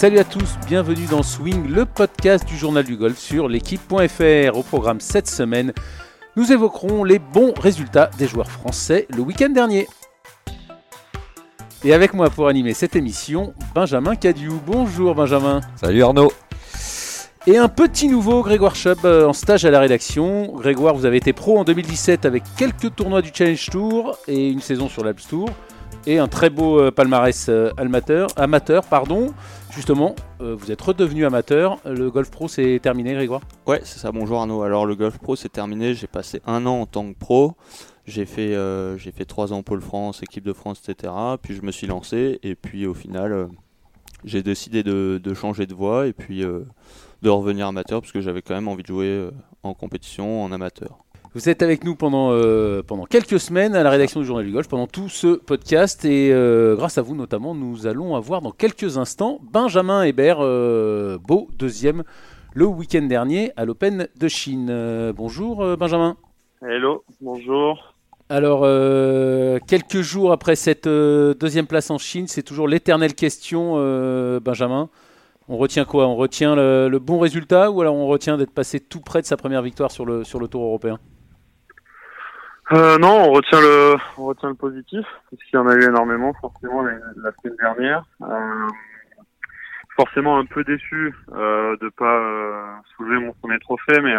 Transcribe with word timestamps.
Salut 0.00 0.18
à 0.18 0.24
tous, 0.24 0.56
bienvenue 0.66 1.04
dans 1.10 1.22
Swing, 1.22 1.68
le 1.68 1.84
podcast 1.84 2.48
du 2.48 2.56
journal 2.56 2.84
du 2.84 2.96
golf 2.96 3.18
sur 3.18 3.48
l'équipe.fr. 3.48 4.56
Au 4.56 4.62
programme 4.62 4.98
cette 4.98 5.28
semaine, 5.28 5.74
nous 6.36 6.52
évoquerons 6.52 7.04
les 7.04 7.18
bons 7.18 7.52
résultats 7.52 8.08
des 8.16 8.26
joueurs 8.26 8.50
français 8.50 9.06
le 9.14 9.20
week-end 9.20 9.50
dernier. 9.50 9.88
Et 11.84 11.92
avec 11.92 12.14
moi 12.14 12.30
pour 12.30 12.48
animer 12.48 12.72
cette 12.72 12.96
émission, 12.96 13.52
Benjamin 13.74 14.16
Cadieu. 14.16 14.52
Bonjour 14.66 15.14
Benjamin. 15.14 15.60
Salut 15.76 16.02
Arnaud. 16.02 16.32
Et 17.46 17.58
un 17.58 17.68
petit 17.68 18.08
nouveau, 18.08 18.42
Grégoire 18.42 18.76
Chubb, 18.76 19.04
euh, 19.04 19.26
en 19.26 19.34
stage 19.34 19.66
à 19.66 19.70
la 19.70 19.80
rédaction. 19.80 20.54
Grégoire, 20.56 20.94
vous 20.94 21.04
avez 21.04 21.18
été 21.18 21.34
pro 21.34 21.58
en 21.58 21.64
2017 21.64 22.24
avec 22.24 22.44
quelques 22.56 22.94
tournois 22.94 23.20
du 23.20 23.32
Challenge 23.34 23.68
Tour 23.68 24.16
et 24.26 24.48
une 24.48 24.62
saison 24.62 24.88
sur 24.88 25.04
l'Alps 25.04 25.28
Tour. 25.28 25.50
Et 26.06 26.18
un 26.18 26.28
très 26.28 26.48
beau 26.48 26.80
euh, 26.80 26.90
palmarès 26.90 27.50
euh, 27.50 27.70
amateur, 27.76 28.28
amateur 28.36 28.82
pardon. 28.84 29.34
Justement, 29.70 30.14
vous 30.40 30.70
êtes 30.70 30.80
redevenu 30.80 31.24
amateur. 31.24 31.78
Le 31.84 32.10
Golf 32.10 32.30
Pro, 32.30 32.48
c'est 32.48 32.78
terminé, 32.82 33.14
Grégoire? 33.14 33.42
Ouais, 33.66 33.80
c'est 33.84 33.98
ça. 33.98 34.12
Bonjour 34.12 34.40
Arnaud. 34.40 34.62
Alors, 34.62 34.84
le 34.84 34.94
Golf 34.96 35.18
Pro, 35.18 35.36
c'est 35.36 35.48
terminé. 35.48 35.94
J'ai 35.94 36.06
passé 36.06 36.42
un 36.46 36.66
an 36.66 36.80
en 36.80 36.86
tant 36.86 37.10
que 37.12 37.18
pro. 37.18 37.54
J'ai 38.04 38.26
fait, 38.26 38.54
fait 38.98 39.24
trois 39.24 39.52
ans 39.52 39.62
Pôle 39.62 39.80
France, 39.80 40.22
équipe 40.22 40.44
de 40.44 40.52
France, 40.52 40.82
etc. 40.86 41.12
Puis 41.40 41.54
je 41.54 41.62
me 41.62 41.70
suis 41.70 41.86
lancé. 41.86 42.40
Et 42.42 42.56
puis 42.56 42.86
au 42.86 42.94
final, 42.94 43.48
j'ai 44.24 44.42
décidé 44.42 44.82
de, 44.82 45.20
de, 45.22 45.34
changer 45.34 45.66
de 45.66 45.74
voie. 45.74 46.06
Et 46.08 46.12
puis 46.12 46.44
de 47.22 47.28
revenir 47.28 47.66
amateur 47.66 48.00
parce 48.00 48.12
que 48.12 48.20
j'avais 48.20 48.42
quand 48.42 48.54
même 48.54 48.68
envie 48.68 48.82
de 48.82 48.88
jouer 48.88 49.06
euh, 49.06 49.30
en 49.62 49.74
compétition, 49.74 50.42
en 50.42 50.52
amateur. 50.52 51.04
Vous 51.32 51.48
êtes 51.48 51.62
avec 51.62 51.84
nous 51.84 51.94
pendant, 51.94 52.32
euh, 52.32 52.82
pendant 52.82 53.04
quelques 53.04 53.38
semaines 53.38 53.76
à 53.76 53.84
la 53.84 53.90
rédaction 53.90 54.18
du 54.18 54.26
Journal 54.26 54.44
du 54.44 54.50
Golf, 54.50 54.66
pendant 54.66 54.88
tout 54.88 55.08
ce 55.08 55.36
podcast. 55.36 56.04
Et 56.04 56.32
euh, 56.32 56.74
grâce 56.74 56.98
à 56.98 57.02
vous 57.02 57.14
notamment, 57.14 57.54
nous 57.54 57.86
allons 57.86 58.16
avoir 58.16 58.42
dans 58.42 58.50
quelques 58.50 58.98
instants 58.98 59.38
Benjamin 59.40 60.02
Hébert, 60.02 60.38
beau 60.38 61.48
deuxième 61.56 62.02
le 62.52 62.66
week-end 62.66 63.02
dernier 63.02 63.52
à 63.56 63.64
l'Open 63.64 64.08
de 64.18 64.26
Chine. 64.26 65.12
bonjour 65.14 65.76
Benjamin. 65.76 66.16
Hello, 66.62 67.04
bonjour. 67.20 67.94
Alors, 68.28 68.62
quelques 69.68 70.00
jours 70.00 70.32
après 70.32 70.56
cette 70.56 70.88
deuxième 70.88 71.68
place 71.68 71.92
en 71.92 71.98
Chine, 71.98 72.26
c'est 72.26 72.42
toujours 72.42 72.66
l'éternelle 72.66 73.14
question, 73.14 73.74
Benjamin. 74.40 74.90
On 75.48 75.56
retient 75.58 75.84
quoi? 75.84 76.08
On 76.08 76.16
retient 76.16 76.56
le, 76.56 76.98
bon 76.98 77.20
résultat 77.20 77.70
ou 77.70 77.80
alors 77.80 77.94
on 77.94 78.08
retient 78.08 78.36
d'être 78.36 78.52
passé 78.52 78.80
tout 78.80 79.00
près 79.00 79.22
de 79.22 79.26
sa 79.26 79.36
première 79.36 79.62
victoire 79.62 79.92
sur 79.92 80.04
le, 80.04 80.24
sur 80.24 80.40
le 80.40 80.48
Tour 80.48 80.64
européen? 80.64 80.98
Euh, 82.72 82.98
non, 82.98 83.24
on 83.24 83.32
retient 83.32 83.60
le, 83.60 83.96
on 84.16 84.26
retient 84.26 84.48
le 84.48 84.54
positif, 84.54 85.04
puisqu'il 85.28 85.56
y 85.56 85.58
en 85.58 85.66
a 85.66 85.74
eu 85.74 85.82
énormément, 85.82 86.32
forcément, 86.40 86.82
la, 86.82 87.32
semaine 87.32 87.56
dernière. 87.60 88.04
Euh, 88.22 88.68
forcément 89.96 90.38
un 90.38 90.46
peu 90.46 90.64
déçu 90.64 91.14
euh, 91.32 91.76
de 91.80 91.88
pas 91.90 92.18
euh, 92.18 92.64
soulever 92.96 93.24
mon 93.24 93.32
premier 93.34 93.58
trophée, 93.58 94.00
mais, 94.00 94.14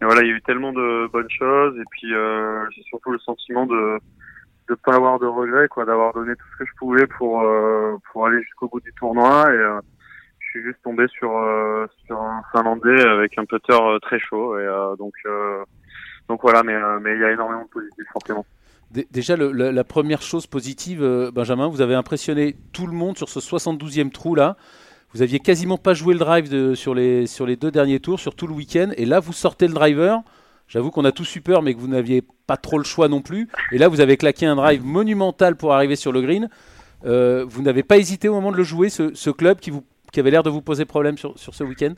mais, 0.00 0.06
voilà, 0.06 0.22
il 0.22 0.28
y 0.28 0.32
a 0.32 0.36
eu 0.36 0.42
tellement 0.42 0.72
de 0.72 1.08
bonnes 1.12 1.30
choses, 1.30 1.78
et 1.78 1.84
puis 1.90 2.12
j'ai 2.74 2.82
surtout 2.84 3.12
le 3.12 3.18
sentiment 3.18 3.66
de 3.66 3.98
de 4.68 4.74
pas 4.74 4.96
avoir 4.96 5.20
de 5.20 5.26
regrets, 5.26 5.68
quoi, 5.68 5.84
d'avoir 5.84 6.12
donné 6.12 6.34
tout 6.34 6.44
ce 6.54 6.64
que 6.64 6.68
je 6.68 6.76
pouvais 6.76 7.06
pour 7.06 7.44
pour 8.10 8.26
aller 8.26 8.42
jusqu'au 8.42 8.68
bout 8.68 8.80
du 8.80 8.92
tournoi, 8.94 9.52
et 9.52 9.80
suis 10.56 10.64
juste 10.64 10.82
tombé 10.82 11.06
sur 11.08 11.36
euh, 11.36 11.86
sur 12.06 12.20
un 12.20 12.42
Finlandais 12.52 13.06
avec 13.06 13.38
un 13.38 13.44
putter 13.44 13.72
euh, 13.72 13.98
très 13.98 14.18
chaud 14.18 14.58
et 14.58 14.64
euh, 14.64 14.96
donc 14.96 15.14
donc 16.28 16.40
voilà, 16.42 16.62
mais 16.62 16.74
mais 17.00 17.14
il 17.14 17.20
y 17.20 17.24
a 17.24 17.32
énormément 17.32 17.62
de 17.62 17.68
positifs 17.68 18.06
forcément. 18.12 18.44
Déjà, 18.90 19.36
la, 19.36 19.84
première 19.84 20.22
chose 20.22 20.46
positive, 20.46 21.04
Benjamin, 21.34 21.68
vous 21.68 21.80
avez 21.80 21.94
impressionné 21.94 22.56
tout 22.72 22.86
le 22.86 22.92
monde 22.92 23.16
sur 23.16 23.28
ce 23.28 23.40
72e 23.40 24.10
trou 24.10 24.34
là. 24.34 24.56
Vous 25.12 25.22
aviez 25.22 25.40
quasiment 25.40 25.76
pas 25.76 25.92
joué 25.92 26.14
le 26.14 26.20
drive 26.20 26.74
sur, 26.74 26.94
les, 26.94 27.26
deux 27.56 27.70
derniers 27.70 28.00
tours, 28.00 28.20
sur 28.20 28.34
tout 28.34 28.46
le 28.46 28.54
week-end. 28.54 28.90
Et 28.96 29.06
là, 29.06 29.18
vous 29.18 29.32
sortez 29.32 29.66
le 29.66 29.74
driver. 29.74 30.22
J'avoue 30.68 30.90
qu'on 30.90 31.04
a 31.04 31.12
tous 31.12 31.36
eu 31.36 31.40
peur, 31.40 31.62
mais 31.62 31.74
que 31.74 31.80
vous 31.80 31.88
n'aviez 31.88 32.22
pas 32.46 32.56
trop 32.56 32.78
le 32.78 32.84
choix 32.84 33.08
non 33.08 33.22
plus. 33.22 33.48
Et 33.72 33.78
là, 33.78 33.88
vous 33.88 34.00
avez 34.00 34.16
claqué 34.16 34.46
un 34.46 34.56
drive 34.56 34.84
monumental 34.84 35.56
pour 35.56 35.74
arriver 35.74 35.96
sur 35.96 36.12
le 36.12 36.22
green. 36.22 36.48
vous 37.02 37.62
n'avez 37.62 37.82
pas 37.82 37.98
hésité 37.98 38.28
au 38.28 38.34
moment 38.34 38.52
de 38.52 38.56
le 38.56 38.64
jouer, 38.64 38.88
ce, 38.88 39.30
club 39.30 39.58
qui 39.58 40.20
avait 40.20 40.30
l'air 40.30 40.44
de 40.44 40.50
vous 40.50 40.62
poser 40.62 40.84
problème 40.84 41.18
sur 41.18 41.36
ce 41.36 41.64
week-end? 41.64 41.94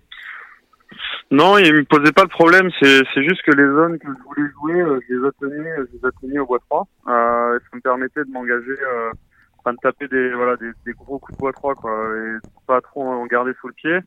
Non, 1.31 1.59
il 1.59 1.75
me 1.75 1.85
posait 1.85 2.13
pas 2.13 2.25
de 2.25 2.31
problème. 2.31 2.71
C'est, 2.81 3.03
c'est 3.13 3.23
juste 3.23 3.43
que 3.43 3.53
les 3.53 3.67
zones 3.67 3.99
que 3.99 4.09
je 4.09 4.23
voulais 4.25 4.51
jouer, 4.53 4.81
euh, 4.81 5.01
je 5.09 5.15
les 5.15 5.27
atteignais, 5.27 5.77
je 5.77 5.99
les 5.99 6.05
atteignais 6.07 6.39
au 6.39 6.47
bois 6.47 6.59
3. 6.71 6.87
Euh, 7.09 7.59
ça 7.59 7.77
me 7.77 7.81
permettait 7.81 8.25
de 8.25 8.31
m'engager, 8.31 8.77
euh, 8.83 9.11
enfin 9.59 9.75
de 9.75 9.79
taper 9.83 10.09
des 10.09 10.33
voilà 10.33 10.57
des, 10.57 10.71
des, 10.87 10.93
gros 10.93 11.19
coups 11.19 11.37
de 11.37 11.41
bois 11.41 11.53
3 11.53 11.75
quoi, 11.75 11.93
et 12.17 12.39
pas 12.67 12.81
trop 12.81 13.05
en 13.05 13.27
garder 13.27 13.53
sous 13.61 13.69
le 13.69 13.75
pied. 13.75 13.99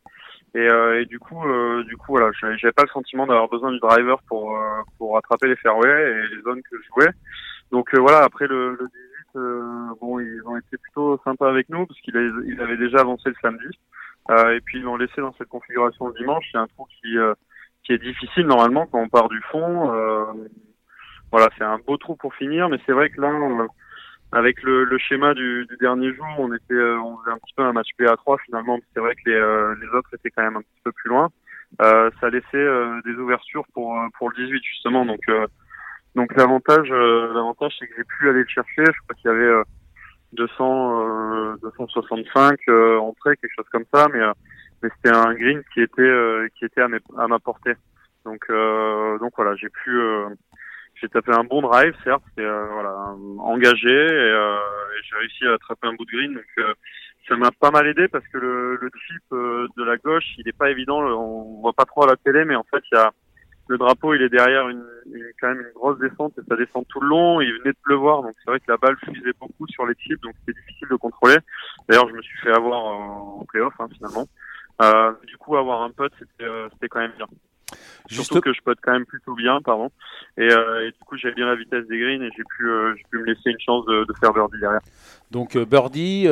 Et, 0.53 0.68
euh, 0.68 1.02
et 1.02 1.06
du 1.06 1.20
coup, 1.20 1.41
euh, 1.46 1.84
du 1.84 1.96
coup 1.96 2.14
voilà, 2.14 2.31
j'avais 2.34 2.74
pas 2.74 2.84
le 2.84 2.90
sentiment 2.90 3.25
d'avoir 3.25 3.47
besoin 3.47 3.72
du 3.72 3.80
driver 3.80 4.22
pour 4.28 4.58
euh, 4.58 4.81
pour 4.97 5.18
attraper 5.18 5.47
les 5.47 5.56
fairways 5.56 5.90
et 5.90 6.36
les 6.36 6.41
zones 6.41 6.62
que 6.64 6.78
je 6.78 6.88
jouais. 6.88 7.12
Donc 7.72 7.96
voilà, 7.96 8.24
après 8.24 8.47
le, 8.47 8.72
le 8.72 8.88
18, 9.34 10.00
bon, 10.02 10.20
ils 10.20 10.41
ont 10.46 10.58
été 10.58 10.75
plutôt 10.78 11.18
sympas 11.24 11.50
avec 11.50 11.70
nous 11.70 11.86
parce 11.86 12.00
qu'ils 12.02 12.18
avaient 12.59 12.78
déjà 12.78 13.00
avancé 13.00 13.30
le 13.30 13.36
samedi. 13.41 13.68
Euh, 14.30 14.56
et 14.56 14.62
puis 14.62 14.80
ils 14.80 14.84
l'ont 14.84 14.98
laissé 14.98 15.20
dans 15.20 15.34
cette 15.34 15.48
configuration 15.48 16.08
le 16.08 16.14
dimanche. 16.14 16.46
C'est 16.52 16.58
un 16.58 16.68
trou 16.68 16.88
qui 17.02 17.18
euh, 17.18 17.34
qui 17.84 17.94
est 17.94 17.98
difficile 17.98 18.46
normalement 18.46 18.86
quand 18.86 19.00
on 19.00 19.09
part 19.09 19.30
du 19.30 19.42
fond. 19.52 19.94
Euh, 19.94 20.26
voilà, 21.32 21.50
c'est 21.58 21.64
un 21.64 21.80
beau 21.80 21.98
trou 21.98 22.16
pour 22.16 22.36
finir, 22.36 22.70
mais 22.70 22.78
c'est 22.86 22.92
vrai 22.92 23.09
que 23.09 23.20
là, 23.22 23.32
avec 24.34 24.62
le, 24.64 24.84
le 24.84 24.98
schéma 24.98 25.34
du, 25.34 25.66
du, 25.66 25.78
dernier 25.78 26.14
jour, 26.14 26.26
on 26.38 26.54
était, 26.54 26.74
on 26.76 27.18
faisait 27.18 27.32
un 27.32 27.38
petit 27.38 27.54
peu 27.56 27.64
un 27.64 27.74
match 27.74 27.88
PA3 27.98 28.38
finalement. 28.46 28.78
C'est 28.94 29.00
vrai 29.00 29.16
que 29.16 29.30
les, 29.30 29.82
les 29.82 29.88
autres 29.94 30.14
étaient 30.14 30.30
quand 30.30 30.44
même 30.44 30.58
un 30.58 30.62
petit 30.62 30.82
peu 30.84 30.92
plus 30.92 31.09
loin. 31.09 31.30
Euh, 31.82 32.12
ça 32.20 32.30
laissait 32.30 33.02
des 33.06 33.14
ouvertures 33.14 33.66
pour 33.74 33.98
pour 34.18 34.30
le 34.30 34.36
18 34.46 34.62
justement. 34.64 35.06
Donc 35.06 35.22
donc 36.16 36.36
l'avantage 36.36 36.90
l'avantage 36.90 37.74
c'est 37.80 37.88
que 37.88 37.94
j'ai 37.98 38.03
pu 38.03 38.30
aller 38.30 38.42
le 38.42 38.48
chercher. 38.48 38.84
Je 38.86 39.02
crois 39.02 39.16
qu'il 39.16 39.32
y 39.32 39.34
avait 39.34 39.64
200, 40.34 41.58
265 41.62 42.59
euh, 42.68 42.72
euh, 42.72 43.00
entrées, 43.00 43.38
quelque 43.38 43.53
chose 43.56 43.69
comme 43.72 43.86
ça, 43.94 44.08
mais, 44.14 44.19
euh, 44.19 44.34
mais 44.81 44.90
c'était 44.96 45.16
un 45.16 45.34
green 45.34 45.62
qui 45.74 45.81
était, 45.81 46.50
qui 46.58 46.66
était 46.66 46.81
à, 46.81 46.88
à 47.18 47.28
ma 47.28 47.40
portée. 47.40 47.74
Donc, 48.25 48.47
donc 48.50 49.34
voilà, 49.36 49.56
j'ai 49.56 49.70
pu, 49.70 50.00
j'ai 50.96 51.09
tapé 51.09 51.31
un 51.31 51.44
bon 51.44 51.62
drive, 51.62 51.96
certes, 52.03 52.24
et, 52.38 52.44
voilà, 52.44 53.16
engagé, 53.40 53.90
et, 53.90 54.58
j'ai 55.03 55.18
réussi 55.18 55.46
à 55.47 55.53
attraper 55.53 55.88
un 55.88 55.94
bout 55.94 56.06
de 56.06 56.12
green. 56.12 56.34
Donc, 56.34 56.75
ça 57.28 57.36
m'a 57.36 57.52
pas 57.52 57.72
mal 57.72 57.88
aidé 57.88 58.08
parce 58.08 58.28
que 58.28 58.38
le, 58.38 58.75
le 58.75 58.90
chip 59.08 59.24
de 59.31 59.84
la 59.84 59.97
gauche, 59.97 60.25
il 60.38 60.47
est 60.47 60.58
pas 60.58 60.70
évident, 60.70 61.02
on 61.02 61.62
voit 61.62 61.74
pas 61.74 61.86
trop 61.86 62.03
à 62.03 62.08
la 62.08 62.16
télé, 62.16 62.46
mais 62.46 62.56
en 62.56 62.64
fait, 62.64 62.84
il 62.91 62.96
y 62.96 63.00
a 63.00 63.12
le 63.72 63.78
drapeau, 63.78 64.14
il 64.14 64.22
est 64.22 64.30
derrière 64.30 64.68
une, 64.68 64.84
quand 65.40 65.48
même 65.48 65.62
une 65.62 65.74
grosse 65.74 65.98
descente 66.00 66.34
et 66.38 66.42
ça 66.48 66.56
descend 66.56 66.86
tout 66.88 67.00
le 67.00 67.08
long. 67.08 67.42
Il 67.42 67.52
venait 67.59 67.72
de 67.72 67.78
pleuvoir, 67.82 68.22
donc 68.22 68.34
c'est 68.44 68.52
vrai 68.52 68.59
que 68.59 68.70
la 68.70 68.78
balle 68.78 68.98
fusait 68.98 69.34
beaucoup 69.40 69.66
sur 69.68 69.86
les 69.86 69.96
chips, 69.96 70.22
donc 70.22 70.34
c'était 70.40 70.59
difficile 70.59 70.90
de 70.90 70.96
contrôler. 70.98 71.38
D'ailleurs, 71.88 72.09
je 72.09 72.14
me 72.14 72.22
suis 72.22 72.38
fait 72.40 72.52
avoir 72.52 72.84
en 72.84 73.46
playoff 73.48 73.74
hein, 73.80 73.88
finalement. 73.96 74.28
Euh, 74.82 75.14
du 75.26 75.38
coup, 75.38 75.56
avoir 75.56 75.84
un 75.84 75.92
c'était 76.20 76.44
euh, 76.44 76.68
c'était 76.74 76.88
quand 76.90 77.00
même 77.00 77.14
bien. 77.16 77.28
Juste... 78.09 78.26
Surtout 78.26 78.42
que 78.42 78.52
je 78.54 78.59
putt 78.62 78.78
quand 78.82 78.92
même 78.92 79.06
plutôt 79.06 79.36
bien, 79.36 79.62
pardon. 79.62 79.90
Et, 80.38 80.52
euh, 80.52 80.88
et 80.88 80.92
du 80.92 81.00
coup, 81.06 81.16
j'avais 81.16 81.36
bien 81.36 81.46
la 81.46 81.56
vitesse 81.56 81.88
des 81.88 81.98
greens 81.98 82.22
et 82.22 82.30
j'ai 82.36 82.44
pu, 82.58 82.66
me 82.66 83.24
laisser 83.24 83.52
une 83.52 83.59
chance 83.59 83.86
de, 83.86 84.03
de 84.03 84.14
faire 84.20 84.34
birdie 84.34 84.59
derrière. 84.59 84.82
Donc 85.30 85.58
birdie, 85.58 86.28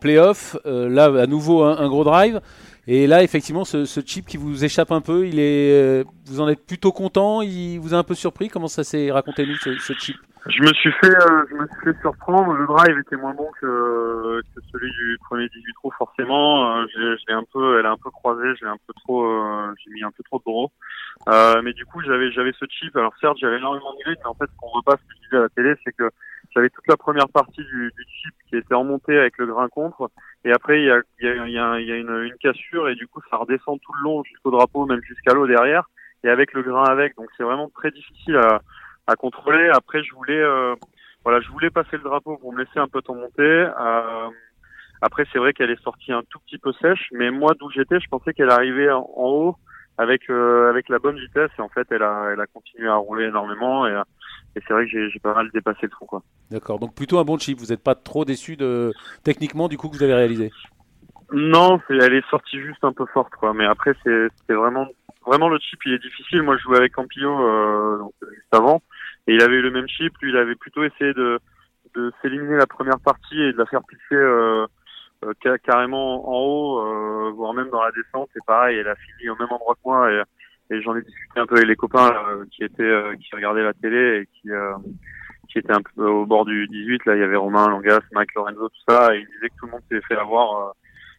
playoff, 0.00 0.56
là 0.64 1.04
à 1.04 1.26
nouveau 1.26 1.62
un, 1.62 1.78
un 1.78 1.88
gros 1.88 2.04
drive. 2.04 2.42
Et 2.90 3.06
là, 3.06 3.22
effectivement, 3.22 3.66
ce, 3.66 3.84
ce, 3.84 4.00
chip 4.00 4.24
qui 4.24 4.38
vous 4.38 4.64
échappe 4.64 4.92
un 4.92 5.02
peu, 5.02 5.26
il 5.26 5.38
est, 5.38 5.74
euh, 5.74 6.04
vous 6.24 6.40
en 6.40 6.48
êtes 6.48 6.66
plutôt 6.66 6.90
content. 6.90 7.42
Il 7.42 7.78
vous 7.80 7.92
a 7.92 7.98
un 7.98 8.02
peu 8.02 8.14
surpris. 8.14 8.48
Comment 8.48 8.66
ça 8.66 8.82
s'est 8.82 9.10
raconté 9.12 9.44
nous 9.44 9.56
ce, 9.56 9.76
ce, 9.76 9.92
chip? 9.92 10.16
Je 10.46 10.62
me 10.62 10.72
suis 10.72 10.90
fait, 10.92 11.14
euh, 11.14 11.44
je 11.50 11.54
me 11.54 11.66
suis 11.66 11.92
fait 11.92 12.00
surprendre. 12.00 12.54
Le 12.54 12.66
drive 12.66 12.98
était 12.98 13.16
moins 13.16 13.34
bon 13.34 13.50
que, 13.60 14.40
que 14.40 14.60
celui 14.72 14.90
du 14.90 15.18
premier 15.28 15.46
18 15.50 15.72
trous, 15.74 15.90
forcément. 15.98 16.78
Euh, 16.78 16.86
j'ai 16.96 17.34
un 17.34 17.44
peu, 17.52 17.78
elle 17.78 17.84
est 17.84 17.90
un 17.90 17.98
peu 18.02 18.08
croisée. 18.08 18.54
J'ai 18.58 18.66
un 18.66 18.78
peu 18.86 18.94
trop, 19.04 19.22
euh, 19.26 19.74
j'ai 19.84 19.92
mis 19.92 20.02
un 20.02 20.10
peu 20.10 20.22
trop 20.22 20.38
de 20.38 20.44
gros. 20.44 20.72
mais 21.62 21.74
du 21.74 21.84
coup, 21.84 22.00
j'avais, 22.00 22.32
j'avais 22.32 22.52
ce 22.58 22.64
chip. 22.70 22.96
Alors 22.96 23.12
certes, 23.20 23.36
j'avais 23.38 23.58
énormément 23.58 23.92
de 23.92 24.02
gris, 24.02 24.16
mais 24.18 24.26
en 24.26 24.34
fait, 24.34 24.46
ce 24.46 24.56
qu'on 24.56 24.80
pas, 24.80 24.92
ce 24.92 25.02
que 25.02 25.14
je 25.14 25.28
disais 25.28 25.36
à 25.36 25.40
la 25.40 25.48
télé, 25.50 25.74
c'est 25.84 25.92
que 25.92 26.10
j'avais 26.58 26.70
toute 26.70 26.88
la 26.88 26.96
première 26.96 27.28
partie 27.28 27.62
du, 27.62 27.92
chip 28.08 28.34
qui 28.48 28.56
était 28.56 28.74
remontée 28.74 29.16
avec 29.16 29.38
le 29.38 29.46
grain 29.46 29.68
contre 29.68 30.10
et 30.44 30.52
après, 30.52 30.80
il 30.80 30.86
y 30.86 30.90
a, 30.90 31.00
y 31.20 31.58
a, 31.58 31.78
y 31.80 31.92
a, 31.92 31.96
une, 31.96 32.22
une, 32.22 32.36
cassure 32.40 32.88
et 32.88 32.94
du 32.94 33.06
coup, 33.06 33.20
ça 33.30 33.36
redescend 33.36 33.80
tout 33.80 33.92
le 33.98 34.04
long 34.04 34.22
jusqu'au 34.24 34.50
drapeau, 34.50 34.86
même 34.86 35.02
jusqu'à 35.02 35.34
l'eau 35.34 35.46
derrière, 35.46 35.88
et 36.24 36.28
avec 36.28 36.52
le 36.52 36.62
grain 36.62 36.84
avec. 36.84 37.16
Donc, 37.16 37.28
c'est 37.36 37.42
vraiment 37.42 37.68
très 37.70 37.90
difficile 37.90 38.36
à, 38.36 38.60
à 39.06 39.16
contrôler. 39.16 39.68
Après, 39.68 40.02
je 40.02 40.14
voulais, 40.14 40.40
euh, 40.40 40.74
voilà, 41.24 41.40
je 41.40 41.50
voulais 41.50 41.70
passer 41.70 41.96
le 41.96 42.02
drapeau 42.02 42.36
pour 42.38 42.52
me 42.52 42.60
laisser 42.64 42.78
un 42.78 42.88
peu 42.88 43.02
ton 43.02 43.14
monter. 43.14 43.42
Euh, 43.42 44.28
après, 45.02 45.24
c'est 45.32 45.38
vrai 45.38 45.52
qu'elle 45.52 45.70
est 45.70 45.82
sortie 45.82 46.12
un 46.12 46.22
tout 46.30 46.38
petit 46.46 46.58
peu 46.58 46.72
sèche, 46.74 47.08
mais 47.12 47.30
moi, 47.30 47.54
d'où 47.58 47.70
j'étais, 47.70 48.00
je 48.00 48.08
pensais 48.08 48.32
qu'elle 48.32 48.50
arrivait 48.50 48.90
en, 48.90 49.06
haut 49.16 49.56
avec 49.96 50.30
euh, 50.30 50.70
avec 50.70 50.88
la 50.88 50.98
bonne 50.98 51.18
vitesse. 51.18 51.50
Et 51.58 51.62
en 51.62 51.68
fait, 51.68 51.86
elle 51.90 52.02
a 52.02 52.30
elle 52.32 52.40
a 52.40 52.46
continué 52.46 52.88
à 52.88 52.96
rouler 52.96 53.26
énormément 53.26 53.86
et 53.86 54.00
et 54.58 54.62
c'est 54.66 54.74
vrai 54.74 54.88
que 54.88 55.08
j'ai 55.08 55.18
pas 55.20 55.34
mal 55.34 55.50
dépassé 55.52 55.80
le 55.82 55.90
trou. 55.90 56.06
Quoi. 56.06 56.22
D'accord, 56.50 56.78
donc 56.78 56.94
plutôt 56.94 57.18
un 57.18 57.24
bon 57.24 57.38
chip. 57.38 57.58
Vous 57.58 57.66
n'êtes 57.66 57.82
pas 57.82 57.94
trop 57.94 58.24
déçu 58.24 58.56
de 58.56 58.92
techniquement 59.22 59.68
du 59.68 59.78
coup 59.78 59.88
que 59.88 59.96
vous 59.96 60.02
avez 60.02 60.14
réalisé? 60.14 60.50
Non, 61.32 61.80
elle 61.90 62.14
est 62.14 62.28
sortie 62.30 62.60
juste 62.60 62.82
un 62.82 62.92
peu 62.92 63.04
forte, 63.06 63.34
quoi. 63.34 63.52
Mais 63.52 63.66
après, 63.66 63.94
c'est 64.02 64.54
vraiment, 64.54 64.86
vraiment 65.26 65.48
le 65.48 65.58
chip, 65.58 65.80
il 65.84 65.92
est 65.92 65.98
difficile. 65.98 66.42
Moi, 66.42 66.56
je 66.56 66.62
jouais 66.62 66.78
avec 66.78 66.92
Campillo 66.92 67.46
euh, 67.46 67.98
juste 68.32 68.52
avant, 68.52 68.82
et 69.26 69.34
il 69.34 69.42
avait 69.42 69.56
eu 69.56 69.62
le 69.62 69.70
même 69.70 69.88
chip. 69.88 70.12
Lui, 70.22 70.30
il 70.30 70.36
avait 70.36 70.54
plutôt 70.54 70.84
essayé 70.84 71.12
de, 71.12 71.38
de 71.94 72.12
s'éliminer 72.22 72.56
la 72.56 72.66
première 72.66 72.98
partie 72.98 73.40
et 73.40 73.52
de 73.52 73.58
la 73.58 73.66
faire 73.66 73.82
pisser 73.86 74.14
euh, 74.14 74.66
euh 75.24 75.58
carrément 75.62 76.30
en 76.30 76.40
haut, 76.40 76.80
euh, 76.80 77.30
voire 77.32 77.52
même 77.52 77.68
dans 77.68 77.82
la 77.82 77.92
descente. 77.92 78.30
Et 78.34 78.40
pareil, 78.46 78.78
elle 78.78 78.88
a 78.88 78.96
fini 78.96 79.28
au 79.28 79.36
même 79.36 79.48
endroit 79.50 79.74
que 79.74 79.80
moi. 79.84 80.10
Et, 80.10 80.22
et 80.70 80.82
j'en 80.82 80.96
ai 80.96 81.02
discuté 81.02 81.40
un 81.40 81.46
peu 81.46 81.56
avec 81.56 81.68
les 81.68 81.76
copains 81.76 82.12
qui 82.50 82.64
étaient, 82.64 83.16
qui 83.20 83.34
regardaient 83.34 83.62
la 83.62 83.74
télé 83.74 84.22
et 84.22 84.26
qui 84.26 84.50
qui 85.48 85.58
étaient 85.58 85.72
un 85.72 85.80
peu 85.80 86.06
au 86.06 86.26
bord 86.26 86.44
du 86.44 86.68
18. 86.68 87.06
Là, 87.06 87.16
il 87.16 87.20
y 87.20 87.22
avait 87.22 87.36
Romain, 87.36 87.68
Langas, 87.68 88.00
Mike 88.12 88.34
Lorenzo, 88.34 88.68
tout 88.68 88.80
ça. 88.86 89.14
Et 89.14 89.20
ils 89.20 89.26
disaient 89.26 89.48
que 89.48 89.56
tout 89.58 89.66
le 89.66 89.72
monde 89.72 89.80
s'est 89.90 90.02
fait 90.02 90.16
avoir 90.16 90.74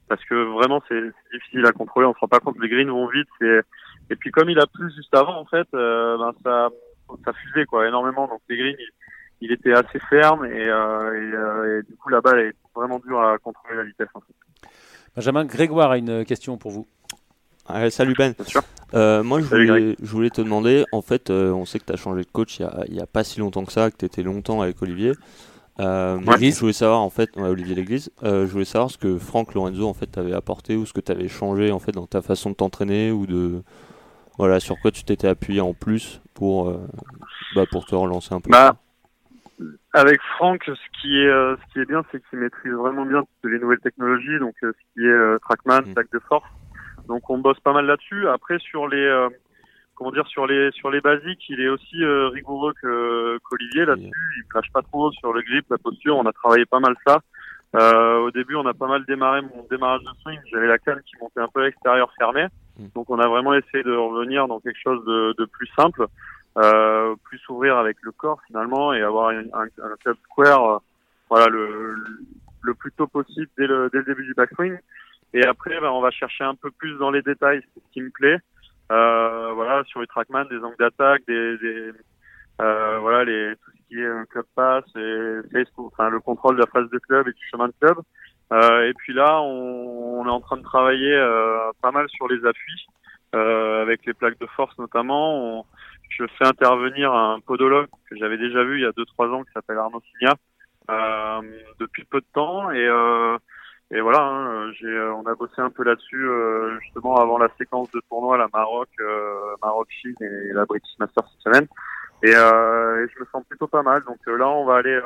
parce 0.09 0.25
que 0.25 0.35
vraiment 0.53 0.81
c'est 0.89 1.01
difficile 1.31 1.65
à 1.65 1.71
contrôler. 1.71 2.07
On 2.07 2.13
se 2.13 2.19
rend 2.19 2.27
pas 2.27 2.39
compte, 2.39 2.57
les 2.59 2.67
greens 2.67 2.89
vont 2.89 3.07
vite. 3.07 3.29
Et, 3.41 4.15
puis 4.15 4.31
comme 4.31 4.49
il 4.49 4.59
a 4.59 4.65
plu 4.65 4.91
juste 4.93 5.15
avant, 5.15 5.39
en 5.39 5.45
fait, 5.45 5.67
euh, 5.73 6.17
ben 6.17 6.33
ça, 6.43 6.69
ça 7.23 7.31
fusait 7.33 7.65
quoi 7.65 7.87
énormément. 7.87 8.27
Donc 8.27 8.41
les 8.49 8.57
greens, 8.57 8.75
il, 9.39 9.51
était 9.51 9.71
assez 9.71 9.99
ferme 10.09 10.45
et, 10.45 10.67
euh, 10.67 11.11
euh, 11.11 11.79
et, 11.79 11.83
du 11.83 11.95
coup 11.95 12.09
la 12.09 12.19
balle 12.19 12.39
est 12.39 12.55
vraiment 12.75 12.99
dure 12.99 13.21
à 13.21 13.37
contrôler 13.37 13.77
la 13.77 13.83
vitesse. 13.83 14.09
En 14.15 14.21
fait. 14.21 14.33
Benjamin 15.15 15.45
Grégoire 15.45 15.91
a 15.91 15.97
une 15.97 16.25
question 16.25 16.57
pour 16.57 16.71
vous. 16.71 16.87
Salut 17.89 18.13
Ben. 18.17 18.33
Euh, 18.93 19.23
moi, 19.23 19.39
je 19.39 19.45
voulais, 19.45 19.95
je 20.01 20.11
voulais, 20.11 20.29
te 20.29 20.41
demander, 20.41 20.85
en 20.91 21.01
fait, 21.01 21.29
on 21.29 21.65
sait 21.65 21.79
que 21.79 21.85
tu 21.85 21.93
as 21.93 21.97
changé 21.97 22.21
de 22.23 22.31
coach 22.31 22.59
il 22.59 22.93
n'y 22.93 23.01
a, 23.01 23.07
pas 23.07 23.23
si 23.23 23.39
longtemps 23.39 23.65
que 23.65 23.71
ça, 23.71 23.91
que 23.91 23.97
tu 23.97 24.05
étais 24.05 24.23
longtemps 24.23 24.61
avec 24.61 24.81
Olivier. 24.81 25.13
Euh, 25.79 26.19
je 26.19 26.59
voulais 26.59 26.73
savoir 26.73 26.99
en 26.99 27.09
fait, 27.09 27.29
Olivier 27.37 27.73
Léglise, 27.73 28.11
euh, 28.23 28.45
je 28.45 28.51
voulais 28.51 28.65
savoir 28.65 28.91
ce 28.91 28.97
que 28.97 29.17
Franck 29.17 29.53
Lorenzo 29.53 29.87
en 29.87 29.93
fait 29.93 30.07
t'avait 30.07 30.33
apporté 30.33 30.75
ou 30.75 30.85
ce 30.85 30.91
que 30.91 30.99
tu 30.99 31.11
avais 31.11 31.29
changé 31.29 31.71
en 31.71 31.79
fait 31.79 31.93
dans 31.93 32.05
ta 32.05 32.21
façon 32.21 32.49
de 32.49 32.55
t'entraîner 32.55 33.11
ou 33.11 33.25
de 33.25 33.63
voilà 34.37 34.59
sur 34.59 34.77
quoi 34.81 34.91
tu 34.91 35.05
t'étais 35.05 35.29
appuyé 35.29 35.61
en 35.61 35.73
plus 35.73 36.21
pour 36.33 36.69
euh, 36.69 36.85
bah, 37.55 37.63
pour 37.71 37.85
te 37.85 37.95
relancer 37.95 38.33
un 38.33 38.41
peu. 38.41 38.49
Bah, 38.49 38.75
avec 39.93 40.19
Franck, 40.35 40.63
ce 40.65 41.01
qui 41.01 41.17
est 41.17 41.29
ce 41.29 41.73
qui 41.73 41.79
est 41.79 41.85
bien, 41.85 42.03
c'est 42.11 42.21
qu'il 42.29 42.39
maîtrise 42.39 42.73
vraiment 42.73 43.05
bien 43.05 43.23
les 43.45 43.59
nouvelles 43.59 43.79
technologies, 43.79 44.37
donc 44.39 44.55
ce 44.61 44.71
qui 44.93 45.05
est 45.05 45.39
Trackman, 45.39 45.81
mmh. 45.81 46.03
de 46.11 46.19
force. 46.27 46.45
Donc 47.09 47.29
on 47.29 47.39
bosse 47.39 47.59
pas 47.59 47.73
mal 47.73 47.85
là-dessus. 47.85 48.29
Après 48.29 48.59
sur 48.59 48.87
les 48.87 49.27
comment 49.95 50.11
dire 50.11 50.27
sur 50.27 50.47
les 50.47 50.71
sur 50.71 50.89
les 50.89 51.01
basiques, 51.01 51.43
il 51.49 51.59
est 51.59 51.67
aussi 51.67 52.01
euh, 52.01 52.29
rigoureux 52.29 52.73
que 52.81 53.37
qu'Olivier 53.39 53.85
là-dessus. 53.85 54.33
Il 54.37 54.43
crache 54.49 54.71
pas 54.71 54.81
trop 54.81 55.11
sur 55.11 55.33
le 55.33 55.41
grip, 55.41 55.65
la 55.69 55.77
posture. 55.77 56.15
On 56.17 56.25
a 56.25 56.31
travaillé 56.31 56.65
pas 56.65 56.79
mal 56.79 56.95
ça. 57.05 57.19
Euh, 57.75 58.17
au 58.19 58.31
début, 58.31 58.55
on 58.55 58.65
a 58.65 58.73
pas 58.73 58.87
mal 58.87 59.05
démarré 59.05 59.41
mon 59.41 59.65
démarrage 59.69 60.01
de 60.01 60.09
swing. 60.21 60.39
J'avais 60.51 60.67
la 60.67 60.79
canne 60.79 61.01
qui 61.05 61.15
montait 61.21 61.41
un 61.41 61.47
peu 61.47 61.61
à 61.61 61.65
l'extérieur 61.65 62.11
fermée. 62.17 62.47
Hmm. 62.77 62.87
Donc, 62.95 63.09
on 63.09 63.19
a 63.19 63.27
vraiment 63.27 63.53
essayé 63.53 63.83
de 63.83 63.95
revenir 63.95 64.47
dans 64.47 64.59
quelque 64.59 64.79
chose 64.81 65.03
de, 65.05 65.35
de 65.37 65.45
plus 65.45 65.67
simple, 65.77 66.07
euh, 66.57 67.15
plus 67.25 67.37
s'ouvrir 67.39 67.77
avec 67.77 67.97
le 68.01 68.11
corps 68.11 68.41
finalement 68.47 68.93
et 68.93 69.01
avoir 69.01 69.29
un, 69.29 69.43
un, 69.53 69.95
club 70.01 70.17
square, 70.23 70.67
euh, 70.67 70.77
voilà, 71.29 71.47
le, 71.47 71.95
le 72.61 72.73
plus 72.73 72.91
tôt 72.91 73.05
possible 73.05 73.49
dès 73.57 73.67
le, 73.67 73.89
dès 73.91 73.99
le 73.99 74.05
début 74.05 74.25
du 74.25 74.33
backswing. 74.33 74.75
Et 75.33 75.43
après, 75.45 75.79
ben, 75.79 75.89
on 75.89 76.01
va 76.01 76.11
chercher 76.11 76.43
un 76.43 76.55
peu 76.55 76.71
plus 76.71 76.97
dans 76.97 77.11
les 77.11 77.21
détails, 77.21 77.61
c'est 77.73 77.81
ce 77.81 77.91
qui 77.91 78.01
me 78.01 78.09
plaît. 78.09 78.37
Euh, 78.91 79.51
voilà, 79.53 79.83
sur 79.85 80.01
les 80.01 80.07
trackman, 80.07 80.45
des 80.45 80.57
angles 80.57 80.77
d'attaque, 80.79 81.21
des, 81.27 81.57
des 81.59 81.91
euh, 82.61 82.97
voilà, 82.99 83.23
les, 83.23 83.55
tout 83.55 83.71
ce 83.71 83.87
qui 83.87 84.01
est 84.01 84.07
un 84.07 84.25
club 84.25 84.45
pass 84.55 84.83
et 84.95 85.39
Facebook, 85.51 85.91
enfin, 85.93 86.09
le 86.09 86.19
contrôle 86.19 86.55
de 86.55 86.61
la 86.61 86.67
phase 86.67 86.89
de 86.89 86.97
club 86.99 87.27
et 87.27 87.31
du 87.31 87.47
chemin 87.51 87.67
de 87.67 87.73
club. 87.79 87.97
Euh, 88.51 88.89
et 88.89 88.93
puis 88.95 89.13
là, 89.13 89.41
on, 89.41 90.21
on, 90.21 90.25
est 90.25 90.31
en 90.31 90.41
train 90.41 90.57
de 90.57 90.63
travailler 90.63 91.13
euh, 91.13 91.71
pas 91.81 91.91
mal 91.91 92.09
sur 92.09 92.27
les 92.27 92.43
appuis, 92.45 92.87
euh, 93.35 93.83
avec 93.83 94.05
les 94.05 94.13
plaques 94.13 94.39
de 94.39 94.47
force 94.47 94.77
notamment. 94.79 95.65
Je 96.09 96.25
fais 96.37 96.47
intervenir 96.47 97.13
un 97.13 97.39
podologue 97.39 97.87
que 98.09 98.17
j'avais 98.17 98.37
déjà 98.37 98.63
vu 98.63 98.79
il 98.79 98.81
y 98.81 98.85
a 98.85 98.91
2-3 98.91 99.31
ans 99.31 99.43
qui 99.43 99.51
s'appelle 99.53 99.77
Arnaud 99.77 100.01
Signa 100.11 100.33
euh, 100.89 101.41
depuis 101.79 102.03
peu 102.05 102.19
de 102.19 102.25
temps 102.33 102.71
et 102.71 102.87
et 103.91 104.01
voilà, 104.01 104.21
hein, 104.21 104.71
euh, 104.83 105.11
on 105.13 105.25
a 105.25 105.33
bossé 105.33 105.55
un 105.57 105.71
peu 105.71 105.83
là-dessus 105.83 106.23
euh, 106.23 106.79
justement 106.81 107.15
avant 107.15 107.39
la 107.39 107.49
séquence 107.57 107.89
de 107.89 107.99
tournoi, 108.07 108.37
la 108.37 108.47
Maroc, 108.53 108.87
euh, 108.99 109.55
Maroc 109.63 109.87
Chine 109.89 110.15
et 110.21 110.53
la 110.53 110.65
British 110.65 110.91
Masters 110.99 111.23
cette 111.31 111.53
semaine. 111.53 111.67
Et, 112.21 112.35
euh, 112.35 113.03
et, 113.03 113.09
je 113.11 113.19
me 113.19 113.25
sens 113.31 113.43
plutôt 113.49 113.65
pas 113.65 113.81
mal. 113.81 114.03
Donc 114.03 114.17
là, 114.27 114.47
on 114.47 114.65
va 114.65 114.75
aller, 114.75 114.99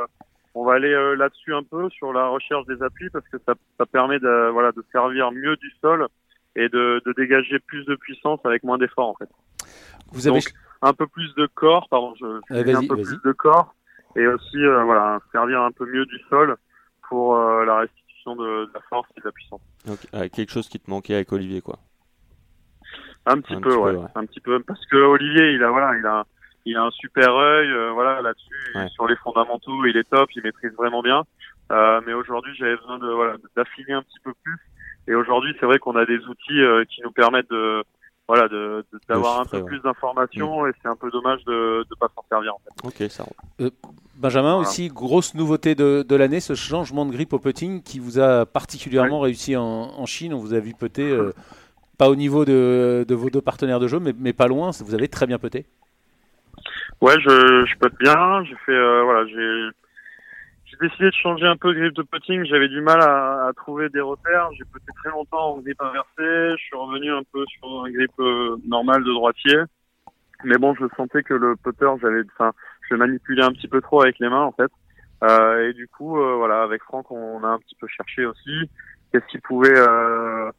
on 0.54 0.66
va 0.66 0.74
aller 0.74 0.92
là-dessus 1.16 1.54
un 1.54 1.64
peu 1.64 1.90
sur 1.92 2.12
la 2.12 2.28
recherche 2.28 2.66
des 2.66 2.84
appuis 2.84 3.10
parce 3.10 3.28
que 3.30 3.38
ça, 3.46 3.54
ça 3.78 3.86
permet 3.86 4.20
de, 4.20 4.50
voilà, 4.52 4.74
de 4.74 4.84
servir 4.92 5.32
mieux 5.32 5.56
du 5.56 5.72
sol 5.80 6.08
et 6.58 6.68
de, 6.68 7.02
de 7.06 7.14
dégager 7.14 7.60
plus 7.60 7.86
de 7.86 7.96
puissance 7.96 8.42
avec 8.44 8.64
moins 8.64 8.78
d'effort 8.78 9.08
en 9.08 9.16
fait. 9.16 9.30
Vous 10.12 10.28
avez 10.28 10.40
Donc, 10.40 10.54
un 10.82 10.94
peu 10.94 11.08
plus 11.08 11.34
de 11.36 11.46
corps, 11.46 11.88
pardon, 11.88 12.14
je, 12.20 12.42
je 12.50 12.76
un 12.76 12.86
peu 12.86 13.02
plus 13.02 13.22
de 13.24 13.32
corps 13.32 13.74
et 14.16 14.28
aussi 14.28 14.58
voilà 14.84 15.20
servir 15.32 15.62
un 15.62 15.72
peu 15.72 15.86
mieux 15.86 16.06
du 16.06 16.20
sol 16.30 16.58
pour 17.08 17.36
la 17.38 17.78
restitution 17.78 18.03
de, 18.26 18.70
la 18.74 18.82
force 18.90 19.10
et 19.18 19.20
de 19.20 19.26
la 19.26 19.32
puissance. 19.32 19.62
Euh, 19.88 20.30
quelque 20.30 20.52
chose 20.52 20.70
qui 20.70 20.80
te 20.80 20.90
manquait 20.90 21.16
avec 21.16 21.32
Olivier, 21.32 21.62
quoi. 21.62 21.80
Un 23.26 23.40
petit, 23.40 23.56
peu, 23.56 23.76
ouais. 23.76 23.96
Un 24.16 24.26
petit 24.26 24.42
peu, 24.42 24.62
parce 24.62 24.86
que 24.86 24.98
Olivier, 24.98 25.54
il 25.54 25.64
a, 25.64 25.70
voilà, 25.70 25.98
il 25.98 26.06
a, 26.06 26.26
il 26.66 26.76
a 26.76 26.84
un 26.84 26.92
super 26.92 27.34
œil, 27.34 27.70
euh, 27.72 27.92
voilà, 27.92 28.22
là-dessus, 28.22 28.90
sur 28.94 29.08
les 29.08 29.16
fondamentaux, 29.18 29.86
il 29.86 29.96
est 29.96 30.10
top, 30.10 30.30
il 30.36 30.44
maîtrise 30.44 30.74
vraiment 30.74 31.02
bien. 31.02 31.24
Euh, 31.72 32.02
mais 32.06 32.14
aujourd'hui, 32.14 32.54
j'avais 32.56 32.76
besoin 32.76 33.00
de, 33.00 33.08
voilà, 33.08 33.36
d'affiner 33.56 33.94
un 33.94 34.02
petit 34.02 34.20
peu 34.24 34.34
plus. 34.44 34.60
Et 35.08 35.16
aujourd'hui, 35.16 35.56
c'est 35.60 35.66
vrai 35.66 35.80
qu'on 35.80 35.96
a 35.96 36.06
des 36.06 36.20
outils 36.26 36.62
qui 36.90 37.02
nous 37.02 37.12
permettent 37.12 37.50
de, 37.50 37.84
voilà, 38.28 38.48
de, 38.48 38.86
d'avoir 39.10 39.42
un 39.42 39.46
peu 39.46 39.64
plus 39.66 39.80
d'informations 39.82 40.64
mm. 40.64 40.70
et 40.70 40.72
c'est 40.82 40.88
un 40.88 40.96
peu 40.96 41.12
dommage 41.12 41.44
de 41.46 41.86
ne 41.90 41.96
pas 42.00 42.08
s'en 42.16 42.24
servir 42.30 42.54
en 42.56 42.60
fait. 42.60 43.04
Ok, 43.04 43.12
ça. 43.12 43.26
Euh, 43.62 43.70
Benjamin, 44.16 44.56
aussi 44.56 44.88
grosse 44.88 45.34
nouveauté 45.34 45.76
de, 45.76 46.06
de 46.08 46.16
l'année, 46.16 46.40
ce 46.40 46.56
changement 46.56 47.06
de 47.06 47.12
grip 47.12 47.34
au 47.34 47.40
putting 47.40 47.82
qui 47.84 48.00
vous 48.00 48.20
a 48.20 48.46
particulièrement 48.46 49.20
réussi 49.20 49.58
en, 49.58 49.64
en, 49.64 50.06
Chine. 50.06 50.34
On 50.34 50.38
vous 50.38 50.54
a 50.54 50.60
vu 50.60 50.74
putter, 50.74 51.10
euh, 51.10 51.34
pas 51.98 52.10
au 52.10 52.16
niveau 52.16 52.46
de, 52.46 53.06
de, 53.08 53.16
vos 53.16 53.30
deux 53.30 53.42
partenaires 53.42 53.80
de 53.80 53.88
jeu, 53.88 54.00
mais, 54.00 54.14
mais 54.18 54.32
pas 54.32 54.48
loin. 54.48 54.72
Vous 54.80 54.94
avez 54.94 55.08
très 55.10 55.26
bien 55.26 55.40
puté. 55.40 55.66
Ouais, 57.02 57.20
je, 57.20 57.66
je 57.66 57.78
pute 57.78 57.98
bien. 58.00 58.44
J'ai 58.46 58.56
fait, 58.66 58.72
euh, 58.72 59.04
voilà, 59.04 59.26
j'ai 59.28 59.70
j'ai 60.74 60.88
décidé 60.88 61.06
de 61.06 61.16
changer 61.16 61.46
un 61.46 61.56
peu 61.56 61.74
de 61.74 61.80
grip 61.80 61.94
de 61.94 62.04
putting. 62.04 62.46
J'avais 62.46 62.68
du 62.68 62.82
mal 62.82 63.02
à, 63.02 63.48
à, 63.48 63.54
trouver 63.54 63.90
des 63.90 64.02
repères. 64.02 64.50
J'ai 64.54 64.66
puté 64.66 64.92
très 65.04 65.12
longtemps 65.12 65.56
en 65.56 65.58
grip 65.60 65.80
inversé. 65.82 66.58
Je 66.58 66.64
suis 66.64 66.76
revenu 66.76 67.12
un 67.12 67.24
peu 67.32 67.46
sur 67.48 67.86
un 67.86 67.92
grip 67.92 68.12
euh, 68.20 68.58
normal 68.66 69.04
de 69.04 69.12
droitier. 69.12 69.58
Mais 70.44 70.58
bon, 70.58 70.74
je 70.76 70.86
sentais 70.98 71.24
que 71.24 71.34
le 71.34 71.56
putter, 71.56 71.90
j'avais, 72.02 72.22
enfin, 72.36 72.52
je 72.90 72.96
manipulais 72.96 73.44
un 73.44 73.52
petit 73.52 73.68
peu 73.68 73.82
trop 73.82 74.02
avec 74.02 74.20
les 74.20 74.30
mains 74.30 74.42
en 74.42 74.52
fait. 74.52 74.72
Euh, 75.24 75.70
et 75.70 75.74
du 75.74 75.88
coup, 75.88 76.20
euh, 76.20 76.36
voilà, 76.36 76.64
avec 76.64 76.84
Franck, 76.84 77.10
on 77.12 77.44
a 77.44 77.48
un 77.48 77.60
petit 77.60 77.76
peu 77.76 77.88
cherché 77.88 78.26
aussi 78.26 78.70
qu'est-ce 79.12 79.26
qui 79.28 79.38
pouvait, 79.38 79.78
euh, 79.78 80.52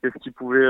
qu'est-ce 0.00 0.18
qui 0.22 0.30
pouvait 0.30 0.66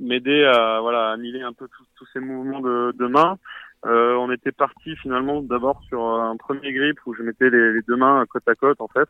m'aider 0.00 0.44
à 0.44 0.80
voilà, 0.80 1.12
un 1.12 1.52
peu 1.52 1.68
tous 1.96 2.06
ces 2.12 2.20
mouvements 2.20 2.60
de, 2.60 2.92
de 2.98 3.06
main. 3.06 3.38
Euh, 3.86 4.14
on 4.16 4.32
était 4.32 4.50
parti 4.50 4.96
finalement 4.96 5.40
d'abord 5.40 5.80
sur 5.84 6.02
un 6.02 6.36
premier 6.36 6.72
grip 6.72 6.98
où 7.06 7.14
je 7.14 7.22
mettais 7.22 7.48
les, 7.48 7.80
deux 7.82 7.94
mains 7.94 8.24
côte 8.26 8.48
à 8.48 8.56
côte 8.56 8.80
en 8.80 8.88
fait, 8.88 9.08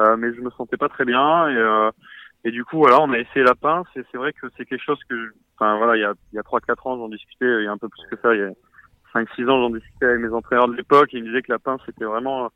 euh, 0.00 0.16
mais 0.16 0.34
je 0.34 0.40
me 0.40 0.50
sentais 0.50 0.76
pas 0.76 0.88
très 0.88 1.04
bien 1.04 1.48
et, 1.48 1.56
euh, 1.56 1.90
et 2.44 2.50
du 2.50 2.64
coup 2.64 2.78
voilà 2.78 3.00
on 3.00 3.12
a 3.12 3.18
essayé 3.18 3.44
la 3.44 3.54
pince 3.54 3.86
et 3.94 4.02
c'est 4.10 4.18
vrai 4.18 4.32
que 4.32 4.48
c'est 4.56 4.64
quelque 4.64 4.82
chose 4.82 4.98
que, 5.08 5.14
enfin 5.54 5.76
voilà 5.78 5.96
il 5.96 6.00
y 6.00 6.04
a 6.04 6.14
il 6.32 6.36
y 6.36 6.38
a 6.40 6.42
trois 6.42 6.60
quatre 6.60 6.84
ans 6.88 6.96
j'en 6.96 7.08
discutais, 7.08 7.46
il 7.60 7.64
y 7.64 7.68
a 7.68 7.72
un 7.72 7.78
peu 7.78 7.88
plus 7.88 8.02
que 8.10 8.20
ça, 8.20 8.34
il 8.34 8.40
y 8.40 8.44
a 8.44 8.50
cinq 9.12 9.28
six 9.36 9.44
ans 9.44 9.60
j'en 9.60 9.70
discutais 9.70 10.06
avec 10.06 10.20
mes 10.20 10.34
entraîneurs 10.34 10.66
de 10.66 10.74
l'époque, 10.74 11.10
ils 11.12 11.22
me 11.22 11.28
disaient 11.28 11.42
que 11.42 11.52
la 11.52 11.60
pince 11.60 11.80
c'était 11.86 12.04
vraiment 12.04 12.50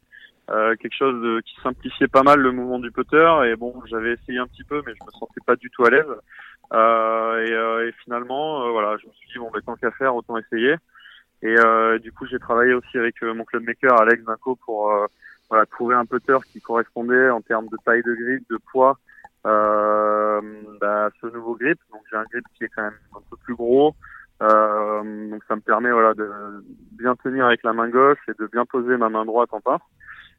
euh, 0.50 0.75
quelque 0.75 0.97
chose 0.97 1.23
de, 1.23 1.40
qui 1.42 1.54
simplifiait 1.62 2.09
pas 2.09 2.25
mal 2.25 2.40
le 2.40 2.50
mouvement 2.50 2.81
du 2.81 2.90
putter 2.90 3.42
et 3.47 3.54
bon 3.54 3.73
j'avais 3.87 4.14
essayé 4.14 4.40
un 4.40 4.49
petit 4.49 4.64
peu 4.64 4.83
mais 4.85 4.95
je 4.99 5.07
me 5.07 5.12
sentais 5.12 5.40
pas 5.47 5.54
du 5.54 5.71
tout 5.71 5.85
à 5.85 5.90
l'aise. 5.90 6.07
Et, 6.75 7.52
et, 7.52 7.92
finalement 8.02 8.69
voilà 8.73 8.97
je 8.97 9.07
me 9.07 9.12
suis 9.12 9.28
dit 9.33 9.38
bon 9.38 9.49
ben 9.52 9.61
tant 9.61 9.76
qu'à 9.76 9.92
faire 9.92 10.16
autant 10.16 10.38
essayer 10.38 10.75
et 11.43 11.59
euh, 11.59 11.99
du 11.99 12.13
coup, 12.13 12.25
j'ai 12.27 12.39
travaillé 12.39 12.73
aussi 12.73 12.97
avec 12.97 13.23
euh, 13.23 13.35
mon 13.35 13.45
club 13.45 13.65
maker 13.65 14.01
Alex 14.01 14.23
Vinco 14.23 14.57
pour 14.65 14.93
euh, 14.93 15.07
voilà, 15.51 15.67
trouver 15.67 15.97
un 15.97 16.07
putter 16.07 16.39
qui 16.53 16.61
correspondait 16.61 17.31
en 17.31 17.41
termes 17.41 17.67
de 17.67 17.77
taille 17.85 18.03
de 18.03 18.15
grip, 18.15 18.49
de 18.49 18.59
poids 18.71 18.99
euh, 19.45 20.41
bah, 20.81 21.11
ce 21.21 21.27
nouveau 21.27 21.57
grip. 21.57 21.79
Donc 21.91 22.03
j'ai 22.11 22.17
un 22.17 22.25
grip 22.31 22.45
qui 22.55 22.65
est 22.65 22.69
quand 22.69 22.83
même 22.83 22.99
un 23.17 23.21
peu 23.29 23.37
plus 23.37 23.57
gros. 23.57 23.95
Euh, 24.41 25.31
donc 25.31 25.43
ça 25.47 25.57
me 25.57 25.61
permet 25.61 25.91
voilà 25.91 26.15
de 26.15 26.29
bien 26.93 27.15
tenir 27.17 27.47
avec 27.47 27.63
la 27.63 27.73
main 27.73 27.89
gauche 27.89 28.19
et 28.29 28.33
de 28.41 28.47
bien 28.47 28.65
poser 28.65 28.97
ma 28.97 29.09
main 29.09 29.25
droite 29.25 29.51
en 29.53 29.61
pince. 29.61 29.83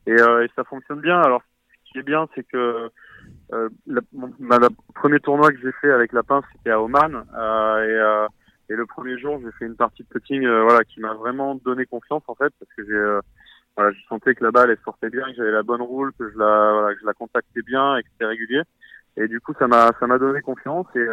Et, 0.08 0.14
euh, 0.14 0.46
et 0.46 0.50
ça 0.56 0.64
fonctionne 0.64 1.02
bien. 1.02 1.20
Alors 1.22 1.42
ce 1.86 1.92
qui 1.92 2.00
est 2.00 2.04
bien, 2.04 2.28
c'est 2.34 2.44
que 2.48 2.90
euh, 3.52 3.70
la, 3.88 4.02
le 4.12 4.70
premier 4.96 5.20
tournoi 5.20 5.52
que 5.52 5.60
j'ai 5.62 5.72
fait 5.74 5.92
avec 5.92 6.14
la 6.14 6.24
pince, 6.24 6.46
c'était 6.54 6.72
à 6.72 6.82
Oman. 6.82 7.26
et 7.36 8.28
et 8.74 8.76
le 8.76 8.88
premier 8.88 9.20
jour, 9.20 9.40
j'ai 9.40 9.52
fait 9.52 9.66
une 9.66 9.76
partie 9.76 10.02
de 10.02 10.08
putting, 10.08 10.44
euh, 10.46 10.64
voilà, 10.64 10.84
qui 10.84 11.00
m'a 11.00 11.14
vraiment 11.14 11.54
donné 11.54 11.86
confiance 11.86 12.24
en 12.28 12.34
fait, 12.34 12.52
parce 12.60 12.74
que 12.76 12.84
j'ai, 12.84 12.92
euh, 12.92 13.22
voilà, 13.78 13.92
je 13.92 14.00
sentais 14.10 14.34
que 14.34 14.44
la 14.44 14.50
balle 14.50 14.72
elle 14.72 14.84
sortait 14.84 15.12
bien, 15.12 15.26
que 15.26 15.36
j'avais 15.36 15.52
la 15.52 15.62
bonne 15.62 15.84
roule, 15.84 16.12
que 16.18 16.28
je 16.32 16.38
la, 16.40 16.72
voilà, 16.74 16.96
que 16.96 17.02
je 17.02 17.06
la 17.06 17.14
contactais 17.14 17.62
bien 17.62 17.98
et 17.98 18.02
que 18.02 18.10
c'était 18.10 18.26
régulier. 18.26 18.64
Et 19.16 19.28
du 19.28 19.40
coup, 19.40 19.54
ça 19.60 19.68
m'a 19.68 19.92
ça 20.00 20.08
m'a 20.08 20.18
donné 20.18 20.42
confiance 20.42 20.88
et 20.96 21.06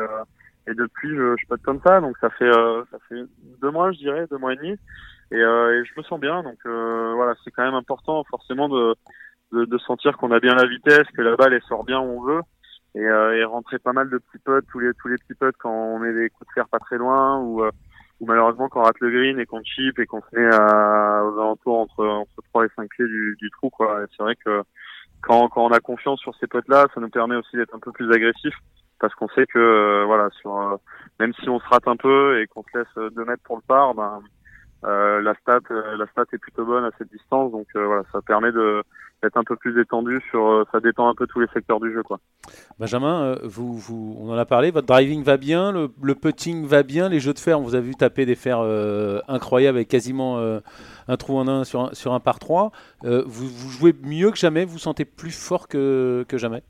et 0.70 0.74
depuis 0.74 1.10
je, 1.10 1.36
je 1.36 1.46
pote 1.46 1.60
comme 1.62 1.82
ça, 1.84 2.00
donc 2.00 2.16
ça 2.18 2.30
fait 2.30 2.50
ça 2.50 2.98
fait 3.10 3.22
deux 3.60 3.70
mois, 3.70 3.92
je 3.92 3.98
dirais, 3.98 4.26
deux 4.30 4.38
mois 4.38 4.54
et 4.54 4.56
demi. 4.56 4.74
Et, 5.32 5.36
et 5.36 5.84
je 5.84 5.92
me 5.98 6.02
sens 6.04 6.18
bien, 6.18 6.42
donc 6.42 6.58
voilà, 6.64 7.34
c'est 7.44 7.50
quand 7.50 7.62
même 7.64 7.74
important 7.74 8.24
forcément 8.24 8.70
de 8.70 8.94
de, 9.52 9.66
de 9.66 9.78
sentir 9.78 10.16
qu'on 10.16 10.30
a 10.30 10.40
bien 10.40 10.54
la 10.54 10.66
vitesse, 10.66 11.06
que 11.14 11.20
la 11.20 11.36
balle 11.36 11.52
elle 11.52 11.62
sort 11.64 11.84
bien 11.84 12.00
où 12.00 12.04
on 12.04 12.22
veut 12.22 12.40
et, 12.94 13.06
euh, 13.06 13.36
et 13.36 13.44
rentrer 13.44 13.78
pas 13.78 13.92
mal 13.92 14.10
de 14.10 14.18
petits 14.18 14.42
potes, 14.44 14.64
tous 14.70 14.80
les 14.80 14.92
tous 14.94 15.08
les 15.08 15.16
petits 15.18 15.34
potes 15.34 15.56
quand 15.58 15.72
on 15.72 15.98
met 15.98 16.12
des 16.12 16.30
coups 16.30 16.48
de 16.48 16.54
fer 16.54 16.68
pas 16.68 16.78
très 16.78 16.98
loin 16.98 17.38
ou 17.40 17.62
euh, 17.62 17.70
ou 18.20 18.26
malheureusement 18.26 18.68
quand 18.68 18.80
on 18.80 18.84
rate 18.84 19.00
le 19.00 19.10
green 19.10 19.38
et 19.38 19.46
qu'on 19.46 19.62
chip 19.62 19.98
et 19.98 20.06
qu'on 20.06 20.20
se 20.20 20.36
met 20.38 20.46
à, 20.46 21.24
aux 21.24 21.38
alentours 21.38 21.78
entre 21.78 22.06
entre 22.06 22.42
3 22.50 22.66
et 22.66 22.68
5 22.76 22.90
pieds 22.90 23.06
du, 23.06 23.36
du 23.38 23.50
trou 23.50 23.70
quoi. 23.70 24.00
C'est 24.10 24.22
vrai 24.22 24.36
que 24.36 24.62
quand 25.22 25.48
quand 25.48 25.64
on 25.64 25.72
a 25.72 25.80
confiance 25.80 26.20
sur 26.20 26.34
ces 26.36 26.46
potes 26.46 26.68
là, 26.68 26.86
ça 26.94 27.00
nous 27.00 27.10
permet 27.10 27.36
aussi 27.36 27.56
d'être 27.56 27.74
un 27.74 27.80
peu 27.80 27.92
plus 27.92 28.12
agressif 28.12 28.54
parce 28.98 29.14
qu'on 29.14 29.28
sait 29.28 29.46
que 29.46 29.58
euh, 29.58 30.04
voilà 30.06 30.28
sur 30.40 30.56
euh, 30.56 30.76
même 31.20 31.32
si 31.34 31.48
on 31.48 31.60
se 31.60 31.68
rate 31.68 31.86
un 31.86 31.96
peu 31.96 32.40
et 32.40 32.46
qu'on 32.48 32.64
se 32.64 32.78
laisse 32.78 33.12
deux 33.14 33.24
mètres 33.24 33.42
pour 33.44 33.56
le 33.56 33.62
par, 33.66 33.94
ben 33.94 34.20
euh, 34.84 35.20
la 35.20 35.34
stat 35.34 35.60
la 35.70 36.06
stat 36.08 36.24
est 36.32 36.38
plutôt 36.38 36.64
bonne 36.64 36.84
à 36.84 36.90
cette 36.98 37.10
distance 37.10 37.52
donc 37.52 37.66
voilà 37.74 38.02
ça 38.12 38.20
permet 38.22 38.52
de 38.52 38.82
être 39.22 39.36
un 39.36 39.44
peu 39.44 39.56
plus 39.56 39.74
détendu 39.74 40.20
sur 40.30 40.46
euh, 40.46 40.64
ça 40.72 40.80
détend 40.80 41.08
un 41.08 41.14
peu 41.14 41.26
tous 41.26 41.40
les 41.40 41.46
secteurs 41.48 41.80
du 41.80 41.92
jeu 41.92 42.02
quoi. 42.02 42.18
Benjamin, 42.78 43.22
euh, 43.22 43.36
vous, 43.42 43.76
vous, 43.76 44.16
on 44.18 44.30
en 44.30 44.38
a 44.38 44.46
parlé, 44.46 44.70
votre 44.70 44.86
driving 44.86 45.22
va 45.22 45.36
bien, 45.36 45.72
le, 45.72 45.90
le 46.02 46.14
putting 46.14 46.66
va 46.66 46.82
bien, 46.82 47.08
les 47.08 47.20
jeux 47.20 47.34
de 47.34 47.38
fer, 47.38 47.58
on 47.58 47.62
vous 47.62 47.74
a 47.74 47.80
vu 47.80 47.94
taper 47.94 48.26
des 48.26 48.34
fers 48.34 48.60
euh, 48.60 49.20
incroyables 49.28 49.76
avec 49.76 49.88
quasiment 49.88 50.38
euh, 50.38 50.60
un 51.08 51.16
trou 51.16 51.38
en 51.38 51.48
un 51.48 51.64
sur 51.64 51.80
un, 51.80 51.94
sur 51.94 52.14
un 52.14 52.20
par 52.20 52.38
3. 52.38 52.72
Euh, 53.04 53.22
vous, 53.26 53.48
vous, 53.48 53.70
jouez 53.70 53.94
mieux 54.02 54.30
que 54.30 54.38
jamais, 54.38 54.64
vous 54.64 54.72
vous 54.72 54.78
sentez 54.78 55.04
plus 55.04 55.36
fort 55.36 55.68
que, 55.68 56.24
que 56.28 56.38
jamais? 56.38 56.62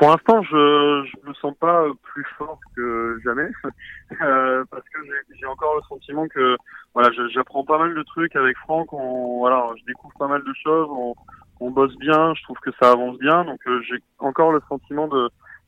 Pour 0.00 0.08
l'instant, 0.08 0.42
je 0.42 1.04
je 1.04 1.28
me 1.28 1.34
sens 1.34 1.54
pas 1.60 1.84
plus 2.02 2.24
fort 2.38 2.58
que 2.74 3.20
jamais 3.22 3.50
euh, 4.22 4.64
parce 4.70 4.82
que 4.88 4.98
j'ai 5.38 5.44
encore 5.44 5.76
le 5.76 5.82
sentiment 5.82 6.26
que 6.26 6.56
voilà, 6.94 7.10
j'apprends 7.34 7.64
pas 7.64 7.76
mal 7.76 7.94
de 7.94 8.02
trucs 8.04 8.34
avec 8.34 8.56
Franck. 8.56 8.94
On 8.94 9.40
voilà, 9.40 9.66
je 9.78 9.84
découvre 9.84 10.14
pas 10.18 10.26
mal 10.26 10.42
de 10.42 10.52
choses. 10.64 10.88
On, 10.90 11.14
on 11.60 11.70
bosse 11.70 11.94
bien. 11.98 12.32
Je 12.32 12.42
trouve 12.44 12.58
que 12.60 12.70
ça 12.80 12.92
avance 12.92 13.18
bien. 13.18 13.44
Donc 13.44 13.60
euh, 13.66 13.82
j'ai 13.82 13.98
encore 14.20 14.52
le 14.52 14.62
sentiment 14.70 15.06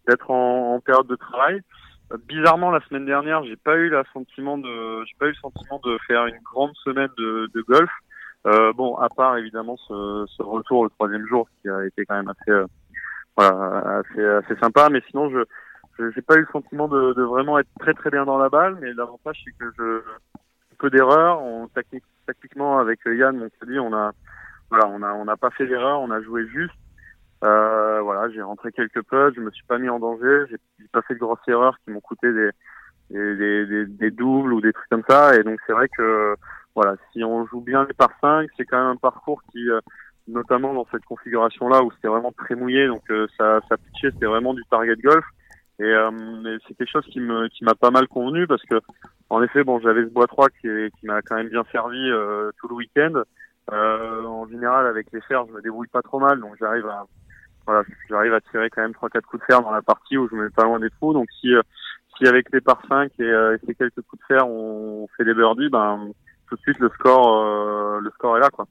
d'être 0.08 0.30
en, 0.30 0.76
en, 0.76 0.80
période 0.80 1.08
de 1.08 1.16
travail. 1.16 1.60
Euh, 2.10 2.16
bizarrement, 2.26 2.70
la 2.70 2.80
semaine 2.88 3.04
dernière, 3.04 3.44
j'ai 3.44 3.56
pas 3.56 3.76
eu 3.76 3.90
le 3.90 4.02
sentiment 4.14 4.56
de 4.56 5.04
j'ai 5.04 5.14
pas 5.18 5.26
eu 5.26 5.32
le 5.32 5.42
sentiment 5.42 5.78
de 5.84 5.98
faire 6.06 6.24
une 6.24 6.40
grande 6.42 6.74
semaine 6.82 7.10
de, 7.18 7.50
de 7.54 7.60
golf. 7.68 7.90
Euh, 8.46 8.72
bon, 8.72 8.96
à 8.96 9.10
part 9.10 9.36
évidemment 9.36 9.76
ce, 9.76 10.24
ce, 10.26 10.42
retour 10.42 10.84
le 10.84 10.90
troisième 10.90 11.26
jour 11.26 11.46
qui 11.60 11.68
a 11.68 11.84
été 11.84 12.06
quand 12.06 12.16
même 12.16 12.30
assez 12.30 12.50
voilà, 13.36 14.00
assez, 14.00 14.24
assez 14.24 14.56
sympa. 14.56 14.88
Mais 14.90 15.02
sinon, 15.08 15.30
je 15.30 15.44
j'ai 16.16 16.22
pas 16.22 16.34
eu 16.34 16.40
le 16.40 16.48
sentiment 16.50 16.88
de, 16.88 17.12
de, 17.12 17.22
vraiment 17.22 17.58
être 17.58 17.68
très 17.78 17.94
très 17.94 18.10
bien 18.10 18.24
dans 18.24 18.38
la 18.38 18.48
balle. 18.48 18.76
Mais 18.80 18.92
l'avantage, 18.92 19.40
c'est 19.44 19.52
que 19.56 19.70
je 19.78 20.02
peu 20.82 20.90
d'erreurs. 20.90 21.40
On 21.40 21.68
tactiquement 22.26 22.78
avec 22.78 23.00
Yann, 23.06 23.40
on 23.40 23.66
dit, 23.66 23.78
on 23.78 23.94
a 23.94 24.12
voilà, 24.68 24.88
on 24.88 25.02
a 25.02 25.12
on 25.12 25.24
n'a 25.24 25.36
pas 25.36 25.50
fait 25.50 25.66
d'erreur, 25.66 26.00
on 26.00 26.10
a 26.10 26.20
joué 26.20 26.46
juste. 26.48 26.74
Euh, 27.44 28.00
voilà, 28.02 28.30
j'ai 28.30 28.42
rentré 28.42 28.70
quelques 28.72 29.02
putts, 29.02 29.34
je 29.34 29.40
me 29.40 29.50
suis 29.50 29.64
pas 29.66 29.78
mis 29.78 29.88
en 29.88 29.98
danger, 29.98 30.44
j'ai 30.48 30.58
pas 30.92 31.02
fait 31.02 31.14
de 31.14 31.18
grosses 31.18 31.48
erreurs 31.48 31.76
qui 31.84 31.90
m'ont 31.90 32.00
coûté 32.00 32.32
des 32.32 32.50
des, 33.10 33.66
des, 33.66 33.86
des, 33.86 34.10
doubles 34.10 34.52
ou 34.54 34.60
des 34.60 34.72
trucs 34.72 34.88
comme 34.88 35.04
ça. 35.08 35.36
Et 35.36 35.42
donc 35.42 35.58
c'est 35.66 35.72
vrai 35.72 35.88
que 35.88 36.34
voilà, 36.74 36.96
si 37.12 37.22
on 37.22 37.46
joue 37.46 37.60
bien 37.60 37.84
les 37.84 37.94
par 37.94 38.10
5, 38.20 38.48
c'est 38.56 38.64
quand 38.64 38.78
même 38.78 38.92
un 38.92 38.96
parcours 38.96 39.42
qui 39.50 39.68
euh, 39.70 39.80
notamment 40.28 40.74
dans 40.74 40.86
cette 40.90 41.04
configuration-là 41.04 41.82
où 41.82 41.90
c'était 41.92 42.08
vraiment 42.08 42.32
très 42.32 42.54
mouillé, 42.54 42.86
donc 42.86 43.02
euh, 43.10 43.26
ça, 43.38 43.60
ça 43.68 43.76
pitchait, 43.76 44.10
c'était 44.12 44.26
vraiment 44.26 44.54
du 44.54 44.62
target 44.70 44.96
golf. 44.96 45.24
Et, 45.78 45.84
euh, 45.84 46.58
c'est 46.66 46.74
quelque 46.74 46.90
chose 46.90 47.06
qui 47.06 47.20
me 47.20 47.48
qui 47.48 47.64
m'a 47.64 47.74
pas 47.74 47.90
mal 47.90 48.06
convenu 48.06 48.46
parce 48.46 48.62
que 48.62 48.76
en 49.30 49.42
effet, 49.42 49.64
bon, 49.64 49.80
j'avais 49.80 50.04
ce 50.04 50.10
bois 50.10 50.26
3 50.26 50.48
qui, 50.50 50.68
qui 51.00 51.06
m'a 51.06 51.22
quand 51.22 51.36
même 51.36 51.48
bien 51.48 51.64
servi 51.72 51.98
euh, 52.10 52.50
tout 52.58 52.68
le 52.68 52.74
week-end. 52.74 53.22
Euh, 53.72 54.24
en 54.24 54.46
général, 54.48 54.86
avec 54.86 55.06
les 55.12 55.20
fers, 55.22 55.46
je 55.46 55.52
me 55.52 55.62
débrouille 55.62 55.88
pas 55.88 56.02
trop 56.02 56.20
mal, 56.20 56.38
donc 56.40 56.54
j'arrive 56.60 56.86
à 56.86 57.06
voilà, 57.64 57.84
j'arrive 58.08 58.34
à 58.34 58.40
tirer 58.40 58.70
quand 58.70 58.82
même 58.82 58.92
trois 58.92 59.08
quatre 59.08 59.26
coups 59.26 59.40
de 59.40 59.46
fer 59.46 59.62
dans 59.62 59.70
la 59.70 59.82
partie 59.82 60.18
où 60.18 60.28
je 60.28 60.34
me 60.34 60.44
mets 60.44 60.50
pas 60.50 60.64
loin 60.64 60.78
des 60.78 60.90
trous. 60.90 61.12
Donc 61.14 61.28
si 61.40 61.52
si 62.16 62.26
avec 62.26 62.52
les 62.52 62.60
par 62.60 62.82
5 62.88 63.10
et, 63.18 63.24
et 63.24 63.66
ces 63.66 63.74
quelques 63.74 64.02
coups 64.02 64.20
de 64.20 64.26
fer, 64.26 64.46
on 64.46 65.08
fait 65.16 65.24
des 65.24 65.34
birdies, 65.34 65.68
ben 65.68 66.10
tout 66.48 66.56
de 66.56 66.60
suite 66.60 66.78
le 66.78 66.90
score 66.90 68.00
le 68.00 68.10
score 68.10 68.36
est 68.36 68.40
là 68.40 68.50
quoi. 68.50 68.66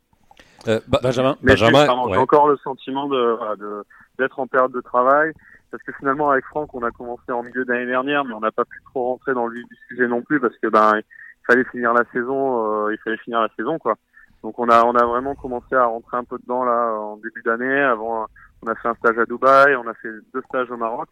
Euh, 0.67 0.79
bah, 0.87 0.99
Benjamin, 1.01 1.37
mais 1.41 1.53
Benjamin, 1.53 1.85
j'ai 1.85 2.11
ouais. 2.11 2.17
encore 2.17 2.47
le 2.47 2.57
sentiment 2.57 3.07
de 3.07 3.83
d'être 4.19 4.39
en 4.39 4.47
période 4.47 4.71
de 4.71 4.81
travail 4.81 5.33
parce 5.71 5.81
que 5.83 5.91
finalement 5.93 6.29
avec 6.29 6.45
Franck 6.45 6.73
on 6.75 6.83
a 6.83 6.91
commencé 6.91 7.31
en 7.31 7.43
milieu 7.43 7.65
d'année 7.65 7.85
dernière 7.85 8.25
mais 8.25 8.33
on 8.33 8.41
n'a 8.41 8.51
pas 8.51 8.65
pu 8.65 8.79
trop 8.85 9.11
rentrer 9.13 9.33
dans 9.33 9.47
le 9.47 9.55
vif 9.55 9.67
du 9.67 9.75
sujet 9.87 10.07
non 10.07 10.21
plus 10.21 10.39
parce 10.39 10.55
que 10.57 10.67
ben 10.67 10.97
il 10.97 11.45
fallait 11.47 11.63
finir 11.65 11.93
la 11.93 12.03
saison 12.13 12.85
euh, 12.85 12.93
il 12.93 12.99
fallait 12.99 13.17
finir 13.17 13.41
la 13.41 13.49
saison 13.57 13.79
quoi 13.79 13.95
donc 14.43 14.59
on 14.59 14.69
a 14.69 14.83
on 14.83 14.93
a 14.95 15.05
vraiment 15.05 15.33
commencé 15.33 15.73
à 15.73 15.85
rentrer 15.85 16.17
un 16.17 16.23
peu 16.25 16.37
dedans 16.39 16.63
là 16.63 16.93
en 16.93 17.17
début 17.17 17.41
d'année 17.43 17.81
avant 17.81 18.27
on 18.63 18.67
a 18.67 18.75
fait 18.75 18.89
un 18.89 18.95
stage 18.95 19.17
à 19.17 19.25
Dubaï 19.25 19.75
on 19.75 19.87
a 19.87 19.93
fait 19.95 20.11
deux 20.33 20.41
stages 20.49 20.69
au 20.69 20.77
Maroc 20.77 21.07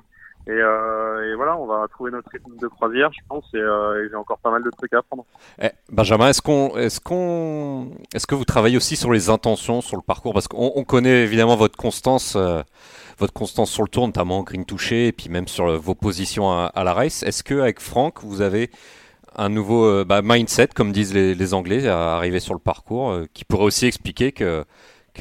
et, 0.47 0.51
euh, 0.51 1.31
et, 1.31 1.35
voilà, 1.35 1.57
on 1.57 1.67
va 1.67 1.85
trouver 1.89 2.11
notre 2.11 2.29
rythme 2.31 2.55
de 2.57 2.67
croisière, 2.67 3.11
je 3.13 3.19
pense, 3.27 3.45
et, 3.53 3.57
euh, 3.57 4.07
j'ai 4.09 4.15
encore 4.15 4.39
pas 4.39 4.49
mal 4.49 4.63
de 4.63 4.69
trucs 4.71 4.93
à 4.93 4.99
apprendre. 4.99 5.25
Eh, 5.61 5.69
Benjamin, 5.91 6.29
est-ce 6.29 6.41
qu'on, 6.41 6.75
est-ce 6.77 6.99
qu'on, 6.99 7.91
est-ce 8.15 8.25
que 8.25 8.35
vous 8.35 8.45
travaillez 8.45 8.77
aussi 8.77 8.95
sur 8.95 9.11
les 9.11 9.29
intentions 9.29 9.81
sur 9.81 9.97
le 9.97 10.01
parcours? 10.01 10.33
Parce 10.33 10.47
qu'on 10.47 10.71
on 10.75 10.83
connaît 10.83 11.23
évidemment 11.23 11.55
votre 11.55 11.77
constance, 11.77 12.35
euh, 12.35 12.63
votre 13.19 13.33
constance 13.33 13.69
sur 13.69 13.83
le 13.83 13.89
tour, 13.89 14.07
notamment 14.07 14.41
green 14.43 14.65
touché, 14.65 15.07
et 15.07 15.11
puis 15.11 15.29
même 15.29 15.47
sur 15.47 15.77
vos 15.77 15.95
positions 15.95 16.51
à, 16.51 16.83
la 16.83 16.93
race. 16.93 17.21
Est-ce 17.21 17.43
que 17.43 17.59
avec 17.59 17.79
Franck, 17.79 18.23
vous 18.23 18.41
avez 18.41 18.71
un 19.35 19.49
nouveau 19.49 20.03
bah, 20.05 20.21
mindset, 20.23 20.69
comme 20.69 20.91
disent 20.91 21.13
les, 21.13 21.35
les, 21.35 21.53
Anglais, 21.53 21.87
à 21.87 22.15
arriver 22.15 22.39
sur 22.39 22.53
le 22.53 22.59
parcours, 22.59 23.19
qui 23.33 23.45
pourrait 23.45 23.65
aussi 23.65 23.85
expliquer 23.85 24.31
que 24.31 24.65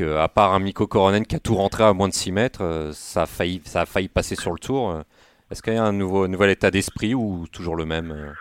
à 0.02 0.28
part 0.28 0.54
un 0.54 0.58
Miko 0.60 0.86
Koronen 0.86 1.24
qui 1.24 1.36
a 1.36 1.40
tout 1.40 1.54
rentré 1.54 1.84
à 1.84 1.92
moins 1.92 2.08
de 2.08 2.14
6 2.14 2.32
mètres, 2.32 2.62
euh, 2.62 2.92
ça 2.92 3.22
a 3.22 3.26
failli, 3.26 3.60
ça 3.64 3.82
a 3.82 3.86
failli 3.86 4.08
passer 4.08 4.34
sur 4.34 4.52
le 4.52 4.58
tour. 4.58 4.90
Euh. 4.90 5.02
Est-ce 5.50 5.62
qu'il 5.62 5.74
y 5.74 5.76
a 5.76 5.84
un 5.84 5.92
nouveau, 5.92 6.28
nouvel 6.28 6.50
état 6.50 6.70
d'esprit 6.70 7.14
ou 7.14 7.46
toujours 7.52 7.76
le 7.76 7.86
même 7.86 8.12
euh? 8.12 8.32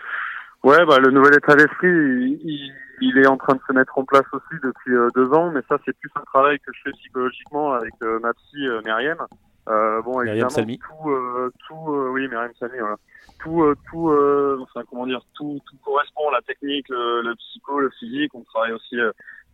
Ouais, 0.62 0.84
bah, 0.86 0.98
le 0.98 1.10
nouvel 1.10 1.34
état 1.34 1.54
d'esprit, 1.54 1.88
il, 3.00 3.18
est 3.18 3.28
en 3.28 3.36
train 3.36 3.54
de 3.54 3.60
se 3.66 3.72
mettre 3.72 3.96
en 3.96 4.04
place 4.04 4.26
aussi 4.32 4.60
depuis 4.62 4.92
deux 5.14 5.32
ans, 5.32 5.50
mais 5.52 5.60
ça, 5.68 5.78
c'est 5.84 5.96
plus 5.98 6.10
un 6.16 6.24
travail 6.24 6.58
que 6.58 6.72
je 6.74 6.80
fais 6.84 6.90
psychologiquement 6.98 7.72
avec 7.72 7.94
ma 8.00 8.34
psy 8.34 8.66
euh, 9.68 10.02
bon, 10.02 10.20
évidemment, 10.22 10.48
Salmi. 10.50 10.78
tout, 10.78 11.10
tout 11.66 11.90
oui, 12.12 12.28
Myriam 12.28 12.52
Salmi, 12.58 12.78
voilà. 12.78 12.96
Tout, 13.40 13.74
tout, 13.90 14.10
enfin, 14.62 14.82
comment 14.90 15.06
dire, 15.06 15.20
tout, 15.34 15.60
tout 15.68 15.76
correspond, 15.84 16.30
la 16.30 16.40
technique, 16.42 16.88
le, 16.88 17.22
le 17.22 17.34
psycho, 17.36 17.78
le 17.78 17.90
physique. 17.90 18.34
On 18.34 18.42
travaille 18.42 18.72
aussi 18.72 18.96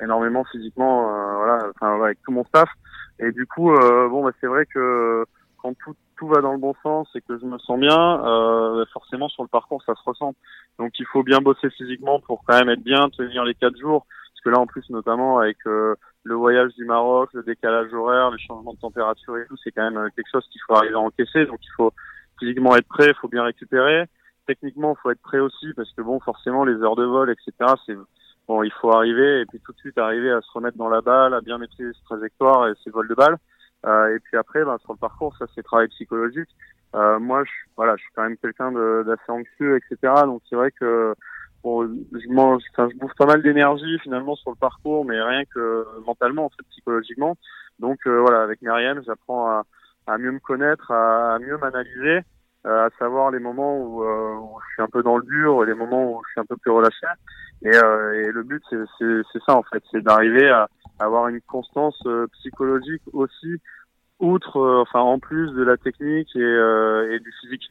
énormément 0.03 0.45
physiquement, 0.45 1.03
voilà, 1.37 1.71
enfin, 1.75 2.03
avec 2.03 2.23
tout 2.23 2.33
mon 2.33 2.45
staff. 2.45 2.69
Et 3.19 3.31
du 3.33 3.47
coup, 3.47 3.71
bon, 3.75 4.25
bah, 4.25 4.33
c'est 4.41 4.47
vrai 4.47 4.65
que 4.67 5.25
quand 5.59 5.75
tout, 5.79 5.95
tout 6.17 6.29
va 6.29 6.41
dans 6.41 6.53
le 6.53 6.59
bon 6.59 6.75
sens 6.83 7.09
et 7.15 7.21
que 7.21 7.39
je 7.39 7.45
me 7.45 7.59
sens 7.59 7.79
bien, 7.79 8.25
euh, 8.25 8.85
forcément 8.93 9.29
sur 9.29 9.43
le 9.43 9.49
parcours 9.49 9.83
ça 9.85 9.95
se 9.95 10.03
ressent. 10.05 10.35
Donc 10.79 10.93
il 10.99 11.07
faut 11.07 11.23
bien 11.23 11.41
bosser 11.41 11.71
physiquement 11.71 12.21
pour 12.21 12.45
quand 12.45 12.59
même 12.59 12.69
être 12.69 12.83
bien, 12.83 13.09
tenir 13.11 13.45
les 13.45 13.55
quatre 13.55 13.79
jours. 13.79 14.07
Parce 14.33 14.41
que 14.45 14.51
là 14.51 14.59
en 14.59 14.67
plus 14.67 14.89
notamment 14.91 15.39
avec 15.39 15.57
euh, 15.67 15.95
le 16.25 16.35
voyage 16.35 16.75
du 16.75 16.85
Maroc, 16.85 17.31
le 17.35 17.43
décalage 17.43 17.93
horaire, 17.93 18.31
les 18.31 18.39
changements 18.39 18.73
de 18.73 18.79
température 18.79 19.37
et 19.37 19.47
tout, 19.47 19.57
c'est 19.63 19.71
quand 19.71 19.83
même 19.83 19.99
euh, 19.99 20.09
quelque 20.17 20.31
chose 20.33 20.47
qu'il 20.51 20.61
faut 20.67 20.75
arriver 20.75 20.95
à 20.95 21.01
encaisser. 21.01 21.45
Donc 21.47 21.59
il 21.63 21.73
faut 21.77 21.93
physiquement 22.39 22.75
être 22.77 22.89
prêt, 22.89 23.09
il 23.09 23.15
faut 23.21 23.29
bien 23.29 23.45
récupérer. 23.45 24.05
Techniquement, 24.47 24.95
il 24.99 25.01
faut 25.03 25.11
être 25.11 25.23
prêt 25.23 25.39
aussi 25.39 25.73
parce 25.75 25.93
que 25.93 26.03
bon, 26.03 26.19
forcément 26.21 26.65
les 26.65 26.83
heures 26.83 26.97
de 26.97 27.05
vol, 27.05 27.31
etc. 27.31 27.75
C'est 27.87 27.97
bon, 28.49 28.63
il 28.63 28.73
faut 28.73 28.91
arriver 28.93 29.43
et 29.43 29.47
puis 29.47 29.61
tout 29.61 29.73
de 29.73 29.79
suite 29.79 29.99
arriver 29.99 30.31
à 30.31 30.41
se 30.41 30.51
remettre 30.53 30.79
dans 30.79 30.89
la 30.89 31.03
balle, 31.03 31.35
à 31.35 31.43
bien 31.43 31.59
maîtriser 31.59 31.93
ses 31.93 32.05
trajectoires 32.05 32.69
et 32.69 32.73
ses 32.83 32.91
vols 32.91 33.09
de 33.09 33.15
balle. 33.15 33.37
Euh, 33.85 34.17
et 34.17 34.19
puis 34.21 34.39
après, 34.39 34.65
ben, 34.65 34.79
sur 34.79 34.93
le 34.93 34.99
parcours, 34.99 35.37
ça 35.39 35.45
c'est 35.55 35.63
travail 35.63 35.89
psychologique. 35.89 36.49
Euh, 36.95 37.19
moi, 37.19 37.45
je, 37.45 37.51
voilà, 37.77 37.97
je 37.97 38.03
suis 38.03 38.13
quand 38.15 38.23
même 38.23 38.39
quelqu'un 38.39 38.73
d'assez 38.73 39.31
anxieux, 39.31 39.77
etc. 39.77 40.15
Donc 40.25 40.41
c'est 40.49 40.57
vrai 40.57 40.71
que 40.71 41.15
bon, 41.65 41.89
je 42.13 42.29
mange, 42.29 42.63
enfin, 42.73 42.89
je 42.93 42.99
bouffe 42.99 43.15
pas 43.17 43.27
mal 43.27 43.43
d'énergie 43.43 43.99
finalement 44.01 44.37
sur 44.37 44.51
le 44.51 44.57
parcours, 44.57 45.05
mais 45.05 45.21
rien 45.21 45.45
que 45.47 45.87
mentalement, 46.07 46.45
en 46.45 46.51
fait, 46.51 46.63
psychologiquement. 46.71 47.37
Donc 47.79 47.99
euh, 48.07 48.21
voilà, 48.21 48.43
avec 48.43 48.63
Myriam, 48.63 49.03
j'apprends 49.05 49.49
à, 49.49 49.63
à, 50.07 50.19
mieux 50.19 50.31
me 50.31 50.39
connaître, 50.39 50.91
à, 50.91 51.35
à 51.35 51.39
mieux 51.39 51.57
m'analyser, 51.57 52.21
euh, 52.67 52.87
à 52.87 52.91
savoir 52.99 53.31
les 53.31 53.41
moments 53.41 53.79
où, 53.79 54.05
euh, 54.05 54.37
je 54.69 54.75
suis 54.75 54.83
un 54.83 54.89
peu 54.89 55.03
dans 55.03 55.17
le 55.17 55.25
dur, 55.25 55.65
les 55.65 55.75
moments 55.75 56.13
où 56.13 56.23
je 56.27 56.33
suis 56.33 56.41
un 56.41 56.47
peu 56.47 56.57
plus 56.57 56.71
relâché. 56.71 57.07
Et, 57.63 57.75
euh, 57.75 58.23
et 58.23 58.31
le 58.31 58.43
but, 58.43 58.63
c'est 58.71 59.43
ça 59.47 59.57
en 59.57 59.63
fait, 59.63 59.83
c'est 59.91 60.03
d'arriver 60.03 60.49
à 60.49 60.69
avoir 60.99 61.29
une 61.29 61.41
constance 61.41 62.01
euh, 62.07 62.27
psychologique 62.35 63.03
aussi, 63.13 63.57
outre, 64.21 64.59
euh, 64.59 64.83
enfin 64.83 65.01
en 65.01 65.19
plus 65.19 65.51
de 65.53 65.63
la 65.63 65.77
technique 65.77 66.35
et, 66.37 67.15
et 67.15 67.19
du 67.21 67.33
physique. 67.41 67.71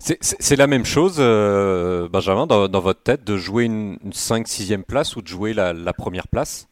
C'est 0.00 0.56
la 0.56 0.66
même 0.66 0.84
chose, 0.84 1.16
euh, 1.18 2.08
Benjamin, 2.08 2.46
dans, 2.46 2.80
votre 2.80 3.02
tête, 3.02 3.24
de 3.24 3.36
jouer 3.36 3.64
une, 3.64 3.96
une 4.04 4.10
5-6e 4.10 4.84
place 4.84 5.16
ou 5.16 5.22
de 5.22 5.28
jouer 5.28 5.54
la, 5.54 5.92
première 5.92 6.28
place? 6.28 6.68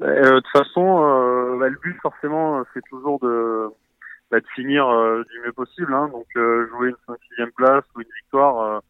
Euh, 0.00 0.36
de 0.36 0.40
toute 0.40 0.48
façon, 0.52 1.04
euh, 1.04 1.58
bah, 1.58 1.68
le 1.68 1.78
but 1.82 1.98
forcément, 2.00 2.64
c'est 2.72 2.82
toujours 2.88 3.18
de, 3.20 3.68
bah, 4.30 4.38
finir 4.54 4.86
du 5.30 5.40
mieux 5.44 5.52
possible. 5.52 5.92
Hein. 5.92 6.08
donc 6.08 6.26
jouer 6.34 6.88
une 6.88 6.96
5 7.06 7.18
sixième 7.28 7.52
place 7.52 7.84
ou 7.94 8.00
une 8.00 8.08
victoire, 8.22 8.80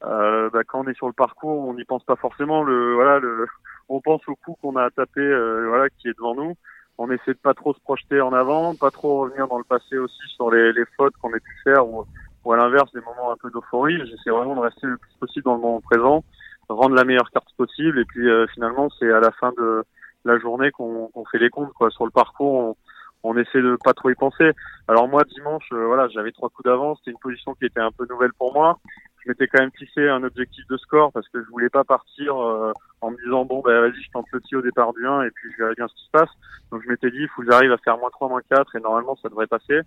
bah, 0.00 0.64
quand 0.66 0.80
on 0.80 0.88
est 0.88 0.96
sur 0.96 1.06
le 1.06 1.12
parcours, 1.12 1.68
on 1.68 1.74
n'y 1.74 1.84
pense 1.84 2.02
pas 2.02 2.16
forcément. 2.16 2.64
Le 2.64 2.94
voilà, 2.94 3.20
le, 3.20 3.46
on 3.88 4.00
pense 4.00 4.26
au 4.26 4.34
coup 4.34 4.56
qu'on 4.60 4.74
a 4.74 4.90
tapé, 4.90 5.20
voilà, 5.68 5.88
qui 5.90 6.08
est 6.08 6.16
devant 6.16 6.34
nous. 6.34 6.56
On 6.98 7.10
essaie 7.10 7.32
de 7.32 7.38
pas 7.38 7.54
trop 7.54 7.72
se 7.72 7.80
projeter 7.80 8.20
en 8.20 8.32
avant, 8.32 8.74
pas 8.74 8.90
trop 8.90 9.20
revenir 9.20 9.46
dans 9.48 9.58
le 9.58 9.64
passé 9.64 9.96
aussi 9.98 10.20
sur 10.34 10.50
les, 10.50 10.72
les 10.72 10.84
fautes 10.96 11.14
qu'on 11.22 11.32
a 11.32 11.38
pu 11.38 11.60
faire 11.64 11.86
ou, 11.86 12.04
ou 12.44 12.52
à 12.52 12.56
l'inverse 12.56 12.92
des 12.92 13.00
moments 13.00 13.30
un 13.30 13.36
peu 13.36 13.50
d'euphorie. 13.50 13.98
J'essaie 14.06 14.30
vraiment 14.30 14.56
de 14.56 14.60
rester 14.60 14.86
le 14.86 14.96
plus 14.96 15.14
possible 15.20 15.44
dans 15.44 15.54
le 15.54 15.60
moment 15.60 15.80
présent, 15.80 16.24
rendre 16.68 16.96
la 16.96 17.04
meilleure 17.04 17.30
carte 17.30 17.48
possible 17.56 18.00
et 18.00 18.04
puis 18.04 18.28
finalement 18.52 18.88
c'est 18.98 19.12
à 19.12 19.20
la 19.20 19.30
fin 19.32 19.52
de 19.56 19.84
la 20.24 20.38
journée 20.38 20.70
qu'on 20.70 21.24
fait 21.30 21.38
les 21.38 21.50
comptes 21.50 21.72
quoi. 21.72 21.90
Sur 21.90 22.04
le 22.04 22.10
parcours, 22.10 22.54
on, 22.54 22.76
on, 23.22 23.36
essaie 23.36 23.62
de 23.62 23.76
pas 23.82 23.94
trop 23.94 24.10
y 24.10 24.14
penser. 24.14 24.52
Alors 24.86 25.08
moi 25.08 25.24
dimanche, 25.24 25.68
euh, 25.72 25.86
voilà, 25.86 26.08
j'avais 26.08 26.32
trois 26.32 26.48
coups 26.50 26.66
d'avance. 26.66 26.98
C'était 26.98 27.12
une 27.12 27.18
position 27.18 27.54
qui 27.54 27.66
était 27.66 27.80
un 27.80 27.90
peu 27.90 28.06
nouvelle 28.08 28.32
pour 28.38 28.52
moi. 28.52 28.78
Je 29.24 29.30
m'étais 29.30 29.46
quand 29.48 29.60
même 29.60 29.72
fixé 29.72 30.08
un 30.08 30.22
objectif 30.22 30.66
de 30.68 30.76
score 30.76 31.12
parce 31.12 31.28
que 31.28 31.42
je 31.42 31.48
voulais 31.50 31.68
pas 31.68 31.84
partir 31.84 32.40
euh, 32.40 32.72
en 33.00 33.10
me 33.10 33.16
disant 33.24 33.44
bon 33.44 33.60
ben 33.60 33.80
vas-y 33.80 34.02
je 34.02 34.10
tente 34.10 34.26
le 34.32 34.40
tir 34.40 34.58
au 34.58 34.62
départ 34.62 34.92
du 34.92 35.06
1 35.06 35.22
et 35.22 35.30
puis 35.30 35.50
je 35.52 35.58
verrai 35.62 35.74
bien 35.74 35.88
ce 35.88 35.94
qui 35.94 36.04
se 36.04 36.10
passe. 36.10 36.30
Donc 36.70 36.82
je 36.84 36.88
m'étais 36.88 37.10
dit 37.10 37.18
il 37.20 37.28
faut 37.28 37.42
que 37.42 37.50
j'arrive 37.50 37.72
à 37.72 37.78
faire 37.78 37.98
moins 37.98 38.10
3, 38.10 38.28
moins 38.28 38.42
4 38.48 38.76
et 38.76 38.80
normalement 38.80 39.16
ça 39.16 39.28
devrait 39.28 39.46
passer. 39.46 39.80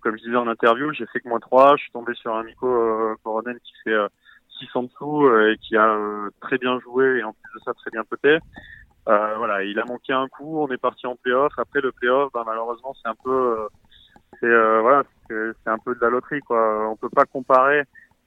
Comme 0.00 0.16
je 0.18 0.24
disais 0.24 0.36
en 0.36 0.46
interview, 0.46 0.92
j'ai 0.92 1.06
fait 1.06 1.20
que 1.20 1.28
moins 1.28 1.40
3. 1.40 1.76
Je 1.76 1.82
suis 1.82 1.92
tombé 1.92 2.14
sur 2.14 2.34
un 2.34 2.44
Nico 2.44 2.66
euh, 2.68 3.16
Coronel 3.24 3.58
qui 3.60 3.72
fait 3.84 3.96
6 4.58 4.68
en 4.74 4.82
dessous 4.84 5.28
et 5.40 5.56
qui 5.58 5.76
a 5.76 5.98
très 6.40 6.58
bien 6.58 6.78
joué 6.80 7.18
et 7.18 7.24
en 7.24 7.32
plus 7.32 7.58
de 7.58 7.64
ça 7.64 7.74
très 7.74 7.90
bien 7.90 8.04
poté. 8.04 8.38
Euh, 9.08 9.34
voilà, 9.36 9.62
il 9.62 9.78
a 9.78 9.84
manqué 9.84 10.12
un 10.12 10.26
coup, 10.26 10.60
on 10.60 10.68
est 10.68 10.78
parti 10.78 11.06
en 11.06 11.14
playoff. 11.14 11.52
Après 11.58 11.80
le 11.80 11.92
playoff, 11.92 12.32
bah, 12.32 12.42
malheureusement, 12.44 12.92
c'est 13.00 13.08
un 13.08 13.14
peu, 13.22 13.30
euh, 13.30 13.68
c'est 14.40 14.46
euh, 14.46 14.80
voilà, 14.80 15.04
c'est 15.28 15.70
un 15.70 15.78
peu 15.78 15.94
de 15.94 16.00
la 16.00 16.10
loterie 16.10 16.40
quoi. 16.40 16.88
On 16.90 16.96
peut 16.96 17.08
pas 17.08 17.24
comparer 17.24 17.84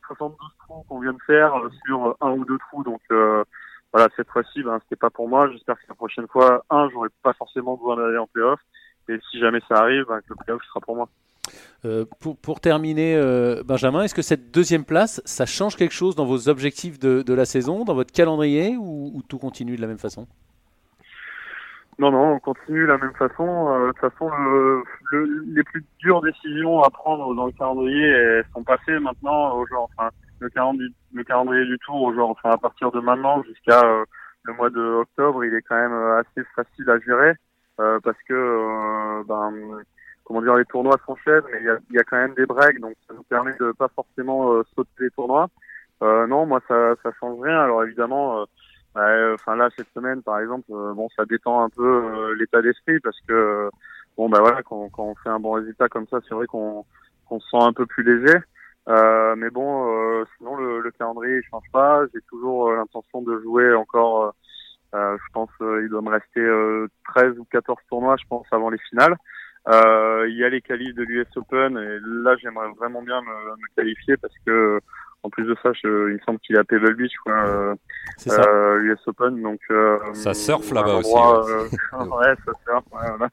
72 0.09 0.37
trous 0.59 0.83
qu'on 0.89 0.99
vient 0.99 1.13
de 1.13 1.21
faire 1.25 1.53
sur 1.85 2.17
un 2.19 2.31
ou 2.31 2.45
deux 2.45 2.57
trous. 2.57 2.83
Donc 2.83 3.01
voilà, 3.09 4.07
cette 4.15 4.29
fois-ci, 4.29 4.61
ben 4.61 4.79
c'était 4.83 4.99
pas 4.99 5.09
pour 5.09 5.27
moi. 5.27 5.49
J'espère 5.51 5.75
que 5.77 5.85
la 5.89 5.95
prochaine 5.95 6.27
fois, 6.27 6.63
un, 6.69 6.89
j'aurai 6.89 7.09
pas 7.23 7.33
forcément 7.33 7.75
besoin 7.75 7.95
d'aller 7.95 8.17
en 8.17 8.27
playoff. 8.27 8.59
Et 9.07 9.17
si 9.31 9.39
jamais 9.39 9.59
ça 9.67 9.75
arrive, 9.75 10.05
ben, 10.07 10.19
le 10.27 10.35
playoff 10.35 10.61
sera 10.65 10.79
pour 10.81 10.95
moi. 10.95 11.09
Euh, 11.85 12.05
pour, 12.19 12.37
pour, 12.37 12.59
terminer, 12.59 13.15
euh, 13.15 13.63
Benjamin, 13.65 14.03
est-ce 14.03 14.13
que 14.13 14.21
cette 14.21 14.51
deuxième 14.51 14.85
place, 14.85 15.21
ça 15.25 15.45
change 15.45 15.75
quelque 15.75 15.93
chose 15.93 16.15
dans 16.15 16.25
vos 16.25 16.49
objectifs 16.49 16.99
de, 16.99 17.23
de 17.23 17.33
la 17.33 17.45
saison, 17.45 17.85
dans 17.85 17.95
votre 17.95 18.11
calendrier, 18.11 18.75
ou, 18.77 19.21
tout 19.27 19.39
continue 19.39 19.75
de 19.75 19.81
la 19.81 19.87
même 19.87 19.97
façon? 19.97 20.27
Non, 21.99 22.11
non, 22.11 22.33
on 22.35 22.39
continue 22.39 22.83
de 22.83 22.85
la 22.87 22.97
même 22.97 23.13
façon. 23.15 23.69
Euh, 23.69 23.87
de 23.87 23.91
toute 23.91 24.09
façon, 24.09 24.29
le, 24.29 24.83
les 25.53 25.63
plus 25.63 25.83
dures 25.99 26.21
décisions 26.21 26.81
à 26.81 26.89
prendre 26.89 27.35
dans 27.35 27.47
le 27.47 27.51
calendrier 27.51 28.41
sont 28.53 28.63
passées 28.63 28.97
maintenant 28.99 29.57
au 29.57 29.65
enfin, 29.73 30.09
le 30.39 30.49
calendrier, 30.49 30.89
le 31.13 31.23
calendrier 31.25 31.65
du 31.65 31.77
tour 31.79 32.01
au 32.01 32.19
enfin, 32.21 32.51
à 32.51 32.57
partir 32.57 32.91
de 32.91 33.01
maintenant 33.01 33.43
jusqu'à 33.43 33.83
euh, 33.83 34.05
le 34.43 34.53
mois 34.53 34.69
de 34.69 34.79
octobre, 34.79 35.43
il 35.43 35.53
est 35.53 35.61
quand 35.61 35.75
même 35.75 35.91
euh, 35.91 36.21
assez 36.21 36.47
facile 36.55 36.89
à 36.89 36.99
gérer 36.99 37.33
parce 38.03 38.17
que, 38.27 39.23
ben, 39.25 39.53
comment 40.25 40.41
dire, 40.41 40.55
les 40.55 40.65
tournois 40.65 40.97
s'enchaînent, 41.05 41.43
mais 41.49 41.59
il 41.61 41.65
y 41.65 41.69
a, 41.69 41.77
y 41.91 41.97
a, 41.97 42.03
quand 42.03 42.17
même 42.17 42.33
des 42.33 42.45
breaks, 42.45 42.81
donc 42.81 42.93
ça 43.07 43.13
nous 43.13 43.23
permet 43.23 43.53
de 43.57 43.71
pas 43.71 43.87
forcément 43.95 44.61
sauter 44.75 44.91
les 44.99 45.09
tournois. 45.11 45.47
non, 46.01 46.45
moi, 46.45 46.59
ça, 46.67 46.95
ça 47.01 47.11
change 47.21 47.39
rien. 47.39 47.57
Alors 47.61 47.85
évidemment 47.85 48.45
enfin 48.95 49.55
là 49.55 49.69
cette 49.75 49.91
semaine 49.93 50.21
par 50.21 50.39
exemple, 50.39 50.71
euh, 50.71 50.93
bon 50.93 51.07
ça 51.15 51.25
détend 51.25 51.63
un 51.63 51.69
peu 51.69 51.83
euh, 51.83 52.35
l'état 52.35 52.61
d'esprit 52.61 52.99
parce 52.99 53.19
que 53.27 53.69
bon 54.17 54.29
bah 54.29 54.39
voilà 54.39 54.63
quand, 54.63 54.89
quand 54.89 55.03
on 55.03 55.15
fait 55.15 55.29
un 55.29 55.39
bon 55.39 55.51
résultat 55.53 55.87
comme 55.89 56.07
ça, 56.07 56.19
c'est 56.27 56.35
vrai 56.35 56.47
qu'on 56.47 56.85
qu'on 57.25 57.39
se 57.39 57.49
sent 57.49 57.61
un 57.61 57.73
peu 57.73 57.85
plus 57.85 58.03
léger. 58.03 58.37
Euh, 58.87 59.35
mais 59.35 59.51
bon, 59.51 59.87
euh, 59.87 60.25
sinon 60.37 60.55
le, 60.55 60.81
le, 60.81 60.91
calendrier 60.91 61.37
il 61.37 61.43
change 61.49 61.69
pas. 61.71 62.05
J'ai 62.13 62.21
toujours 62.27 62.71
l'intention 62.71 63.21
de 63.21 63.39
jouer 63.41 63.73
encore. 63.75 64.33
je 64.93 65.31
pense 65.33 65.51
il 65.59 65.87
doit 65.89 66.01
me 66.01 66.09
rester 66.09 66.41
13 67.13 67.37
ou 67.39 67.45
14 67.51 67.77
tournois, 67.89 68.17
je 68.17 68.27
pense, 68.27 68.47
avant 68.51 68.69
les 68.71 68.79
finales. 68.89 69.15
il 69.67 70.35
y 70.35 70.43
a 70.43 70.49
les 70.49 70.61
qualifs 70.61 70.95
de 70.95 71.03
l'US 71.03 71.27
Open 71.35 71.77
et 71.77 71.99
là 72.23 72.35
j'aimerais 72.37 72.69
vraiment 72.79 73.03
bien 73.03 73.21
me, 73.21 73.27
me, 73.27 73.75
qualifier 73.75 74.17
parce 74.17 74.33
que 74.45 74.79
en 75.23 75.29
plus 75.29 75.43
de 75.45 75.55
ça, 75.61 75.71
je, 75.73 76.09
il 76.09 76.13
me 76.13 76.19
semble 76.19 76.39
qu'il 76.39 76.55
est 76.55 76.59
à 76.59 76.63
Pebble 76.63 76.95
Beach, 76.95 77.13
quoi. 77.23 77.33
Euh, 77.33 77.75
euh, 78.27 78.81
US 78.83 79.07
Open, 79.07 79.41
donc. 79.41 79.59
Euh, 79.69 79.97
ça 80.13 80.33
surfe 80.33 80.71
là-bas 80.71 80.95
aussi. 80.95 81.13
Euh, 81.13 81.67
ouais. 82.05 82.35
ça 82.45 82.51
surfe. 82.65 82.85
Ouais, 82.91 83.09
voilà. 83.09 83.29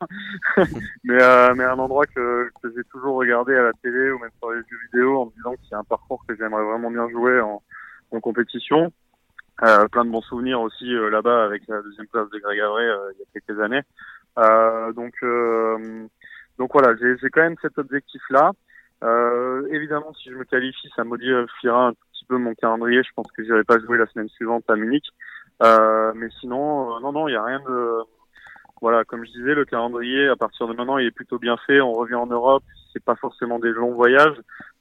mais 1.04 1.22
euh, 1.22 1.54
mais 1.54 1.64
un 1.64 1.78
endroit 1.78 2.06
que, 2.06 2.50
que 2.62 2.72
j'ai 2.74 2.82
toujours 2.90 3.16
regardé 3.16 3.54
à 3.54 3.62
la 3.62 3.72
télé 3.82 4.10
ou 4.10 4.18
même 4.18 4.30
sur 4.38 4.50
les 4.50 4.58
jeux 4.58 4.78
vidéo 4.92 5.20
en 5.20 5.26
me 5.26 5.30
disant 5.32 5.52
que 5.52 5.60
c'est 5.68 5.76
un 5.76 5.84
parcours 5.84 6.24
que 6.26 6.34
j'aimerais 6.34 6.64
vraiment 6.64 6.90
bien 6.90 7.08
jouer 7.08 7.40
en, 7.40 7.62
en 8.10 8.20
compétition. 8.20 8.92
Euh, 9.62 9.86
plein 9.88 10.04
de 10.04 10.10
bons 10.10 10.22
souvenirs 10.22 10.60
aussi 10.60 10.92
là-bas 11.10 11.44
avec 11.44 11.62
la 11.68 11.80
deuxième 11.80 12.08
place 12.08 12.28
de 12.28 12.38
Greg 12.38 12.60
Avray 12.60 12.86
il 13.14 13.20
y 13.20 13.22
a 13.22 13.40
quelques 13.40 13.60
années. 13.60 13.82
donc 14.94 15.14
donc 16.58 16.70
voilà, 16.72 16.94
j'ai 16.96 17.30
quand 17.30 17.42
même 17.42 17.56
cet 17.62 17.78
objectif-là. 17.78 18.52
Euh, 19.04 19.66
évidemment, 19.70 20.12
si 20.14 20.30
je 20.30 20.34
me 20.34 20.44
qualifie, 20.44 20.90
ça 20.96 21.04
modifiera 21.04 21.88
un 21.88 21.92
petit 21.92 22.24
peu 22.28 22.38
mon 22.38 22.54
calendrier. 22.54 23.02
Je 23.02 23.10
pense 23.14 23.30
que 23.32 23.44
j'irai 23.44 23.64
pas 23.64 23.78
jouer 23.78 23.98
la 23.98 24.06
semaine 24.06 24.28
suivante 24.28 24.64
à 24.68 24.76
Munich. 24.76 25.04
Euh, 25.62 26.12
mais 26.14 26.28
sinon, 26.40 26.96
euh, 26.96 27.00
non, 27.00 27.12
non, 27.12 27.28
il 27.28 27.32
y 27.32 27.36
a 27.36 27.44
rien 27.44 27.60
de. 27.60 28.02
Voilà, 28.82 29.04
comme 29.04 29.24
je 29.24 29.30
disais, 29.30 29.54
le 29.54 29.64
calendrier 29.64 30.28
à 30.28 30.36
partir 30.36 30.68
de 30.68 30.74
maintenant, 30.74 30.98
il 30.98 31.06
est 31.06 31.10
plutôt 31.10 31.38
bien 31.38 31.56
fait. 31.66 31.80
On 31.80 31.92
revient 31.92 32.14
en 32.14 32.26
Europe, 32.26 32.62
c'est 32.92 33.02
pas 33.02 33.16
forcément 33.16 33.58
des 33.58 33.70
longs 33.70 33.94
voyages. 33.94 34.36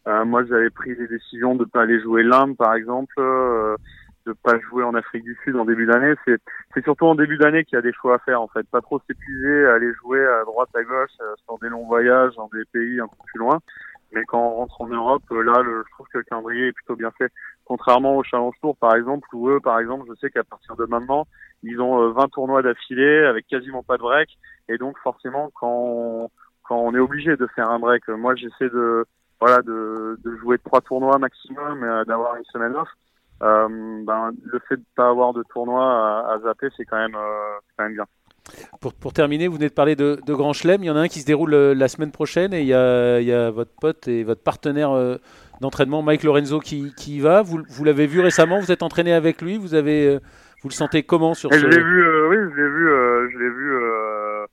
Euh, 0.08 0.25
moi, 0.25 0.43
j'avais 0.43 0.69
pris 0.69 0.95
des 0.95 1.08
décisions 1.08 1.56
de 1.56 1.63
pas 1.63 1.84
aller 1.84 2.01
jouer 2.01 2.23
l'Inde, 2.23 2.58
par 2.58 2.75
exemple, 2.75 3.15
euh, 3.19 3.78
de 4.25 4.34
pas 4.34 4.60
jouer 4.60 4.84
en 4.84 4.95
Afrique 4.95 5.23
du 5.23 5.38
Sud 5.43 5.56
en 5.56 5.63
début 5.63 5.86
d'année. 5.86 6.13
C'est, 6.25 6.39
c'est 6.73 6.84
surtout 6.84 7.06
en 7.06 7.15
début 7.15 7.38
d'année 7.38 7.63
qu'il 7.63 7.78
y 7.78 7.80
a 7.80 7.82
des 7.82 7.93
choix 7.93 8.15
à 8.15 8.19
faire, 8.19 8.41
en 8.41 8.49
fait. 8.49 8.67
Pas 8.69 8.82
trop 8.82 8.99
s'épuiser, 9.08 9.65
aller 9.67 9.93
jouer 9.93 10.23
à 10.25 10.43
droite, 10.43 10.69
à 10.75 10.84
gauche, 10.84 11.12
sur 11.45 11.58
des 11.60 11.69
longs 11.69 11.88
voyages 11.88 12.36
dans 12.36 12.49
des 12.49 12.65
pays 12.73 12.99
un 12.99 13.08
peu 13.08 13.15
plus 13.28 13.39
loin. 13.39 13.62
Mais 14.15 14.23
quand 14.23 14.39
on 14.39 14.56
rentre 14.56 14.82
en 14.82 14.88
Europe, 14.88 15.23
euh, 15.32 15.43
là, 15.43 15.62
le, 15.62 15.84
je 15.86 15.91
trouve 15.93 16.08
que 16.08 16.19
le 16.19 16.23
calendrier 16.23 16.67
est 16.67 16.71
plutôt 16.71 16.95
bien 16.95 17.12
fait. 17.12 17.32
Contrairement 17.65 18.15
au 18.15 18.23
Challenge 18.23 18.56
Tour, 18.62 18.78
par 18.78 18.95
exemple, 18.95 19.28
où 19.34 19.49
eux, 19.49 19.60
par 19.60 19.78
exemple, 19.80 20.06
je 20.08 20.15
sais 20.15 20.30
qu'à 20.30 20.45
partir 20.45 20.78
de 20.78 20.86
maintenant, 20.86 21.28
ils 21.63 21.82
ont 21.82 22.12
20 22.12 22.23
euh, 22.23 22.28
tournois 22.28 22.62
d'affilée 22.62 23.25
avec 23.25 23.45
quasiment 23.47 23.84
pas 23.84 23.97
de 23.97 24.04
break. 24.04 24.30
Et 24.69 24.78
donc, 24.78 24.97
forcément, 24.99 25.51
quand 25.54 25.69
on, 25.69 26.30
quand 26.63 26.78
on 26.78 26.95
est 26.95 26.99
obligé 26.99 27.36
de 27.36 27.45
faire 27.47 27.69
un 27.69 27.80
break, 27.80 28.08
euh, 28.08 28.15
moi, 28.15 28.36
j'essaie 28.36 28.69
de, 28.69 29.06
voilà, 29.41 29.62
de, 29.62 30.17
de 30.23 30.36
jouer 30.38 30.58
trois 30.60 30.80
tournois 30.80 31.19
maximum 31.19 31.82
d'avoir 32.08 32.38
une 32.38 32.45
semaine 32.45 32.75
off. 32.75 32.89
Euh, 33.43 33.67
ben, 34.06 34.32
le 34.43 34.60
fait 34.69 34.78
de 34.78 34.86
pas 34.95 35.10
avoir 35.10 35.34
de 35.34 35.43
tournoi 35.54 35.84
à, 35.84 36.36
à 36.36 36.39
zapper, 36.39 36.69
c'est 36.78 36.86
quand 36.86 36.97
même, 36.97 37.15
euh, 37.15 37.60
quand 37.78 37.84
même 37.84 37.95
bien. 37.95 38.06
Pour, 38.79 38.93
pour, 38.93 39.13
terminer, 39.13 39.47
vous 39.47 39.55
venez 39.55 39.69
de 39.69 39.73
parler 39.73 39.95
de, 39.95 40.19
de 40.25 40.34
Grand 40.34 40.53
Chelem. 40.53 40.84
Il 40.84 40.88
y 40.88 40.89
en 40.89 40.95
a 40.95 40.99
un 40.99 41.08
qui 41.08 41.19
se 41.19 41.25
déroule 41.25 41.53
euh, 41.53 41.73
la 41.73 41.88
semaine 41.88 42.12
prochaine 42.12 42.53
et 42.53 42.62
il 42.62 42.67
y 42.67 42.73
a, 42.73 43.19
il 43.19 43.27
y 43.27 43.34
a 43.34 43.49
votre 43.49 43.71
pote 43.79 44.08
et 44.08 44.23
votre 44.23 44.43
partenaire 44.43 44.91
euh, 44.91 45.17
d'entraînement, 45.62 46.01
Mike 46.01 46.23
Lorenzo, 46.23 46.60
qui, 46.60 46.93
qui 46.95 47.17
y 47.17 47.19
va. 47.19 47.41
Vous, 47.41 47.63
vous 47.67 47.84
l'avez 47.84 48.08
vu 48.08 48.19
récemment, 48.19 48.60
vous 48.60 48.71
êtes 48.71 48.84
entraîné 48.84 49.13
avec 49.13 49.41
lui. 49.41 49.58
Vous, 49.58 49.73
avez, 49.73 50.08
euh, 50.08 50.19
vous 50.65 50.69
le 50.69 50.73
sentez 50.73 51.03
comment 51.03 51.34
sur 51.34 51.53
ce... 51.53 51.60
Je 51.60 51.67
l'ai 51.67 51.84
vu, 51.84 52.03
euh, 52.03 52.29
oui, 52.29 52.38
je 52.38 52.55
l'ai 52.55 52.69
vu, 52.69 52.89
euh, 52.89 53.29
je 53.31 53.38
l'ai 53.38 53.49
vu, 53.49 53.73
euh, 53.73 54.45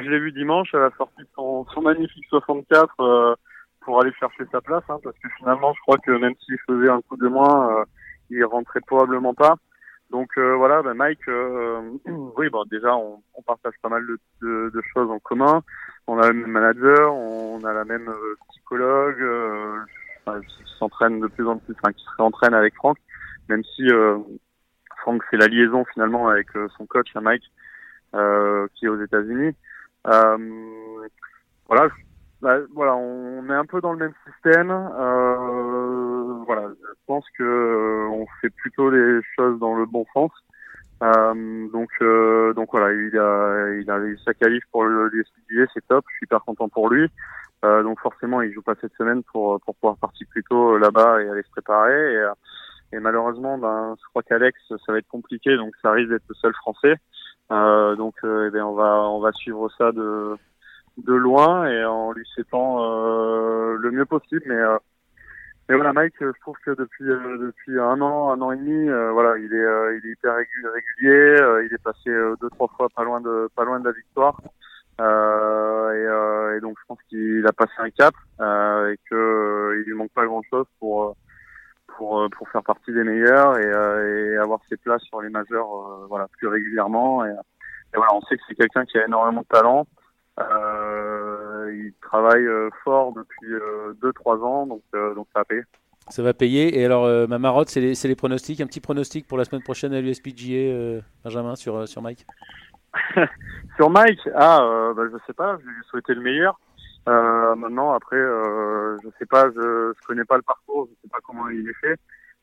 je 0.00 0.10
l'ai 0.10 0.18
vu 0.18 0.32
dimanche 0.32 0.74
à 0.74 0.78
la 0.80 0.90
sortie 0.96 1.22
de 1.22 1.28
son, 1.34 1.64
son 1.72 1.82
magnifique 1.82 2.24
64 2.30 3.36
pour 3.80 4.00
aller 4.00 4.12
chercher 4.18 4.44
sa 4.50 4.60
place, 4.60 4.82
hein, 4.88 4.98
parce 5.02 5.16
que 5.22 5.28
finalement, 5.38 5.72
je 5.74 5.80
crois 5.82 5.98
que 5.98 6.12
même 6.12 6.34
s'il 6.44 6.56
faisait 6.66 6.88
un 6.88 7.00
coup 7.02 7.16
de 7.16 7.28
moins, 7.28 7.84
il 8.30 8.44
rentrait 8.44 8.80
probablement 8.86 9.34
pas. 9.34 9.56
Donc 10.12 10.28
euh, 10.36 10.54
voilà, 10.56 10.82
ben 10.82 10.92
Mike, 10.92 11.26
euh, 11.28 11.80
oui, 12.36 12.50
bon, 12.50 12.64
déjà 12.70 12.94
on, 12.94 13.22
on, 13.34 13.42
partage 13.42 13.72
pas 13.80 13.88
mal 13.88 14.06
de, 14.06 14.18
de, 14.42 14.70
de, 14.72 14.82
choses 14.92 15.10
en 15.10 15.18
commun. 15.18 15.62
On 16.06 16.18
a 16.18 16.28
le 16.28 16.34
même 16.34 16.50
manager, 16.50 17.14
on 17.14 17.64
a 17.64 17.72
la 17.72 17.86
même 17.86 18.10
euh, 18.10 18.36
psychologue, 18.50 19.22
euh, 19.22 19.78
qui 20.26 20.64
s'entraîne 20.78 21.18
de 21.18 21.28
plus 21.28 21.48
en 21.48 21.56
plus, 21.56 21.74
enfin 21.78 21.94
qui 21.94 22.04
se 22.04 22.10
réentraîne 22.18 22.52
avec 22.52 22.74
Franck, 22.74 22.98
même 23.48 23.64
si 23.64 23.88
Franck 24.98 25.22
fait 25.30 25.38
la 25.38 25.48
liaison 25.48 25.84
finalement 25.94 26.28
avec 26.28 26.48
son 26.76 26.84
coach, 26.86 27.08
à 27.16 27.20
Mike, 27.20 27.50
qui 28.74 28.84
est 28.84 28.88
aux 28.88 29.02
États-Unis. 29.02 29.56
voilà, 30.04 31.88
bah, 32.42 32.58
voilà, 32.74 32.96
on 32.96 33.48
est 33.48 33.54
un 33.54 33.64
peu 33.64 33.80
dans 33.80 33.92
le 33.92 33.98
même 33.98 34.14
système. 34.26 34.70
Euh, 34.70 36.42
voilà, 36.44 36.68
je 36.70 37.00
pense 37.06 37.24
que 37.38 37.44
euh, 37.44 38.08
on 38.10 38.26
fait 38.40 38.50
plutôt 38.50 38.90
les 38.90 39.20
choses 39.36 39.60
dans 39.60 39.76
le 39.76 39.86
bon 39.86 40.04
sens. 40.12 40.32
Euh, 41.04 41.68
donc, 41.68 41.88
euh, 42.00 42.52
donc 42.54 42.70
voilà, 42.72 42.92
il 42.92 43.16
a, 43.16 43.74
il 43.80 43.88
a 43.88 43.98
eu 44.00 44.18
sa 44.24 44.34
qualif 44.34 44.62
pour 44.72 44.84
juillet, 44.84 45.66
c'est 45.72 45.86
top. 45.86 46.04
Je 46.08 46.16
suis 46.16 46.24
hyper 46.24 46.42
content 46.44 46.68
pour 46.68 46.90
lui. 46.90 47.08
Euh, 47.64 47.84
donc 47.84 48.00
forcément, 48.00 48.42
il 48.42 48.52
joue 48.52 48.62
pas 48.62 48.74
cette 48.80 48.94
semaine 48.94 49.22
pour 49.22 49.60
pour 49.60 49.76
pouvoir 49.76 49.96
partir 49.96 50.26
plus 50.30 50.42
tôt 50.42 50.76
là-bas 50.78 51.22
et 51.22 51.28
aller 51.28 51.42
se 51.42 51.50
préparer. 51.50 52.14
Et, 52.14 52.96
et 52.96 52.98
malheureusement, 52.98 53.56
ben, 53.56 53.94
je 54.00 54.08
crois 54.10 54.24
qu'Alex, 54.24 54.58
ça 54.68 54.92
va 54.92 54.98
être 54.98 55.08
compliqué, 55.08 55.56
donc 55.56 55.72
ça 55.80 55.92
risque 55.92 56.10
d'être 56.10 56.28
le 56.28 56.34
seul 56.34 56.52
Français. 56.54 56.96
Euh, 57.52 57.94
donc, 57.94 58.14
euh, 58.24 58.48
eh 58.48 58.50
bien, 58.50 58.66
on 58.66 58.74
va 58.74 59.08
on 59.08 59.20
va 59.20 59.30
suivre 59.32 59.68
ça 59.78 59.92
de 59.92 60.36
de 60.98 61.14
loin 61.14 61.66
et 61.66 61.84
en 61.84 62.12
lui 62.12 62.24
souhaitant 62.34 62.82
euh, 62.82 63.76
le 63.78 63.90
mieux 63.90 64.06
possible. 64.06 64.42
Mais 64.46 64.54
euh, 64.54 64.78
mais 65.68 65.76
voilà, 65.76 65.92
Mike, 65.92 66.14
je 66.20 66.40
trouve 66.40 66.56
que 66.64 66.72
depuis 66.72 67.08
euh, 67.08 67.38
depuis 67.38 67.78
un 67.78 68.00
an, 68.00 68.30
un 68.32 68.40
an 68.40 68.52
et 68.52 68.56
demi, 68.56 68.88
voilà, 69.12 69.38
il 69.38 69.52
est 69.54 69.98
il 69.98 70.08
est 70.08 70.12
hyper 70.12 70.34
régu- 70.34 70.68
régulier. 70.68 71.66
il 71.66 71.74
est 71.74 71.82
passé 71.82 72.10
deux 72.40 72.50
trois 72.50 72.68
fois 72.76 72.88
pas 72.94 73.04
loin 73.04 73.20
de 73.20 73.48
pas 73.54 73.64
loin 73.64 73.80
de 73.80 73.86
la 73.86 73.92
victoire. 73.92 74.40
Euh, 75.00 75.92
et, 75.94 76.06
euh, 76.06 76.56
et 76.56 76.60
donc 76.60 76.76
je 76.78 76.84
pense 76.86 76.98
qu'il 77.08 77.44
a 77.46 77.52
passé 77.52 77.72
un 77.78 77.88
cap 77.90 78.14
euh, 78.40 78.92
et 78.92 78.98
que 79.10 79.78
il 79.80 79.88
lui 79.88 79.94
manque 79.94 80.12
pas 80.12 80.26
grand 80.26 80.42
chose 80.50 80.66
pour 80.78 81.16
pour 81.86 82.28
pour 82.36 82.48
faire 82.50 82.62
partie 82.62 82.92
des 82.92 83.02
meilleurs 83.02 83.58
et, 83.58 84.32
et 84.32 84.36
avoir 84.36 84.60
ses 84.68 84.76
places 84.76 85.02
sur 85.04 85.22
les 85.22 85.30
majeurs 85.30 85.66
voilà 86.08 86.28
plus 86.36 86.46
régulièrement 86.46 87.24
et, 87.24 87.30
et 87.30 87.96
voilà 87.96 88.14
on 88.14 88.20
sait 88.22 88.36
que 88.36 88.42
c'est 88.46 88.54
quelqu'un 88.54 88.84
qui 88.84 88.98
a 88.98 89.06
énormément 89.06 89.40
de 89.40 89.46
talent 89.46 89.86
il 90.38 91.92
travaille 92.00 92.46
euh, 92.46 92.70
fort 92.84 93.12
depuis 93.12 93.52
euh, 93.52 93.94
deux 94.00 94.12
trois 94.12 94.38
ans 94.38 94.66
donc 94.66 94.82
euh, 94.94 95.14
donc 95.14 95.26
ça 95.34 95.40
a 95.40 95.44
payé 95.44 95.62
Ça 96.08 96.22
va 96.22 96.34
payer. 96.34 96.78
Et 96.78 96.84
alors, 96.84 97.04
euh, 97.04 97.26
ma 97.26 97.38
marotte, 97.38 97.68
c'est 97.68 97.80
les, 97.80 98.16
pronostics. 98.16 98.60
Un 98.60 98.66
petit 98.66 98.80
pronostic 98.80 99.26
pour 99.26 99.38
la 99.38 99.44
semaine 99.44 99.62
prochaine 99.62 99.94
à 99.94 100.00
l'USPGA, 100.00 100.54
euh, 100.54 101.00
Benjamin, 101.24 101.54
sur, 101.54 101.76
euh, 101.76 101.86
sur 101.86 102.02
Mike? 102.02 102.26
Sur 103.76 103.88
Mike, 103.88 104.20
ah, 104.34 104.62
euh, 104.62 104.92
bah, 104.92 105.04
je 105.10 105.16
sais 105.26 105.32
pas, 105.32 105.56
je 105.58 105.66
lui 105.66 105.84
souhaitais 105.88 106.12
le 106.12 106.20
meilleur. 106.20 106.60
Euh, 107.08 107.54
maintenant, 107.54 107.92
après, 107.92 108.16
euh, 108.16 108.98
je 109.02 109.08
sais 109.18 109.24
pas, 109.24 109.46
je, 109.46 109.92
je 109.96 110.06
connais 110.06 110.24
pas 110.24 110.36
le 110.36 110.42
parcours, 110.42 110.88
je 110.90 110.94
sais 111.02 111.08
pas 111.10 111.20
comment 111.24 111.48
il 111.48 111.66
est 111.66 111.80
fait. 111.80 111.98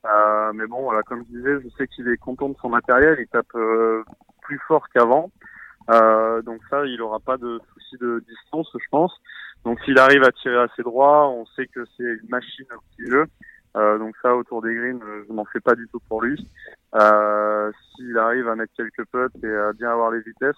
Euh, 0.06 0.52
mais 0.54 0.66
bon, 0.66 0.82
voilà, 0.82 1.04
comme 1.04 1.24
je 1.30 1.38
disais, 1.38 1.60
je 1.64 1.70
sais 1.78 1.88
qu'il 1.88 2.08
est 2.08 2.18
content 2.18 2.50
de 2.50 2.56
son 2.62 2.70
matériel, 2.70 3.18
il 3.20 3.28
tape 3.28 3.54
euh, 3.56 4.04
plus 4.42 4.60
fort 4.68 4.90
qu'avant. 4.90 5.30
Euh, 5.90 6.42
donc 6.42 6.62
ça, 6.70 6.86
il 6.86 7.02
aura 7.02 7.20
pas 7.20 7.38
de 7.38 7.60
souci 7.74 7.98
de 8.00 8.24
distance, 8.28 8.70
je 8.74 8.90
pense. 8.92 9.14
Donc 9.66 9.80
s'il 9.82 9.98
arrive 9.98 10.24
à 10.24 10.32
tirer 10.32 10.58
assez 10.58 10.84
droit, 10.84 11.28
on 11.36 11.46
sait 11.56 11.68
que 11.68 11.86
c'est 11.98 12.04
une 12.04 12.30
machine 12.30 12.66
au 12.76 12.82
petit 12.96 13.10
jeu. 13.10 13.26
Donc 13.76 14.16
ça, 14.22 14.36
autour 14.36 14.62
des 14.62 14.74
greens, 14.74 15.00
euh, 15.02 15.24
je 15.28 15.34
m'en 15.34 15.46
fais 15.46 15.60
pas 15.60 15.76
du 15.76 15.88
tout 15.92 16.02
pour 16.08 16.22
lui. 16.22 16.48
Euh, 16.96 17.72
s'il 17.96 18.18
arrive 18.18 18.48
à 18.48 18.56
mettre 18.56 18.74
quelques 18.76 19.06
putts 19.06 19.44
et 19.44 19.56
à 19.56 19.74
bien 19.74 19.92
avoir 19.92 20.12
les 20.12 20.22
vitesses, 20.22 20.56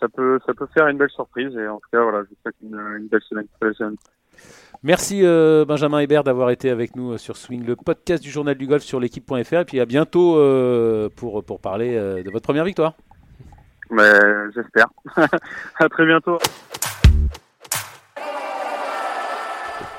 ça 0.00 0.08
peut 0.08 0.38
faire 0.74 0.88
une 0.88 0.98
belle 0.98 1.10
surprise. 1.10 1.56
Et 1.56 1.68
en 1.68 1.78
tout 1.78 1.88
cas, 1.92 2.02
voilà, 2.02 2.22
je 2.24 2.28
vous 2.28 2.36
souhaite 2.42 2.54
une, 2.62 3.08
belle 3.08 3.74
semaine. 3.74 3.96
Merci 4.82 5.22
Benjamin 5.66 6.00
Hébert 6.00 6.22
d'avoir 6.22 6.50
été 6.50 6.70
avec 6.70 6.94
nous 6.96 7.16
sur 7.16 7.36
Swing, 7.36 7.64
le 7.64 7.76
podcast 7.76 8.22
du 8.22 8.30
journal 8.30 8.56
du 8.56 8.66
golf 8.66 8.82
sur 8.82 9.00
l'équipe.fr. 9.00 9.60
Et 9.60 9.64
puis 9.64 9.80
à 9.80 9.86
bientôt 9.86 10.34
pour, 11.16 11.60
parler 11.60 11.96
de 12.22 12.30
votre 12.30 12.44
première 12.44 12.64
victoire. 12.64 12.94
Mais 13.90 14.10
j'espère. 14.54 14.86
à 15.78 15.88
très 15.88 16.06
bientôt. 16.06 16.38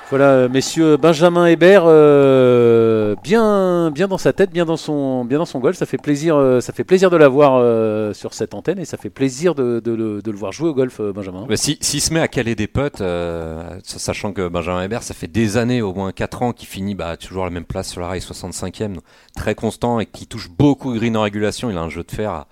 Voilà, 0.10 0.30
euh, 0.30 0.48
messieurs, 0.50 0.96
Benjamin 0.96 1.48
Hébert, 1.48 1.84
euh, 1.86 3.14
bien, 3.24 3.92
bien 3.92 4.08
dans 4.08 4.18
sa 4.18 4.32
tête, 4.32 4.52
bien 4.52 4.64
dans 4.64 4.78
son, 4.78 5.26
bien 5.26 5.38
dans 5.38 5.44
son 5.46 5.60
golf. 5.60 5.76
Ça 5.76 5.86
fait 5.86 5.98
plaisir, 5.98 6.38
euh, 6.38 6.62
ça 6.62 6.72
fait 6.72 6.86
plaisir 6.86 7.10
de 7.10 7.18
l'avoir 7.18 7.56
euh, 7.58 8.14
sur 8.14 8.34
cette 8.34 8.54
antenne 8.54 8.80
et 8.80 8.86
ça 8.86 8.96
fait 8.96 9.10
plaisir 9.10 9.54
de, 9.54 9.82
de 9.82 9.92
le, 9.94 10.22
de 10.22 10.32
le 10.32 10.38
voir 10.38 10.54
jouer 10.54 10.70
au 10.70 10.74
golf, 10.74 11.02
euh, 11.02 11.12
Benjamin. 11.12 11.46
Si- 11.56 11.78
S'il 11.82 12.00
se 12.00 12.14
met 12.14 12.22
à 12.22 12.30
caler 12.30 12.56
des 12.56 12.68
potes, 12.68 13.02
euh, 13.02 13.62
sachant 13.84 14.32
que 14.32 14.48
Benjamin 14.48 14.82
Hébert, 14.82 15.04
ça 15.04 15.14
fait 15.14 15.28
des 15.28 15.58
années, 15.58 15.82
au 15.82 15.94
moins 15.94 16.14
4 16.14 16.42
ans, 16.42 16.54
qu'il 16.54 16.70
finit 16.70 16.96
bah, 16.96 17.18
toujours 17.18 17.44
à 17.44 17.48
la 17.48 17.52
même 17.52 17.66
place 17.66 17.90
sur 17.90 18.00
la 18.00 18.08
rail 18.08 18.22
65e, 18.22 18.94
donc 18.94 19.04
très 19.36 19.56
constant 19.56 20.00
et 20.00 20.06
qui 20.06 20.26
touche 20.26 20.50
beaucoup 20.50 20.94
de 20.94 21.00
green 21.00 21.18
en 21.18 21.24
régulation. 21.24 21.70
Il 21.70 21.78
a 21.78 21.82
un 21.82 21.90
jeu 21.90 22.06
de 22.06 22.12
fer 22.12 22.32
à 22.32 22.48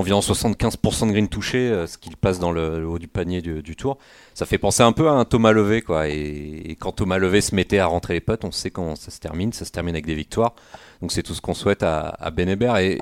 environ 0.00 0.20
75% 0.20 1.06
de 1.06 1.12
green 1.12 1.28
touché, 1.28 1.58
euh, 1.58 1.86
ce 1.86 1.98
qu'il 1.98 2.16
passe 2.16 2.38
dans 2.38 2.52
le, 2.52 2.86
haut 2.86 2.98
du 2.98 3.08
panier 3.08 3.40
du, 3.42 3.76
tour. 3.76 3.98
Ça 4.34 4.46
fait 4.46 4.58
penser 4.58 4.82
un 4.82 4.92
peu 4.92 5.08
à 5.08 5.12
un 5.12 5.24
Thomas 5.24 5.52
Levé, 5.52 5.82
quoi. 5.82 6.08
Et, 6.08 6.76
quand 6.80 6.92
Thomas 6.92 7.18
Levé 7.18 7.40
se 7.40 7.54
mettait 7.54 7.78
à 7.78 7.86
rentrer 7.86 8.14
les 8.14 8.20
potes, 8.20 8.44
on 8.44 8.50
sait 8.50 8.70
comment 8.70 8.96
ça 8.96 9.10
se 9.10 9.20
termine. 9.20 9.52
Ça 9.52 9.64
se 9.64 9.70
termine 9.70 9.94
avec 9.94 10.06
des 10.06 10.14
victoires. 10.14 10.54
Donc 11.00 11.12
c'est 11.12 11.22
tout 11.22 11.34
ce 11.34 11.40
qu'on 11.40 11.54
souhaite 11.54 11.82
à, 11.82 12.08
à 12.08 12.30
Ben 12.30 12.48
Hébert. 12.48 12.76
Et, 12.78 12.98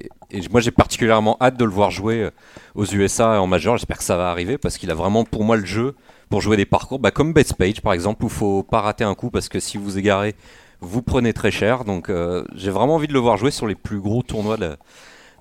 moi, 0.50 0.60
j'ai 0.60 0.70
particulièrement 0.70 1.36
hâte 1.40 1.56
de 1.56 1.64
le 1.64 1.70
voir 1.70 1.90
jouer 1.90 2.24
euh, 2.24 2.30
aux 2.74 2.84
USA 2.84 3.40
en 3.40 3.46
major. 3.46 3.76
J'espère 3.76 3.98
que 3.98 4.04
ça 4.04 4.16
va 4.16 4.30
arriver 4.30 4.58
parce 4.58 4.76
qu'il 4.76 4.90
a 4.90 4.94
vraiment 4.94 5.24
pour 5.24 5.44
moi 5.44 5.56
le 5.56 5.64
jeu 5.64 5.94
pour 6.28 6.40
jouer 6.40 6.56
des 6.56 6.66
parcours 6.66 6.98
bah, 6.98 7.10
comme 7.10 7.32
Best 7.32 7.54
Page 7.54 7.80
par 7.80 7.92
exemple 7.92 8.24
où 8.24 8.28
faut 8.28 8.62
pas 8.62 8.80
rater 8.80 9.04
un 9.04 9.14
coup 9.14 9.30
parce 9.30 9.48
que 9.48 9.60
si 9.60 9.78
vous 9.78 9.98
égarez 9.98 10.34
vous 10.80 11.02
prenez 11.02 11.32
très 11.32 11.50
cher 11.50 11.84
donc 11.84 12.10
euh, 12.10 12.44
j'ai 12.54 12.70
vraiment 12.70 12.96
envie 12.96 13.08
de 13.08 13.12
le 13.12 13.18
voir 13.18 13.36
jouer 13.36 13.50
sur 13.50 13.66
les 13.66 13.74
plus 13.74 14.00
gros 14.00 14.22
tournois 14.22 14.56
de 14.56 14.76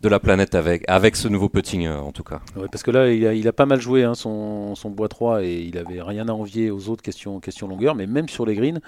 de 0.01 0.09
la 0.09 0.19
planète 0.19 0.55
avec, 0.55 0.83
avec 0.87 1.15
ce 1.15 1.27
nouveau 1.27 1.49
putting 1.49 1.85
euh, 1.85 1.97
en 1.99 2.11
tout 2.11 2.23
cas. 2.23 2.41
Ouais, 2.55 2.67
parce 2.71 2.83
que 2.83 2.91
là, 2.91 3.11
il 3.11 3.25
a, 3.25 3.33
il 3.33 3.47
a 3.47 3.53
pas 3.53 3.65
mal 3.65 3.81
joué 3.81 4.03
hein, 4.03 4.13
son, 4.13 4.75
son 4.75 4.89
bois 4.89 5.07
3 5.07 5.43
et 5.43 5.61
il 5.61 5.77
avait 5.77 6.01
rien 6.01 6.27
à 6.27 6.33
envier 6.33 6.69
aux 6.71 6.89
autres 6.89 7.01
questions, 7.01 7.39
questions 7.39 7.67
longueur, 7.67 7.95
mais 7.95 8.07
même 8.07 8.29
sur 8.29 8.45
les 8.45 8.55
greens, 8.55 8.79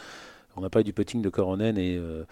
on 0.55 0.61
n'a 0.61 0.69
pas 0.69 0.81
eu 0.81 0.83
du 0.83 0.93
putting 0.93 1.21
de 1.21 1.29
Coronen 1.29 1.77
et, 1.77 1.97
euh, 1.97 2.23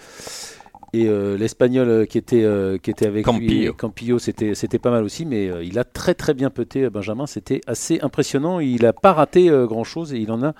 et 0.93 1.07
euh, 1.07 1.37
l'espagnol 1.37 2.07
qui 2.07 2.17
était, 2.17 2.43
euh, 2.43 2.77
qui 2.77 2.89
était 2.89 3.07
avec 3.07 3.25
lui, 3.25 3.33
Campillo. 3.33 3.73
Campillo, 3.73 4.19
c'était, 4.19 4.55
c'était 4.55 4.79
pas 4.79 4.91
mal 4.91 5.03
aussi, 5.03 5.25
mais 5.25 5.49
euh, 5.49 5.63
il 5.63 5.77
a 5.79 5.83
très 5.83 6.13
très 6.13 6.33
bien 6.33 6.51
euh, 6.75 6.89
Benjamin, 6.89 7.27
c'était 7.27 7.61
assez 7.67 7.99
impressionnant, 8.01 8.59
il 8.59 8.83
n'a 8.83 8.93
pas 8.93 9.13
raté 9.13 9.49
grand 9.67 9.83
chose 9.83 10.13
et 10.13 10.17
il 10.17 10.31
en 10.31 10.43
a 10.43 10.53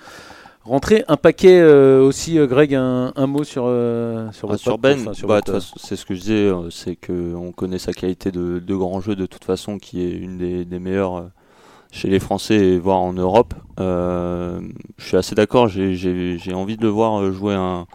rentré 0.68 1.04
un 1.08 1.18
paquet 1.18 1.60
euh, 1.60 2.02
aussi, 2.02 2.38
euh, 2.38 2.48
Greg, 2.48 2.76
un, 2.76 3.14
un 3.16 3.28
mot 3.28 3.44
sur, 3.44 3.64
euh, 3.68 4.32
sur 4.32 4.52
Ah, 4.52 4.58
sur 4.58 4.78
Ben, 4.78 4.98
bah, 5.28 5.42
c'est 5.78 5.96
ce 5.96 6.06
que 6.06 6.14
je 6.16 6.20
disais, 6.22 6.34
euh, 6.34 6.70
c'est 6.70 6.96
que 6.96 7.34
on 7.36 7.52
connaît 7.52 7.80
sa 7.80 7.94
qualité 7.94 8.32
de, 8.32 8.60
de 8.60 8.76
grand 8.76 9.02
jeu 9.02 9.16
de 9.16 9.26
toute 9.26 9.44
façon, 9.46 9.78
qui 9.78 10.02
est 10.02 10.12
une 10.12 10.38
des, 10.38 10.66
des 10.66 10.80
meilleures 10.80 11.30
chez 11.92 12.10
les 12.10 12.20
Français 12.20 12.78
voire 12.80 13.00
en 13.00 13.14
Europe. 13.14 13.54
Je 13.78 14.62
suis 15.00 15.18
assez 15.18 15.36
d'accord, 15.36 15.68
j'ai- 15.68 16.54
envie 16.54 16.78
de 16.78 16.84
le 16.84 16.90
voir 16.90 17.32
jouer 17.32 17.56
un, 17.56 17.86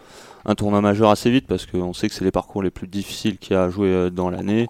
un 0.45 0.55
tournoi 0.55 0.81
majeur 0.81 1.09
assez 1.09 1.31
vite 1.31 1.47
parce 1.47 1.65
qu'on 1.65 1.93
sait 1.93 2.09
que 2.09 2.15
c'est 2.15 2.25
les 2.25 2.31
parcours 2.31 2.63
les 2.63 2.71
plus 2.71 2.87
difficiles 2.87 3.37
qu'il 3.37 3.53
y 3.53 3.57
a 3.57 3.63
à 3.63 3.69
jouer 3.69 4.09
dans 4.11 4.29
l'année 4.29 4.67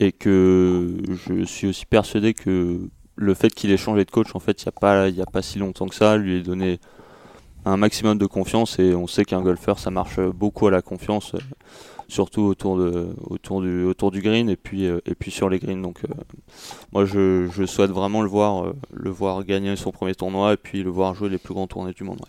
et 0.00 0.12
que 0.12 0.96
je 1.26 1.44
suis 1.44 1.68
aussi 1.68 1.86
persuadé 1.86 2.34
que 2.34 2.80
le 3.16 3.34
fait 3.34 3.50
qu'il 3.50 3.72
ait 3.72 3.76
changé 3.76 4.04
de 4.04 4.10
coach, 4.10 4.28
en 4.34 4.40
fait, 4.40 4.62
il 4.62 4.66
n'y 4.66 4.68
a, 4.68 4.72
pas- 4.80 5.08
il 5.08 5.16
y 5.16 5.22
a 5.22 5.26
pas 5.26 5.42
si 5.42 5.58
longtemps 5.58 5.86
que 5.86 5.94
ça, 5.94 6.16
lui 6.16 6.36
est 6.36 6.42
donné 6.42 6.78
un 7.68 7.76
maximum 7.76 8.18
de 8.18 8.26
confiance 8.26 8.78
et 8.78 8.94
on 8.94 9.06
sait 9.06 9.24
qu'un 9.24 9.42
golfeur 9.42 9.78
ça 9.78 9.90
marche 9.90 10.20
beaucoup 10.20 10.66
à 10.66 10.70
la 10.70 10.82
confiance 10.82 11.34
euh, 11.34 11.38
surtout 12.08 12.42
autour 12.42 12.78
de 12.78 13.08
autour 13.24 13.60
du 13.60 13.84
autour 13.84 14.10
du 14.10 14.22
green 14.22 14.48
et 14.48 14.56
puis 14.56 14.86
euh, 14.86 15.00
et 15.06 15.14
puis 15.14 15.30
sur 15.30 15.48
les 15.48 15.58
greens 15.58 15.82
donc 15.82 16.00
euh, 16.04 16.14
moi 16.92 17.04
je, 17.04 17.66
souhaite 17.66 17.90
vraiment 17.90 18.22
le 18.22 18.28
voir 18.28 18.72
le 18.92 19.10
voir 19.10 19.44
gagner 19.44 19.76
son 19.76 19.92
premier 19.92 20.14
tournoi 20.14 20.54
et 20.54 20.56
puis 20.56 20.82
le 20.82 20.90
voir 20.90 21.14
jouer 21.14 21.28
les 21.28 21.38
plus 21.38 21.54
grands 21.54 21.66
tournois 21.66 21.92
du 21.92 22.04
monde 22.04 22.20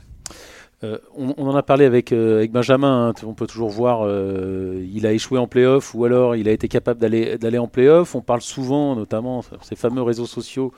on, 1.17 1.33
en 1.45 1.55
a 1.57 1.61
parlé 1.61 1.83
avec, 1.83 2.13
Benjamin, 2.13 3.09
hein, 3.09 3.13
on 3.25 3.33
peut 3.33 3.47
toujours 3.47 3.69
voir, 3.69 4.07
il 4.07 5.05
a 5.05 5.11
échoué 5.11 5.37
en 5.37 5.45
playoff 5.45 5.93
ou 5.93 6.05
alors 6.05 6.37
il 6.37 6.47
a 6.47 6.53
été 6.53 6.69
capable 6.69 7.01
d'aller 7.01 7.57
en 7.57 7.67
playoff. 7.67 8.15
On 8.15 8.21
parle 8.21 8.39
souvent, 8.39 8.95
notamment 8.95 9.41
sur 9.41 9.61
ces 9.65 9.75
fameux 9.75 10.01
réseaux 10.01 10.25
sociaux, 10.25 10.71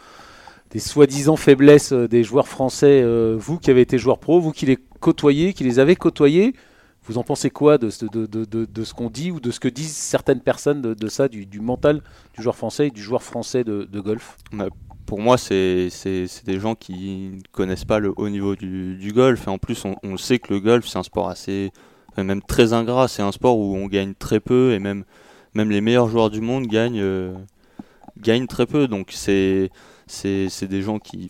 des 0.71 0.79
soi-disant 0.79 1.35
faiblesses 1.35 1.91
euh, 1.91 2.07
des 2.07 2.23
joueurs 2.23 2.47
français. 2.47 3.01
Euh, 3.03 3.35
vous 3.37 3.59
qui 3.59 3.69
avez 3.69 3.81
été 3.81 3.97
joueur 3.97 4.19
pro, 4.19 4.39
vous 4.39 4.51
qui 4.51 4.65
les 4.65 4.77
côtoyez, 4.99 5.53
qui 5.53 5.63
les 5.63 5.79
avez 5.79 5.95
côtoyés, 5.95 6.53
vous 7.03 7.17
en 7.17 7.23
pensez 7.23 7.49
quoi 7.49 7.77
de, 7.77 7.89
ce- 7.89 8.93
qu'on 8.93 9.09
dit 9.09 9.31
ou 9.31 9.39
de 9.39 9.51
ce 9.51 9.59
que 9.59 9.67
disent 9.67 9.95
certaines 9.95 10.39
personnes 10.39 10.81
de, 10.81 11.07
ça, 11.07 11.27
du, 11.27 11.59
mental 11.59 12.01
du 12.35 12.43
joueur 12.43 12.55
français 12.55 12.87
et 12.87 12.91
du 12.91 13.01
joueur 13.01 13.23
français 13.23 13.63
de, 13.63 13.99
golf? 13.99 14.37
Pour 15.07 15.19
moi, 15.19 15.37
c'est 15.37 15.89
des 16.45 16.59
gens 16.59 16.75
qui 16.75 17.31
ne 17.33 17.41
connaissent 17.51 17.85
pas 17.85 17.99
le 17.99 18.13
haut 18.15 18.29
niveau 18.29 18.55
du, 18.55 19.11
golf. 19.13 19.47
Et 19.47 19.49
en 19.49 19.57
plus, 19.57 19.83
on, 20.03 20.17
sait 20.17 20.37
que 20.37 20.53
le 20.53 20.59
golf, 20.59 20.87
c'est 20.87 20.99
un 20.99 21.03
sport 21.03 21.27
assez, 21.27 21.71
même 22.17 22.41
très 22.43 22.71
ingrat. 22.71 23.07
C'est 23.07 23.23
un 23.23 23.31
sport 23.31 23.57
où 23.57 23.75
on 23.75 23.87
gagne 23.87 24.13
très 24.13 24.39
peu 24.39 24.73
et 24.73 24.79
même, 24.79 25.03
même 25.55 25.71
les 25.71 25.81
meilleurs 25.81 26.07
joueurs 26.07 26.29
du 26.29 26.39
monde 26.39 26.67
gagnent, 26.67 27.01
euh, 27.01 27.33
gagnent 28.19 28.47
très 28.47 28.67
peu. 28.67 28.87
Donc, 28.87 29.07
c'est 29.11 29.71
c'est 30.11 30.67
des 30.67 30.81
gens 30.81 30.99
qui. 30.99 31.29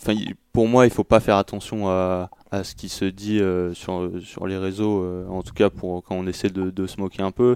Pour 0.54 0.68
moi, 0.68 0.86
il 0.86 0.92
faut 0.92 1.04
pas 1.04 1.20
faire 1.20 1.38
attention 1.38 1.88
à, 1.90 2.30
à 2.52 2.64
ce 2.64 2.76
qui 2.76 2.90
se 2.90 3.06
dit 3.06 3.40
euh, 3.40 3.74
sur, 3.74 4.12
sur 4.22 4.46
les 4.46 4.58
réseaux, 4.58 5.04
euh, 5.04 5.26
en 5.30 5.42
tout 5.42 5.54
cas 5.54 5.70
pour 5.70 6.04
quand 6.04 6.16
on 6.16 6.28
essaie 6.28 6.50
de, 6.50 6.70
de 6.70 6.88
se 6.88 7.00
moquer 7.00 7.24
un 7.24 7.32
peu. 7.32 7.56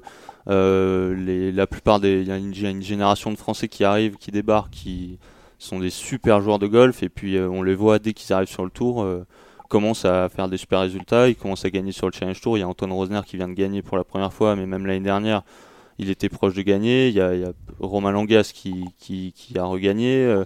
Euh, 0.49 1.51
la 1.51 1.67
plupart 1.67 1.99
des. 1.99 2.21
Il 2.21 2.27
y 2.27 2.31
a 2.31 2.37
une, 2.37 2.81
génération 2.81 3.31
de 3.31 3.37
Français 3.37 3.67
qui 3.67 3.83
arrivent, 3.83 4.15
qui 4.17 4.31
débarquent, 4.31 4.71
qui 4.71 5.19
sont 5.59 5.79
des 5.79 5.89
super 5.89 6.41
joueurs 6.41 6.59
de 6.59 6.67
golf 6.67 7.01
et 7.01 7.09
puis 7.09 7.39
on 7.39 7.63
les 7.63 7.75
voit 7.75 7.97
dès 7.97 8.13
qu'ils 8.13 8.33
arrivent 8.33 8.49
sur 8.49 8.65
le 8.65 8.69
tour 8.69 9.07
commencent 9.69 10.03
à 10.05 10.27
faire 10.27 10.49
des 10.49 10.57
super 10.57 10.81
résultats 10.81 11.29
ils 11.29 11.35
commencent 11.35 11.63
à 11.63 11.69
gagner 11.69 11.93
sur 11.93 12.07
le 12.07 12.11
challenge 12.11 12.41
tour 12.41 12.57
il 12.57 12.59
y 12.59 12.63
a 12.63 12.67
Antoine 12.67 12.91
Rosner 12.91 13.21
qui 13.25 13.37
vient 13.37 13.47
de 13.47 13.53
gagner 13.53 13.81
pour 13.81 13.97
la 13.97 14.03
première 14.03 14.33
fois 14.33 14.55
mais 14.57 14.65
même 14.65 14.85
l'année 14.85 14.99
dernière 14.99 15.43
il 15.97 16.09
était 16.09 16.27
proche 16.27 16.53
de 16.53 16.61
gagner 16.61 17.07
il 17.07 17.13
y 17.15 17.21
a, 17.21 17.33
il 17.33 17.51
Romain 17.79 18.11
Langas 18.11 18.51
qui, 18.53 18.85
qui, 18.99 19.33
a 19.57 19.63
regagné 19.63 20.43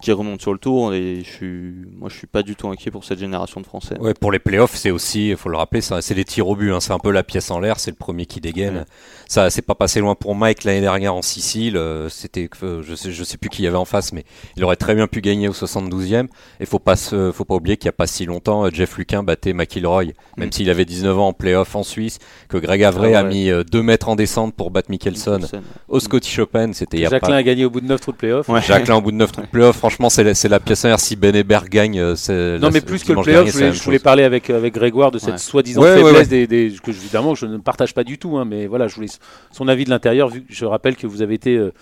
qui 0.00 0.12
remontent 0.12 0.42
sur 0.42 0.52
le 0.52 0.58
tour. 0.58 0.94
Et 0.94 1.22
je 1.24 1.30
suis, 1.30 1.72
moi, 1.98 2.08
je 2.08 2.16
suis 2.16 2.26
pas 2.26 2.42
du 2.42 2.56
tout 2.56 2.68
inquiet 2.68 2.90
pour 2.90 3.04
cette 3.04 3.18
génération 3.18 3.60
de 3.60 3.66
Français. 3.66 3.98
Ouais, 4.00 4.14
pour 4.14 4.32
les 4.32 4.38
playoffs, 4.38 4.74
c'est 4.74 4.90
aussi, 4.90 5.30
il 5.30 5.36
faut 5.36 5.48
le 5.48 5.56
rappeler, 5.56 5.80
c'est 5.80 6.14
les 6.14 6.24
tirs 6.24 6.48
au 6.48 6.56
but. 6.56 6.72
Hein. 6.72 6.80
c'est 6.80 6.92
un 6.92 6.98
peu 6.98 7.10
la 7.10 7.22
pièce 7.22 7.50
en 7.50 7.60
l'air. 7.60 7.78
C'est 7.78 7.90
le 7.90 7.96
premier 7.96 8.26
qui 8.26 8.40
dégaine. 8.40 8.84
Ça, 9.28 9.50
c'est 9.50 9.62
pas 9.62 9.74
passé 9.74 10.00
loin 10.00 10.14
pour 10.14 10.34
Mike 10.34 10.64
l'année 10.64 10.80
dernière 10.80 11.14
en 11.14 11.22
Sicile. 11.22 11.76
Euh, 11.76 12.08
c'était, 12.08 12.48
je 12.60 12.94
sais, 12.94 13.12
je 13.12 13.24
sais 13.24 13.38
plus 13.38 13.48
qui 13.48 13.62
y 13.62 13.66
avait 13.66 13.76
en 13.76 13.84
face, 13.84 14.12
mais 14.12 14.24
il 14.56 14.64
aurait 14.64 14.76
très 14.76 14.94
bien 14.94 15.06
pu 15.06 15.20
gagner 15.20 15.48
au 15.48 15.52
72e. 15.52 16.26
Et 16.58 16.66
faut 16.66 16.78
pas, 16.78 16.96
faut 16.96 17.44
pas 17.44 17.54
oublier 17.54 17.76
qu'il 17.76 17.86
y 17.86 17.90
a 17.90 17.92
pas 17.92 18.06
si 18.06 18.26
longtemps, 18.26 18.64
euh, 18.64 18.70
Jeff 18.72 18.96
Luquin 18.96 19.22
battait 19.22 19.52
McIlroy, 19.52 20.12
même 20.36 20.48
mm. 20.48 20.52
s'il 20.52 20.70
avait 20.70 20.84
19 20.84 21.18
ans 21.18 21.28
en 21.28 21.32
playoff 21.32 21.74
en 21.76 21.82
Suisse, 21.82 22.18
que 22.48 22.56
Greg 22.56 22.82
Avray 22.82 23.14
ah 23.14 23.20
a 23.20 23.22
mis 23.22 23.50
2 23.50 23.82
mètres 23.82 24.08
en 24.08 24.16
descente 24.16 24.54
pour 24.54 24.70
battre 24.70 24.90
Mickelson 24.90 25.40
au 25.88 26.00
Scottish 26.00 26.38
Open. 26.38 26.74
C'était 26.74 26.98
Jacqueline 26.98 27.34
a 27.34 27.42
gagné 27.42 27.64
au 27.64 27.70
bout 27.70 27.80
de 27.80 27.86
9 27.86 28.00
trous 28.00 28.12
de 28.12 28.16
playoff. 28.16 28.50
Jacqueline 28.66 28.96
au 28.96 29.00
bout 29.00 29.12
de 29.12 29.16
9 29.16 29.32
trous 29.32 29.42
de 29.42 29.46
playoff. 29.46 29.80
Franchement, 29.90 30.08
c'est 30.08 30.22
la, 30.22 30.32
la 30.48 30.60
pièce 30.60 30.84
l'air. 30.84 31.00
Si 31.00 31.16
Ben 31.16 31.34
Hébert 31.34 31.68
gagne, 31.68 31.98
euh. 31.98 32.58
Non, 32.58 32.70
mais 32.72 32.80
plus 32.80 33.02
que 33.02 33.12
le 33.12 33.22
playoff, 33.22 33.50
je, 33.50 33.82
voulais, 33.82 33.98
parler 33.98 34.22
avec, 34.22 34.48
avec 34.48 34.72
Grégoire 34.74 35.10
de 35.10 35.18
cette 35.18 35.40
soi-disant 35.40 35.82
faiblesse 35.82 36.28
Des, 36.28 36.46
des, 36.46 36.72
que 36.82 36.90
évidemment 36.90 37.34
je 37.34 37.46
ne 37.46 37.58
partage 37.58 37.92
pas 37.92 38.04
du 38.04 38.16
tout. 38.16 38.38
Hein, 38.38 38.44
mais 38.44 38.66
voilà, 38.66 38.86
je 38.86 38.94
voulais 38.94 39.08
son 39.50 39.66
avis 39.66 39.84
de 39.84 39.90
l'intérieur. 39.90 40.28
Vu 40.28 40.42
que 40.42 40.54
je 40.54 40.64
rappelle 40.64 40.94
que 40.94 41.08
vous 41.08 41.22
avez 41.22 41.34
été 41.34 41.56
euh, 41.56 41.72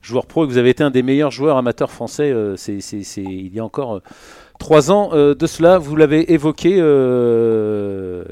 joueur 0.00 0.26
pro 0.26 0.44
et 0.44 0.48
que 0.48 0.52
vous 0.52 0.58
avez 0.58 0.70
été 0.70 0.82
un 0.82 0.90
des 0.90 1.04
meilleurs 1.04 1.30
joueurs 1.30 1.56
amateurs 1.56 1.92
français. 1.92 2.32
Euh, 2.32 2.56
c'est, 2.56 2.80
il 3.16 3.54
y 3.54 3.60
a 3.60 3.64
encore. 3.64 4.00
Trois 4.58 4.92
ans 4.92 5.10
de 5.12 5.46
cela, 5.46 5.78
vous 5.78 5.96
l'avez 5.96 6.32
évoqué, 6.32 6.76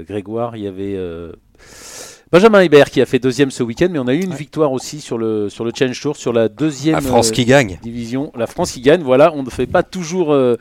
Grégoire, 0.07 0.57
il 0.57 0.63
y 0.63 0.69
avait 0.69 0.97
Benjamin 2.33 2.61
Hébert 2.61 2.91
qui 2.91 3.01
a 3.01 3.07
fait 3.07 3.19
deuxième 3.19 3.51
ce 3.51 3.65
week-end, 3.65 3.89
mais 3.91 3.99
on 3.99 4.07
a 4.07 4.15
eu 4.15 4.23
une 4.23 4.35
victoire 4.35 4.71
aussi 4.71 5.01
sur 5.01 5.19
le, 5.19 5.49
sur 5.49 5.65
le 5.65 5.73
Challenge 5.75 6.01
Tour, 6.01 6.17
sur 6.17 6.33
la 6.33 6.49
deuxième 6.49 6.95
la 6.95 7.01
France 7.01 7.33
qui 7.33 7.45
gagne. 7.45 7.81
division. 7.83 8.31
La 8.37 8.47
France 8.47 8.71
qui 8.71 8.81
gagne, 8.81 9.03
voilà, 9.03 9.33
on 9.35 9.43
ne 9.43 9.51
fait 9.51 9.67
pas 9.67 9.83
toujours. 9.83 10.33
Euh, 10.33 10.57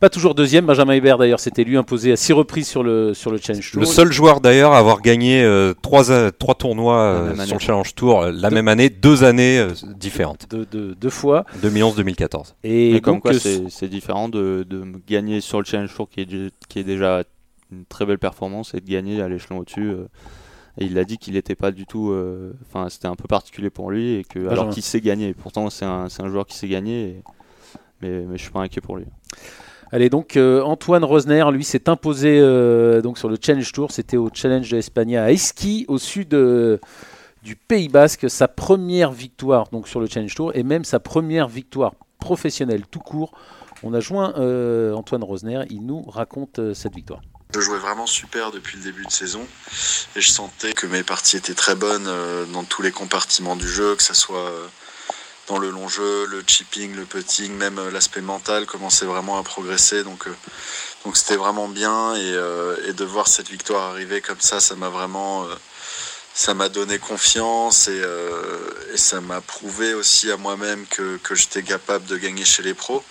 pas 0.00 0.08
toujours 0.08 0.34
deuxième, 0.34 0.66
Benjamin 0.66 0.94
Hébert 0.94 1.18
d'ailleurs 1.18 1.40
s'était 1.40 1.62
lui 1.62 1.76
imposé 1.76 2.10
à 2.12 2.16
six 2.16 2.32
reprises 2.32 2.66
sur 2.66 2.82
le, 2.82 3.14
sur 3.14 3.30
le 3.30 3.38
Challenge 3.38 3.70
Tour. 3.70 3.80
Le 3.80 3.86
seul 3.86 4.12
joueur 4.12 4.40
d'ailleurs 4.40 4.72
à 4.72 4.78
avoir 4.78 5.02
gagné 5.02 5.42
euh, 5.42 5.72
trois, 5.82 6.30
trois 6.32 6.54
tournois 6.54 6.98
euh, 6.98 7.44
sur 7.44 7.56
le 7.56 7.60
Challenge 7.60 7.94
Tour 7.94 8.24
la 8.24 8.50
même 8.50 8.68
année, 8.68 8.88
deux 8.88 9.24
années 9.24 9.66
différentes. 9.96 10.46
deux 10.50 11.10
fois. 11.10 11.44
2011-2014. 11.62 12.54
Et, 12.64 13.00
comme 13.02 13.20
quoi 13.20 13.32
c'est 13.34 13.88
différent 13.88 14.30
de, 14.30 14.66
de, 14.68 14.84
gagner 15.06 15.42
sur 15.42 15.58
le 15.58 15.64
Challenge 15.66 15.94
Tour 15.94 16.08
qui 16.08 16.22
est, 16.22 16.28
qui 16.68 16.78
est 16.78 16.84
déjà 16.84 17.22
une 17.70 17.84
très 17.84 18.06
belle 18.06 18.18
performance 18.18 18.72
et 18.74 18.80
de 18.80 18.90
gagner 18.90 19.20
à 19.20 19.28
l'échelon 19.28 19.58
au-dessus. 19.58 19.92
Et 20.78 20.86
il 20.86 20.98
a 20.98 21.04
dit 21.04 21.18
qu'il 21.18 21.34
n'était 21.34 21.54
pas 21.54 21.70
du 21.70 21.86
tout. 21.86 22.10
Euh, 22.10 22.52
enfin, 22.68 22.88
c'était 22.88 23.06
un 23.06 23.14
peu 23.14 23.28
particulier 23.28 23.70
pour 23.70 23.90
lui, 23.90 24.14
et 24.14 24.24
que, 24.24 24.48
alors 24.48 24.70
qu'il 24.70 24.82
sait 24.82 25.00
gagner. 25.00 25.32
Pourtant, 25.34 25.70
c'est 25.70 25.84
un, 25.84 26.06
un, 26.06 26.28
joueur 26.28 26.46
qui 26.46 26.56
sait 26.56 26.68
gagner, 26.68 27.22
mais, 28.02 28.24
mais 28.26 28.36
je 28.36 28.42
suis 28.42 28.50
pas 28.50 28.60
inquiet 28.60 28.80
pour 28.80 28.96
lui. 28.96 29.06
Allez, 29.92 30.10
donc 30.10 30.36
euh, 30.36 30.62
Antoine 30.62 31.04
Rosner, 31.04 31.44
lui, 31.52 31.62
s'est 31.62 31.88
imposé 31.88 32.40
euh, 32.40 33.00
donc 33.02 33.18
sur 33.18 33.28
le 33.28 33.36
Challenge 33.40 33.70
Tour. 33.72 33.92
C'était 33.92 34.16
au 34.16 34.28
Challenge 34.32 34.68
de 34.68 34.76
Espagna 34.76 35.24
à 35.24 35.30
Esqui, 35.30 35.84
au 35.86 35.98
sud 35.98 36.30
du 36.30 37.56
Pays 37.56 37.88
Basque. 37.88 38.28
Sa 38.28 38.48
première 38.48 39.12
victoire 39.12 39.68
donc 39.70 39.86
sur 39.86 40.00
le 40.00 40.06
Challenge 40.08 40.34
Tour 40.34 40.50
et 40.56 40.64
même 40.64 40.84
sa 40.84 40.98
première 40.98 41.46
victoire 41.46 41.94
professionnelle 42.18 42.82
tout 42.90 42.98
court. 42.98 43.32
On 43.84 43.94
a 43.94 44.00
joint 44.00 44.32
Antoine 44.92 45.22
Rosner. 45.22 45.62
Il 45.70 45.86
nous 45.86 46.02
raconte 46.02 46.74
cette 46.74 46.96
victoire. 46.96 47.20
Je 47.54 47.60
jouais 47.60 47.78
vraiment 47.78 48.08
super 48.08 48.50
depuis 48.50 48.78
le 48.78 48.82
début 48.82 49.04
de 49.04 49.12
saison 49.12 49.46
et 50.16 50.20
je 50.20 50.28
sentais 50.28 50.72
que 50.72 50.88
mes 50.88 51.04
parties 51.04 51.36
étaient 51.36 51.54
très 51.54 51.76
bonnes 51.76 52.08
euh, 52.08 52.46
dans 52.46 52.64
tous 52.64 52.82
les 52.82 52.90
compartiments 52.90 53.54
du 53.54 53.68
jeu, 53.68 53.94
que 53.94 54.02
ce 54.02 54.12
soit 54.12 54.48
euh, 54.48 54.66
dans 55.46 55.58
le 55.58 55.70
long 55.70 55.86
jeu, 55.86 56.26
le 56.26 56.42
chipping, 56.44 56.96
le 56.96 57.04
putting, 57.04 57.52
même 57.52 57.78
euh, 57.78 57.92
l'aspect 57.92 58.22
mental 58.22 58.66
commençait 58.66 59.06
vraiment 59.06 59.38
à 59.38 59.44
progresser. 59.44 60.02
Donc 60.02 60.26
donc 61.04 61.16
c'était 61.16 61.36
vraiment 61.36 61.68
bien 61.68 62.16
et, 62.16 62.92
de 62.92 63.04
voir 63.04 63.28
cette 63.28 63.50
victoire 63.50 63.92
arriver 63.92 64.20
comme 64.20 64.40
ça, 64.40 64.58
ça 64.58 64.74
m'a 64.74 64.88
vraiment 64.88 65.46
ça 66.34 66.54
m'a 66.54 66.68
donné 66.68 66.98
confiance 66.98 67.86
et, 67.86 68.02
ça 68.96 69.20
m'a 69.20 69.40
prouvé 69.40 69.94
aussi 69.94 70.32
à 70.32 70.36
moi-même 70.36 70.86
que, 70.86 71.18
que 71.18 71.36
j'étais 71.36 71.62
capable 71.62 72.06
de 72.06 72.16
gagner 72.16 72.44
chez 72.44 72.62
les 72.62 72.74
pros, 72.74 73.04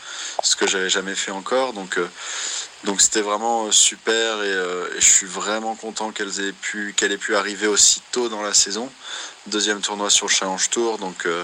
ce 0.44 0.56
que 0.58 0.68
j'avais 0.68 0.90
jamais 0.90 1.16
fait 1.16 1.32
encore. 1.32 1.72
Donc 1.74 1.98
donc 2.86 3.00
c'était 3.02 3.22
vraiment 3.22 3.66
euh, 3.66 3.72
super 3.72 4.38
euh, 4.40 4.88
et, 4.96 5.00
je 5.00 5.10
suis 5.10 5.26
vraiment 5.26 5.76
content 5.76 6.12
qu'elle 6.12 6.28
ait 6.28 6.52
pu 6.52 6.94
qu'elle 6.96 7.12
ait 7.12 7.18
pu 7.18 7.36
arriver 7.36 7.68
aussi 7.68 8.02
tôt 8.12 8.30
dans 8.30 8.42
la 8.42 8.54
saison. 8.54 8.90
Deuxième 9.48 9.80
tournoi 9.80 10.10
sur 10.10 10.30
Challenge 10.30 10.70
Tour, 10.70 10.98
donc 10.98 11.26
euh, 11.26 11.44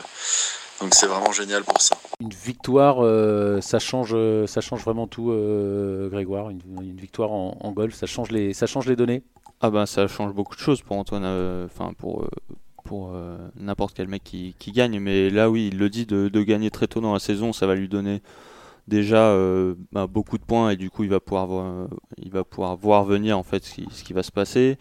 donc 0.81 0.93
c'est 0.93 1.07
vraiment 1.07 1.31
génial 1.31 1.63
pour 1.63 1.81
ça. 1.81 1.97
Une 2.19 2.29
victoire, 2.29 2.97
ça 3.61 3.79
change 3.79 4.15
ça 4.45 4.61
change 4.61 4.83
vraiment 4.83 5.07
tout, 5.07 5.33
Grégoire. 6.11 6.49
Une, 6.49 6.95
victoire 6.95 7.31
en, 7.31 7.71
golf, 7.71 7.93
ça 7.95 8.07
change 8.07 8.31
les 8.31 8.53
ça 8.53 8.65
change 8.65 8.87
les 8.87 8.95
données? 8.95 9.23
Ah 9.61 9.69
ben 9.69 9.85
ça 9.85 10.07
change 10.07 10.33
beaucoup 10.33 10.55
de 10.55 10.61
choses 10.61 10.81
pour 10.81 10.97
Antoine, 10.97 11.25
enfin 11.65 11.93
pour 11.97 12.25
pour 12.85 13.13
n'importe 13.57 13.93
quel 13.93 14.07
mec 14.07 14.23
qui, 14.23 14.55
qui, 14.57 14.71
gagne. 14.71 14.99
Mais 14.99 15.29
là 15.29 15.49
oui, 15.49 15.69
il 15.71 15.77
le 15.77 15.89
dit 15.89 16.05
de, 16.05 16.29
de 16.29 16.43
gagner 16.43 16.71
très 16.71 16.87
tôt 16.87 17.01
dans 17.01 17.13
la 17.13 17.19
saison, 17.19 17.51
ça 17.51 17.67
va 17.67 17.75
lui 17.75 17.89
donner 17.89 18.21
déjà 18.89 19.29
euh, 19.29 19.75
bah, 19.93 20.07
beaucoup 20.07 20.37
de 20.37 20.43
points 20.43 20.71
et 20.71 20.75
du 20.75 20.89
coup 20.89 21.03
il 21.03 21.09
va 21.09 21.21
pouvoir 21.21 21.47
voir, 21.47 21.87
il 22.17 22.31
va 22.31 22.43
pouvoir 22.43 22.75
voir 22.75 23.05
venir 23.05 23.37
en 23.37 23.43
fait 23.43 23.63
ce 23.63 24.03
qui, 24.03 24.13
va 24.13 24.23
se 24.23 24.31
passer. 24.31 24.77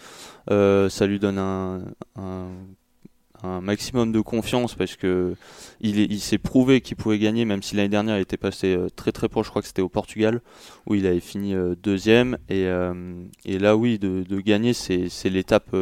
Euh, 0.50 0.88
ça 0.88 1.06
lui 1.06 1.20
donne 1.20 1.38
un, 1.38 1.82
un, 2.16 3.60
maximum 3.60 4.10
de 4.10 4.20
confiance 4.20 4.74
parce 4.74 4.96
que 4.96 5.36
il, 5.80 6.20
s'est 6.20 6.38
prouvé 6.38 6.80
qu'il 6.80 6.96
pouvait 6.96 7.20
gagner 7.20 7.44
même 7.44 7.62
si 7.62 7.76
l'année 7.76 7.88
dernière 7.88 8.18
il 8.18 8.22
était 8.22 8.36
passé 8.36 8.74
euh, 8.74 8.88
très 8.88 9.12
très 9.12 9.28
proche. 9.28 9.46
Je 9.46 9.50
crois 9.50 9.62
que 9.62 9.68
c'était 9.68 9.82
au 9.82 9.88
Portugal 9.88 10.40
où 10.86 10.96
il 10.96 11.06
avait 11.06 11.20
fini 11.20 11.54
deuxième 11.80 12.38
et, 12.48 12.64
là 12.64 13.76
oui 13.76 14.00
de, 14.00 14.40
gagner 14.40 14.72
c'est, 14.72 15.08
l'étape 15.26 15.76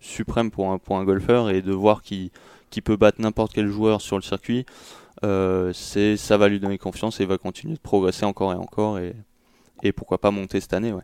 suprême 0.00 0.52
pour 0.52 0.70
un, 0.70 1.04
golfeur 1.04 1.50
et 1.50 1.62
de 1.62 1.72
voir 1.72 2.02
qu'il 2.02 2.30
peut 2.84 2.96
battre 2.96 3.20
n'importe 3.20 3.52
quel 3.54 3.68
joueur 3.68 4.00
sur 4.00 4.16
le 4.16 4.22
circuit. 4.22 4.66
Euh, 5.22 5.72
c'est 5.72 6.16
ça 6.16 6.36
va 6.36 6.48
lui 6.48 6.60
donner 6.60 6.78
confiance 6.78 7.20
et 7.20 7.22
il 7.22 7.28
va 7.28 7.38
continuer 7.38 7.74
de 7.74 7.80
progresser 7.80 8.24
encore 8.24 8.52
et 8.52 8.56
encore 8.56 8.98
et, 8.98 9.14
et 9.82 9.92
pourquoi 9.92 10.18
pas 10.18 10.30
monter 10.30 10.60
cette 10.60 10.72
année. 10.72 10.92
Ouais. 10.92 11.02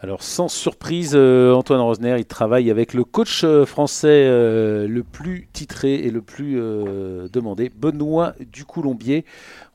Alors 0.00 0.22
sans 0.22 0.48
surprise, 0.48 1.12
euh, 1.14 1.52
Antoine 1.52 1.80
Rosner, 1.80 2.16
il 2.18 2.24
travaille 2.24 2.70
avec 2.70 2.94
le 2.94 3.02
coach 3.02 3.42
euh, 3.42 3.66
français 3.66 4.26
le 4.28 5.02
plus 5.02 5.48
titré 5.52 5.94
et 5.94 6.10
le 6.10 6.22
plus 6.22 6.54
demandé, 6.54 7.70
Benoît 7.74 8.34
Ducoulombier. 8.40 9.24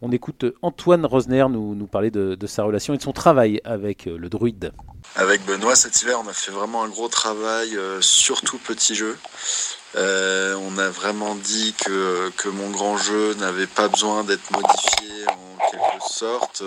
On 0.01 0.11
écoute 0.11 0.45
Antoine 0.61 1.05
Rosner 1.05 1.45
nous, 1.49 1.75
nous 1.75 1.87
parler 1.87 2.09
de, 2.09 2.35
de, 2.35 2.47
sa 2.47 2.63
relation 2.63 2.93
et 2.93 2.97
de 2.97 3.03
son 3.03 3.13
travail 3.13 3.61
avec 3.63 4.05
le 4.05 4.29
druide. 4.29 4.71
Avec 5.15 5.45
Benoît 5.45 5.75
cet 5.75 6.01
hiver, 6.01 6.19
on 6.23 6.27
a 6.27 6.33
fait 6.33 6.51
vraiment 6.51 6.83
un 6.83 6.89
gros 6.89 7.09
travail, 7.09 7.77
surtout 7.99 8.57
petit 8.57 8.95
jeu. 8.95 9.17
Euh, 9.95 10.55
on 10.55 10.77
a 10.77 10.89
vraiment 10.89 11.35
dit 11.35 11.73
que, 11.73 12.31
mon 12.49 12.69
grand 12.69 12.97
jeu 12.97 13.33
n'avait 13.35 13.67
pas 13.67 13.87
besoin 13.87 14.23
d'être 14.23 14.51
modifié 14.51 15.25
en 15.27 15.69
quelque 15.69 16.07
sorte. 16.07 16.63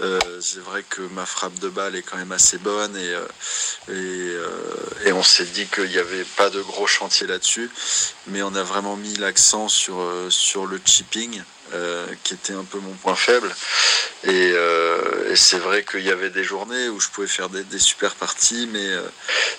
Euh, 0.00 0.18
c'est 0.40 0.62
vrai 0.62 0.84
que 0.88 1.02
ma 1.02 1.26
frappe 1.26 1.58
de 1.58 1.68
balle 1.68 1.96
est 1.96 2.02
quand 2.02 2.16
même 2.16 2.32
assez 2.32 2.58
bonne 2.58 2.96
et, 2.96 3.14
euh, 3.88 5.12
on 5.14 5.22
s'est 5.22 5.44
dit 5.44 5.66
qu'il 5.66 5.88
n'y 5.88 5.98
avait 5.98 6.24
pas 6.24 6.50
de 6.50 6.60
gros 6.62 6.86
chantier 6.86 7.26
là-dessus, 7.26 7.70
mais 8.28 8.42
on 8.42 8.54
a 8.54 8.62
vraiment 8.62 8.96
mis 8.96 9.14
l'accent 9.16 9.68
sur 9.68 9.96
le 10.00 10.80
chipping. 10.84 11.42
Qui 12.22 12.34
était 12.34 12.52
un 12.52 12.64
peu 12.64 12.78
mon 12.78 12.92
point 12.94 13.14
faible. 13.14 13.52
Et, 14.24 14.54
c'est 15.34 15.58
vrai 15.58 15.82
qu'il 15.84 16.02
y 16.02 16.10
avait 16.10 16.30
des 16.30 16.44
journées 16.44 16.88
où 16.90 17.00
je 17.00 17.08
pouvais 17.08 17.26
faire 17.26 17.48
des, 17.48 17.78
super 17.78 18.14
parties, 18.14 18.68
mais 18.70 18.86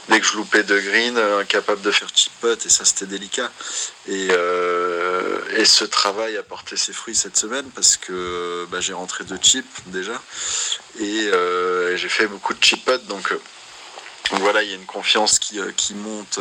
dès 0.09 0.19
que 0.19 0.25
je 0.25 0.35
loupais 0.35 0.63
de 0.63 0.79
green, 0.79 1.17
incapable 1.17 1.81
de 1.81 1.91
faire 1.91 2.09
chip 2.13 2.31
putt, 2.41 2.65
et 2.65 2.69
ça 2.69 2.85
c'était 2.85 3.05
délicat. 3.05 3.51
Et, 4.07 4.27
euh, 4.31 5.65
ce 5.65 5.85
travail 5.85 6.37
a 6.37 6.43
porté 6.43 6.75
ses 6.75 6.93
fruits 6.93 7.15
cette 7.15 7.37
semaine 7.37 7.65
parce 7.73 7.97
que 7.97 8.67
bah, 8.69 8.79
j'ai 8.81 8.93
rentré 8.93 9.23
deux 9.23 9.37
chips 9.41 9.65
déjà, 9.87 10.21
et, 10.99 11.27
euh, 11.27 11.95
j'ai 11.97 12.09
fait 12.09 12.27
beaucoup 12.27 12.53
de 12.53 12.63
chip 12.63 12.83
putt, 12.85 13.05
donc, 13.07 13.31
euh, 13.31 13.39
donc, 14.31 14.39
voilà, 14.41 14.63
il 14.63 14.69
y 14.69 14.73
a 14.73 14.75
une 14.75 14.85
confiance 14.85 15.37
qui, 15.37 15.59
qui 15.75 15.93
monte 15.95 16.39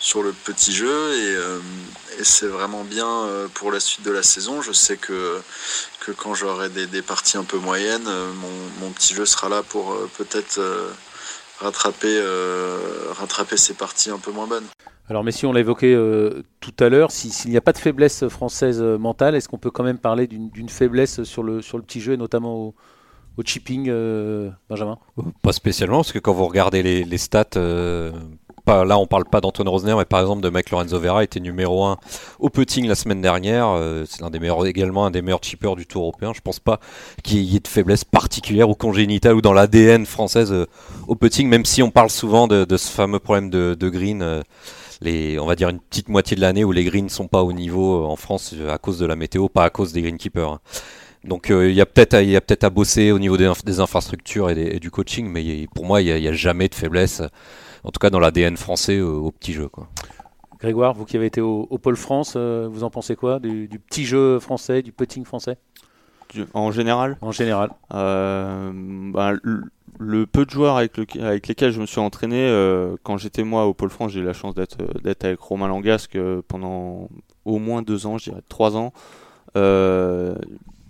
sur 0.00 0.22
le 0.22 0.32
petit 0.32 0.72
jeu, 0.72 1.14
et, 1.14 2.20
et 2.20 2.24
c'est 2.24 2.46
vraiment 2.46 2.82
bien 2.82 3.28
pour 3.54 3.70
la 3.70 3.78
suite 3.78 4.04
de 4.04 4.10
la 4.10 4.22
saison. 4.22 4.62
Je 4.62 4.72
sais 4.72 4.96
que, 4.96 5.40
que 6.00 6.12
quand 6.12 6.34
j'aurai 6.34 6.70
des, 6.70 7.02
parties 7.02 7.36
un 7.36 7.44
peu 7.44 7.58
moyennes, 7.58 8.08
mon, 8.80 8.90
petit 8.90 9.14
jeu 9.14 9.26
sera 9.26 9.48
là 9.48 9.62
pour 9.62 9.96
peut-être 10.16 10.60
rattraper, 11.60 12.18
euh, 12.20 13.12
rattraper 13.12 13.56
ces 13.56 13.74
parties 13.74 14.10
un 14.10 14.18
peu 14.18 14.30
moins 14.30 14.46
bonnes. 14.46 14.66
Alors 15.08 15.24
messieurs, 15.24 15.48
on 15.48 15.52
l'a 15.52 15.60
évoqué 15.60 15.94
euh, 15.94 16.42
tout 16.60 16.74
à 16.80 16.88
l'heure, 16.88 17.10
s'il 17.10 17.50
n'y 17.50 17.56
a 17.56 17.60
pas 17.60 17.72
de 17.72 17.78
faiblesse 17.78 18.28
française 18.28 18.80
euh, 18.82 18.98
mentale, 18.98 19.34
est-ce 19.34 19.48
qu'on 19.48 19.58
peut 19.58 19.70
quand 19.70 19.84
même 19.84 19.98
parler 19.98 20.26
d'une 20.26 20.68
faiblesse 20.68 21.22
sur 21.24 21.42
le, 21.42 21.62
sur 21.62 21.78
le 21.78 21.84
petit 21.84 22.00
jeu 22.00 22.12
et 22.12 22.16
notamment 22.16 22.54
au, 22.56 22.74
au 23.38 23.42
chipping, 23.42 23.90
Benjamin 24.68 24.98
Pas 25.42 25.52
spécialement, 25.52 25.98
parce 25.98 26.12
que 26.12 26.18
quand 26.18 26.34
vous 26.34 26.46
regardez 26.46 26.82
les, 26.82 27.18
stats 27.18 27.58
pas, 28.68 28.84
là 28.84 28.98
on 28.98 29.06
parle 29.06 29.24
pas 29.24 29.40
d'Antoine 29.40 29.68
Rosner, 29.68 29.94
mais 29.96 30.04
par 30.04 30.20
exemple 30.20 30.42
de 30.42 30.50
Mike 30.50 30.70
Lorenzo 30.70 31.00
Vera, 31.00 31.24
était 31.24 31.40
numéro 31.40 31.84
1 31.84 31.96
au 32.38 32.50
putting 32.50 32.86
la 32.86 32.94
semaine 32.94 33.22
dernière. 33.22 33.68
Euh, 33.68 34.04
c'est 34.06 34.28
des 34.30 34.38
meilleurs, 34.38 34.66
également 34.66 35.06
un 35.06 35.10
des 35.10 35.22
meilleurs 35.22 35.42
chippers 35.42 35.74
du 35.74 35.86
Tour 35.86 36.02
européen. 36.02 36.32
Je 36.34 36.40
pense 36.40 36.60
pas 36.60 36.78
qu'il 37.22 37.38
y 37.38 37.56
ait 37.56 37.60
de 37.60 37.68
faiblesse 37.68 38.04
particulière 38.04 38.68
ou 38.68 38.74
congénitale 38.74 39.34
ou 39.34 39.40
dans 39.40 39.54
l'ADN 39.54 40.04
française 40.04 40.52
euh, 40.52 40.66
au 41.06 41.14
putting, 41.14 41.48
même 41.48 41.64
si 41.64 41.82
on 41.82 41.90
parle 41.90 42.10
souvent 42.10 42.46
de, 42.46 42.66
ce 42.76 42.90
fameux 42.90 43.18
problème 43.18 43.48
de, 43.48 43.88
green. 43.88 44.22
Euh, 44.22 44.42
les, 45.00 45.38
on 45.38 45.46
va 45.46 45.54
dire 45.54 45.68
une 45.68 45.78
petite 45.78 46.08
moitié 46.08 46.36
de 46.36 46.40
l'année 46.40 46.64
où 46.64 46.72
les 46.72 46.84
greens 46.84 47.08
sont 47.08 47.28
pas 47.28 47.44
au 47.44 47.52
niveau 47.52 48.04
en 48.04 48.16
France 48.16 48.54
à 48.68 48.78
cause 48.78 48.98
de 48.98 49.06
la 49.06 49.14
météo, 49.14 49.48
pas 49.48 49.64
à 49.64 49.70
cause 49.70 49.92
des 49.92 50.02
greenkeepers. 50.02 50.54
Hein. 50.54 50.60
Donc 51.24 51.48
il 51.50 51.72
y 51.72 51.80
a 51.80 51.86
peut-être 51.86 52.14
à, 52.14 52.40
peut 52.40 52.58
à 52.60 52.70
bosser 52.70 53.10
au 53.10 53.18
niveau 53.18 53.36
des, 53.36 53.80
infrastructures 53.80 54.50
et, 54.50 54.78
du 54.78 54.90
coaching, 54.90 55.28
mais 55.28 55.66
pour 55.74 55.84
moi 55.84 56.00
il 56.00 56.14
n'y 56.20 56.28
a, 56.28 56.32
jamais 56.32 56.68
de 56.68 56.74
faiblesse 56.74 57.22
en 57.84 57.90
tout 57.90 57.98
cas 57.98 58.10
dans 58.10 58.20
l'ADN 58.20 58.56
français 58.56 58.96
euh, 58.96 59.10
au 59.10 59.30
petit 59.30 59.52
jeu. 59.52 59.68
Quoi. 59.68 59.88
Grégoire, 60.60 60.94
vous 60.94 61.04
qui 61.04 61.16
avez 61.16 61.26
été 61.26 61.40
au, 61.40 61.66
Pôle 61.80 61.96
France, 61.96 62.34
euh, 62.36 62.68
vous 62.70 62.84
en 62.84 62.90
pensez 62.90 63.16
quoi 63.16 63.38
du, 63.38 63.68
petit 63.78 64.04
jeu 64.04 64.38
français, 64.40 64.82
du 64.82 64.92
putting 64.92 65.24
français? 65.24 65.56
En 66.52 66.70
général? 66.72 67.16
En 67.22 67.32
général. 67.32 67.70
Euh, 67.94 68.70
bah, 69.12 69.32
le, 69.98 70.26
peu 70.26 70.44
de 70.44 70.50
joueurs 70.50 70.76
avec, 70.76 70.98
avec, 71.16 71.48
lesquels 71.48 71.72
je 71.72 71.80
me 71.80 71.86
suis 71.86 72.00
entraîné, 72.00 72.52
quand 73.02 73.16
j'étais 73.16 73.44
moi 73.44 73.66
au 73.66 73.74
Pôle 73.74 73.90
France, 73.90 74.12
j'ai 74.12 74.20
eu 74.20 74.24
la 74.24 74.34
chance 74.34 74.54
d'être 74.54 75.24
avec 75.24 75.40
Romain 75.40 75.68
Langasque 75.68 76.18
pendant 76.48 77.08
au 77.44 77.58
moins 77.58 77.82
deux 77.82 78.06
ans, 78.06 78.18
je 78.18 78.30
dirais 78.30 78.42
trois 78.48 78.76
ans. 78.76 78.92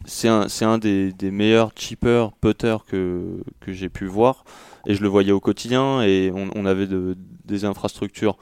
C'est 0.08 0.28
un, 0.28 0.46
un 0.62 0.78
des, 0.78 1.12
meilleurs 1.30 1.72
chippers 1.76 2.32
putters 2.32 2.84
que, 2.84 3.42
que 3.60 3.72
j'ai 3.72 3.88
pu 3.88 4.06
voir 4.06 4.44
et 4.86 4.94
je 4.94 5.02
le 5.02 5.08
voyais 5.08 5.32
au 5.32 5.40
quotidien 5.40 6.02
et 6.02 6.32
on, 6.34 6.64
avait 6.64 6.88
des 7.44 7.64
infrastructures 7.64 8.38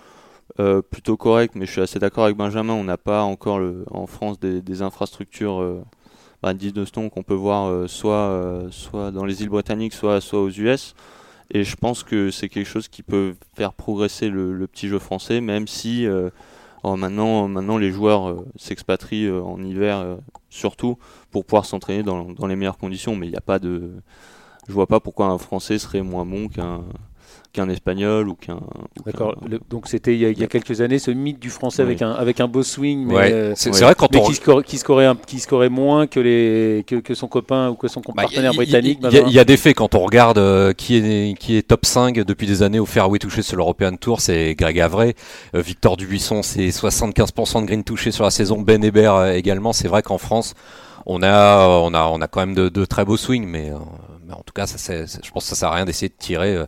euh, 0.60 0.80
plutôt 0.80 1.16
correctes, 1.16 1.54
mais 1.56 1.66
je 1.66 1.72
suis 1.72 1.80
assez 1.80 1.98
d'accord 1.98 2.24
avec 2.24 2.36
Benjamin, 2.36 2.72
on 2.72 2.84
n'a 2.84 2.96
pas 2.96 3.22
encore 3.22 3.60
en 3.90 4.06
France 4.06 4.38
des, 4.38 4.82
infrastructures 4.82 5.60
euh, 5.60 5.82
bah, 6.42 6.54
de 6.54 6.84
stone 6.84 7.10
qu'on 7.10 7.24
peut 7.24 7.34
voir 7.34 7.66
euh, 7.66 7.88
soit, 7.88 8.14
euh, 8.14 8.68
soit 8.70 9.10
dans 9.10 9.24
les 9.24 9.42
îles 9.42 9.48
britanniques, 9.48 9.92
soit, 9.92 10.20
soit 10.20 10.40
aux 10.40 10.50
US. 10.50 10.94
Et 11.50 11.64
je 11.64 11.76
pense 11.76 12.04
que 12.04 12.30
c'est 12.30 12.48
quelque 12.48 12.66
chose 12.66 12.88
qui 12.88 13.02
peut 13.02 13.34
faire 13.56 13.72
progresser 13.72 14.28
le, 14.28 14.66
petit 14.66 14.88
jeu 14.88 14.98
français, 14.98 15.40
même 15.40 15.68
si 15.68 16.06
oh, 16.92 16.96
maintenant, 16.96 17.78
les 17.78 17.90
joueurs 17.90 18.44
s'expatrient 18.56 19.30
en 19.30 19.62
hiver 19.62 20.18
surtout 20.50 20.98
pour 21.30 21.44
pouvoir 21.44 21.64
s'entraîner 21.64 22.02
dans, 22.02 22.46
les 22.46 22.56
meilleures 22.56 22.78
conditions, 22.78 23.16
mais 23.16 23.26
il 23.26 23.30
n'y 23.30 23.36
a 23.36 23.40
pas 23.40 23.58
de 23.58 23.92
je 24.68 24.72
vois 24.72 24.86
pas 24.86 25.00
pourquoi 25.00 25.26
un 25.26 25.38
Français 25.38 25.78
serait 25.78 26.02
moins 26.02 26.26
bon 26.26 26.48
qu'un 26.48 26.82
qu'un 27.56 27.68
espagnol 27.70 28.28
ou 28.28 28.34
qu'un. 28.34 28.60
D'accord. 29.06 29.34
Donc 29.70 29.88
c'était 29.88 30.14
il, 30.14 30.38
y 30.38 30.44
a 30.44 30.46
quelques 30.46 30.82
années 30.82 30.98
ce 30.98 31.10
mythe 31.10 31.38
du 31.38 31.48
français 31.48 31.80
avec 31.80 32.02
un 32.02 32.10
avec 32.10 32.40
un 32.40 32.48
beau 32.48 32.62
swing, 32.62 33.06
mais, 33.06 33.32
euh, 33.32 33.52
c'est 33.56 33.70
vrai 33.70 33.94
quand 33.96 34.14
on 34.14 34.26
qui, 34.26 34.34
score, 34.34 34.62
qui, 34.62 34.76
scorait 34.76 35.10
qui 35.26 35.40
scorait 35.40 35.70
moins 35.70 36.06
que 36.06 36.20
les 36.20 36.84
que, 36.86 36.96
que 36.96 37.14
son 37.14 37.28
copain 37.28 37.70
ou 37.70 37.74
que 37.74 37.88
son 37.88 38.00
bah, 38.00 38.24
partenaire 38.24 38.52
britannique. 38.52 38.98
Il 39.10 39.32
y, 39.32 39.38
a 39.38 39.44
des 39.44 39.56
faits 39.56 39.76
quand 39.76 39.94
on 39.94 40.00
regarde 40.00 40.36
euh, 40.36 40.74
qui 40.74 40.96
est 40.96 41.34
qui 41.38 41.56
est 41.56 41.66
top 41.66 41.86
5 41.86 42.16
depuis 42.20 42.46
des 42.46 42.62
années 42.62 42.78
au 42.78 42.86
fairway 42.86 43.18
touché 43.18 43.40
sur 43.40 43.56
l'European 43.56 43.96
Tour, 43.96 44.20
c'est 44.20 44.54
Greg 44.54 44.78
Avray, 44.78 45.14
euh, 45.54 45.62
Victor 45.62 45.96
Dubuisson, 45.96 46.42
c'est 46.42 46.68
75% 46.68 47.62
de 47.62 47.66
green 47.66 47.84
touché 47.84 48.10
sur 48.10 48.24
la 48.24 48.30
saison, 48.30 48.60
Ben 48.60 48.84
Hébert 48.84 49.28
également. 49.28 49.72
C'est 49.72 49.88
vrai 49.88 50.02
qu'en 50.02 50.18
France 50.18 50.54
on 51.06 51.22
a, 51.22 51.68
on 51.68 51.94
a, 51.94 52.02
on 52.06 52.20
a 52.20 52.26
quand 52.26 52.40
même 52.40 52.54
de, 52.54 52.68
de 52.68 52.84
très 52.84 53.04
beaux 53.04 53.16
swings, 53.16 53.46
mais 53.46 53.70
mais 54.26 54.34
en 54.34 54.42
tout 54.42 54.52
cas, 54.52 54.66
ça, 54.66 55.06
je 55.06 55.30
pense 55.30 55.44
que 55.44 55.48
ça 55.50 55.54
sert 55.56 55.68
à 55.68 55.74
rien 55.76 55.84
d'essayer 55.84 56.08
de 56.08 56.14
tirer, 56.18 56.54
euh, 56.54 56.66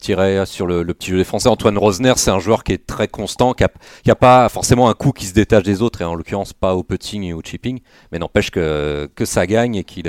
tirer 0.00 0.46
sur 0.46 0.66
le, 0.66 0.84
petit 0.94 1.10
jeu 1.10 1.18
des 1.18 1.24
Français. 1.24 1.48
Antoine 1.48 1.76
Rosner, 1.78 2.14
c'est 2.16 2.30
un 2.30 2.38
joueur 2.38 2.64
qui 2.64 2.72
est 2.72 2.86
très 2.86 3.08
constant, 3.08 3.54
qui 3.54 3.64
n'a 4.06 4.14
pas 4.14 4.48
forcément 4.48 4.88
un 4.88 4.94
coup 4.94 5.12
qui 5.12 5.26
se 5.26 5.34
détache 5.34 5.64
des 5.64 5.82
autres, 5.82 6.00
et 6.02 6.04
en 6.04 6.14
l'occurrence 6.14 6.52
pas 6.52 6.74
au 6.74 6.82
putting 6.82 7.24
et 7.24 7.32
au 7.32 7.42
chipping, 7.42 7.80
mais 8.12 8.18
n'empêche 8.18 8.50
que, 8.50 9.10
que 9.14 9.24
ça 9.24 9.46
gagne 9.46 9.76
et, 9.76 9.84
qu'il 9.84 10.08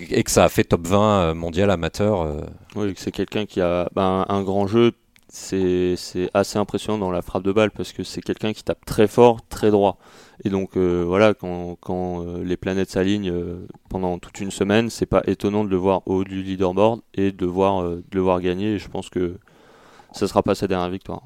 et 0.00 0.22
que 0.22 0.30
ça 0.30 0.44
a 0.44 0.48
fait 0.48 0.64
top 0.64 0.86
20 0.86 0.98
euh, 1.00 1.34
mondial 1.34 1.70
amateur. 1.70 2.22
Euh. 2.22 2.40
Oui, 2.74 2.94
c'est 2.96 3.12
quelqu'un 3.12 3.46
qui 3.46 3.60
a 3.60 3.88
ben, 3.94 4.26
un 4.28 4.42
grand 4.42 4.66
jeu. 4.66 4.92
C'est 5.28 5.96
assez 6.34 6.58
impressionnant 6.58 6.98
dans 6.98 7.10
la 7.10 7.20
frappe 7.20 7.42
de 7.42 7.52
balle 7.52 7.70
parce 7.70 7.92
que 7.92 8.04
c'est 8.04 8.22
quelqu'un 8.22 8.52
qui 8.52 8.62
tape 8.62 8.84
très 8.86 9.06
fort, 9.06 9.40
très 9.48 9.70
droit. 9.70 9.98
Et 10.44 10.50
donc 10.50 10.76
euh, 10.76 11.04
voilà, 11.06 11.34
quand, 11.34 11.78
euh, 11.90 12.44
les 12.44 12.56
planètes 12.56 12.90
s'alignent 12.90 13.30
euh, 13.30 13.66
pendant 13.88 14.18
toute 14.18 14.40
une 14.40 14.50
semaine, 14.50 14.90
c'est 14.90 15.06
pas 15.06 15.22
étonnant 15.26 15.64
de 15.64 15.70
le 15.70 15.76
voir 15.76 16.02
au 16.06 16.16
haut 16.16 16.24
du 16.24 16.42
leaderboard 16.42 17.00
et 17.14 17.32
de, 17.32 17.46
voir, 17.46 17.82
de 17.82 18.02
le 18.12 18.20
voir 18.20 18.40
gagner. 18.40 18.74
Et 18.74 18.78
je 18.78 18.88
pense 18.88 19.08
que 19.08 19.36
ce 20.12 20.26
sera 20.26 20.42
pas 20.42 20.54
sa 20.54 20.66
dernière 20.66 20.90
victoire. 20.90 21.22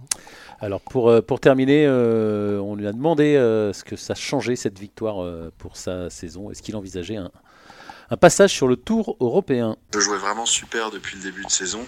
Alors 0.61 0.81
pour, 0.81 1.13
pour 1.25 1.41
terminer, 1.41 1.89
on 1.89 2.75
lui 2.77 2.87
a 2.87 2.93
demandé 2.93 3.35
ce 3.73 3.83
que 3.83 3.97
ça 3.97 4.15
changeait 4.15 4.57
cette 4.57 4.79
victoire 4.79 5.27
pour 5.59 5.77
sa 5.77 6.11
saison. 6.11 6.51
Est-ce 6.51 6.63
qu'il 6.63 6.77
envisageait 6.77 7.17
un, 7.17 7.31
un 8.11 8.17
passage 8.17 8.53
sur 8.53 8.69
le 8.69 8.77
tour 8.77 9.17
européen? 9.21 9.77
Je 9.95 10.01
jouais 10.01 10.19
vraiment 10.19 10.47
super 10.47 10.91
depuis 10.91 11.17
le 11.17 11.23
début 11.23 11.45
de 11.45 11.51
saison 11.51 11.81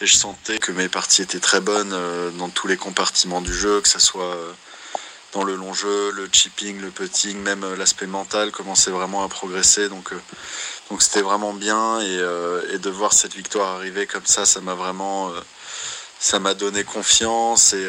et 0.00 0.06
je 0.06 0.14
sentais 0.14 0.58
que 0.58 0.72
mes 0.72 0.88
parties 0.88 1.22
étaient 1.22 1.40
très 1.40 1.60
bonnes 1.60 1.94
dans 2.38 2.48
tous 2.48 2.66
les 2.68 2.76
compartiments 2.76 3.40
du 3.40 3.52
jeu, 3.52 3.80
que 3.80 3.88
ce 3.88 3.98
soit 3.98 4.36
le 5.44 5.54
long 5.54 5.72
jeu, 5.72 6.12
le 6.12 6.28
chipping, 6.32 6.80
le 6.80 6.90
putting, 6.90 7.38
même 7.38 7.64
euh, 7.64 7.76
l'aspect 7.76 8.06
mental 8.06 8.50
commençait 8.50 8.90
vraiment 8.90 9.24
à 9.24 9.28
progresser. 9.28 9.88
Donc, 9.88 10.12
euh, 10.12 10.20
donc 10.90 11.02
c'était 11.02 11.22
vraiment 11.22 11.52
bien 11.52 12.00
euh, 12.00 12.62
et, 12.72 12.78
de 12.78 12.90
voir 12.90 13.12
cette 13.12 13.34
victoire 13.34 13.76
arriver 13.76 14.06
comme 14.06 14.26
ça, 14.26 14.46
ça 14.46 14.60
m'a 14.60 14.74
vraiment, 14.74 15.32
ça 16.18 16.38
m'a 16.38 16.54
donné 16.54 16.84
confiance 16.84 17.72
et, 17.72 17.86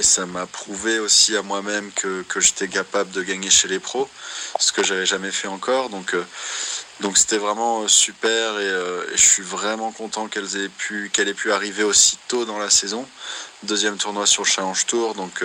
ça 0.00 0.26
m'a 0.26 0.46
prouvé 0.46 0.98
aussi 0.98 1.36
à 1.36 1.42
moi-même 1.42 1.90
que, 1.92 2.24
j'étais 2.36 2.68
capable 2.68 3.10
de 3.10 3.22
gagner 3.22 3.50
chez 3.50 3.66
les 3.66 3.80
pros, 3.80 4.08
ce 4.60 4.72
que 4.72 4.84
j'avais 4.84 5.06
jamais 5.06 5.32
fait 5.32 5.48
encore. 5.48 5.88
Donc 5.88 6.14
donc 7.00 7.18
c'était 7.18 7.38
vraiment 7.38 7.88
super 7.88 8.60
et, 8.60 8.70
je 9.14 9.20
suis 9.20 9.42
vraiment 9.42 9.90
content 9.90 10.28
qu'elle 10.28 10.44
ait 10.56 10.68
pu 10.68 11.10
qu'elle 11.12 11.28
ait 11.28 11.34
pu 11.34 11.50
arriver 11.50 11.82
aussi 11.82 12.18
tôt 12.28 12.44
dans 12.44 12.58
la 12.58 12.70
saison. 12.70 13.06
Deuxième 13.64 13.96
tournoi 13.96 14.26
sur 14.26 14.44
le 14.44 14.48
Challenge 14.48 14.86
Tour, 14.86 15.14
donc 15.14 15.42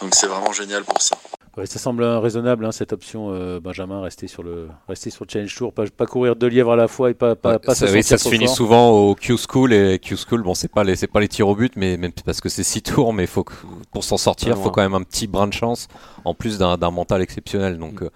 donc 0.00 0.14
c'est 0.14 0.26
vraiment 0.26 0.52
génial 0.52 0.84
pour 0.84 1.00
ça. 1.00 1.16
ça 1.64 1.78
semble 1.78 2.04
raisonnable 2.04 2.64
hein, 2.66 2.72
cette 2.72 2.92
option, 2.92 3.30
euh, 3.30 3.60
Benjamin, 3.60 4.02
rester 4.02 4.28
sur 4.28 4.42
le 4.42 4.68
rester 4.88 5.10
sur 5.10 5.24
le 5.24 5.30
Challenge 5.30 5.54
Tour, 5.54 5.72
pas, 5.72 5.84
pas 5.86 6.06
courir 6.06 6.36
deux 6.36 6.48
lièvres 6.48 6.72
à 6.72 6.76
la 6.76 6.88
fois 6.88 7.10
et 7.10 7.14
pas 7.14 7.34
pas, 7.34 7.58
pas 7.58 7.74
ça, 7.74 7.86
ça 8.02 8.18
se 8.18 8.28
finit 8.28 8.48
souvent 8.48 8.90
au 8.90 9.14
Q 9.14 9.36
School 9.38 9.72
et 9.72 9.98
Q 9.98 10.16
School, 10.16 10.42
bon 10.42 10.54
c'est 10.54 10.68
pas 10.68 10.84
les 10.84 10.96
c'est 10.96 11.06
pas 11.06 11.20
les 11.20 11.28
tirs 11.28 11.48
au 11.48 11.56
but, 11.56 11.72
mais 11.76 11.96
même 11.96 12.12
parce 12.24 12.40
que 12.40 12.48
c'est 12.48 12.64
six 12.64 12.82
tours, 12.82 13.12
mais 13.12 13.26
faut 13.26 13.44
que, 13.44 13.54
pour 13.92 14.04
s'en 14.04 14.18
sortir, 14.18 14.56
il 14.56 14.62
faut 14.62 14.70
quand 14.70 14.82
même 14.82 14.94
un 14.94 15.02
petit 15.02 15.26
brin 15.26 15.46
de 15.46 15.54
chance 15.54 15.88
en 16.24 16.34
plus 16.34 16.58
d'un 16.58 16.76
mental 16.90 17.22
exceptionnel. 17.22 17.78
Donc 17.78 18.00
mm. 18.00 18.04
euh, 18.04 18.10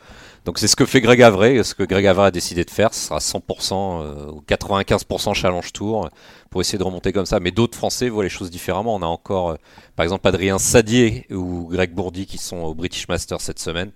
donc 0.45 0.59
c'est 0.59 0.69
ce 0.69 0.77
que 0.77 0.87
fait 0.87 1.01
Greg 1.01 1.23
Avray, 1.23 1.63
ce 1.63 1.75
que 1.75 1.83
Greg 1.83 2.07
Avray 2.07 2.29
a 2.29 2.31
décidé 2.31 2.65
de 2.65 2.71
faire, 2.71 2.95
ce 2.95 3.09
sera 3.09 3.19
100% 3.19 3.73
euh, 3.73 4.31
ou 4.31 4.43
95% 4.49 5.35
challenge 5.35 5.73
tour 5.73 6.09
pour 6.49 6.61
essayer 6.61 6.79
de 6.79 6.83
remonter 6.83 7.13
comme 7.13 7.27
ça. 7.27 7.41
Mais 7.41 7.51
d'autres 7.51 7.77
Français 7.77 8.09
voient 8.09 8.25
les 8.25 8.31
choses 8.31 8.51
différemment. 8.51 8.95
On 8.95 9.03
a 9.03 9.07
encore, 9.07 9.51
euh, 9.51 9.57
par 9.97 10.05
exemple, 10.05 10.27
Adrien 10.27 10.59
Sadier 10.59 11.27
ou 11.31 11.69
Greg 11.71 11.93
Bourdi 11.93 12.27
qui 12.27 12.39
sont 12.39 12.59
au 12.59 12.75
British 12.75 13.07
Masters 13.09 13.41
cette 13.41 13.59
semaine. 13.59 13.91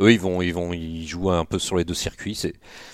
Eux, 0.00 0.12
ils 0.12 0.20
vont, 0.20 0.40
ils 0.40 0.54
vont, 0.54 0.72
ils 0.72 1.06
jouent 1.06 1.30
un 1.30 1.44
peu 1.44 1.58
sur 1.58 1.76
les 1.76 1.84
deux 1.84 1.94
circuits. 1.94 2.40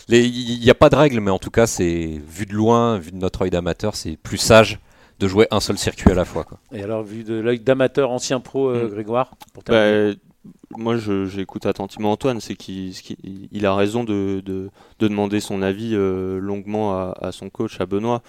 Il 0.09 0.61
n'y 0.61 0.71
a 0.71 0.75
pas 0.75 0.90
de 0.90 0.97
règle, 0.97 1.21
mais 1.21 1.31
en 1.31 1.38
tout 1.38 1.51
cas, 1.51 1.66
c'est 1.66 2.21
vu 2.29 2.45
de 2.45 2.55
loin, 2.55 2.99
vu 2.99 3.12
de 3.12 3.16
notre 3.16 3.42
œil 3.42 3.51
d'amateur, 3.51 3.95
c'est 3.95 4.16
plus 4.16 4.38
sage 4.38 4.81
de 5.19 5.29
jouer 5.29 5.47
un 5.51 5.61
seul 5.61 5.79
circuit 5.79 6.11
à 6.11 6.14
la 6.14 6.25
fois. 6.25 6.45
Quoi. 6.45 6.59
Et 6.73 6.83
alors, 6.83 7.03
vu 7.03 7.25
de 7.25 7.35
l'œil 7.35 7.61
d'amateur, 7.61 8.11
ancien 8.11 8.40
pro, 8.40 8.69
euh, 8.69 8.87
mm. 8.87 8.90
Grégoire 8.90 9.31
pour 9.55 9.62
bah, 9.62 10.12
moi, 10.79 10.97
j'écoute 10.97 11.67
attentivement 11.67 12.12
Antoine, 12.12 12.41
c'est 12.41 12.55
qu'il 12.55 12.93
il 13.53 13.67
a 13.67 13.75
raison 13.75 14.05
de, 14.05 14.43
de, 14.45 14.71
demander 14.99 15.41
son 15.41 15.62
avis 15.62 15.93
euh, 15.95 16.39
longuement 16.39 17.12
à, 17.12 17.33
son 17.33 17.51
coach, 17.51 17.81
à 17.81 17.87
Benoît. 17.87 18.23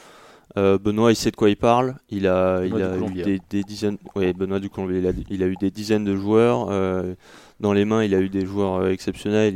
Euh, 0.58 0.78
Benoît, 0.78 1.12
il 1.12 1.16
sait 1.16 1.32
de 1.32 1.36
quoi 1.36 1.50
il 1.50 1.58
parle. 1.58 1.96
Il 2.10 2.28
a, 2.28 2.62
il 2.66 2.82
a 2.82 2.98
eu 2.98 3.40
des, 3.50 3.64
dizaines. 3.64 3.98
Benoît 4.16 4.60
du 4.60 4.70
il 4.90 5.08
a, 5.08 5.12
il 5.30 5.44
a, 5.44 5.48
eu 5.48 5.56
des 5.56 5.72
dizaines 5.72 6.06
de 6.06 6.16
joueurs 6.16 6.68
euh, 6.70 7.14
dans 7.60 7.74
les 7.74 7.86
mains. 7.86 8.04
Il 8.04 8.16
a 8.16 8.20
eu 8.20 8.30
des 8.30 8.46
joueurs 8.46 8.88
exceptionnels. 8.88 9.56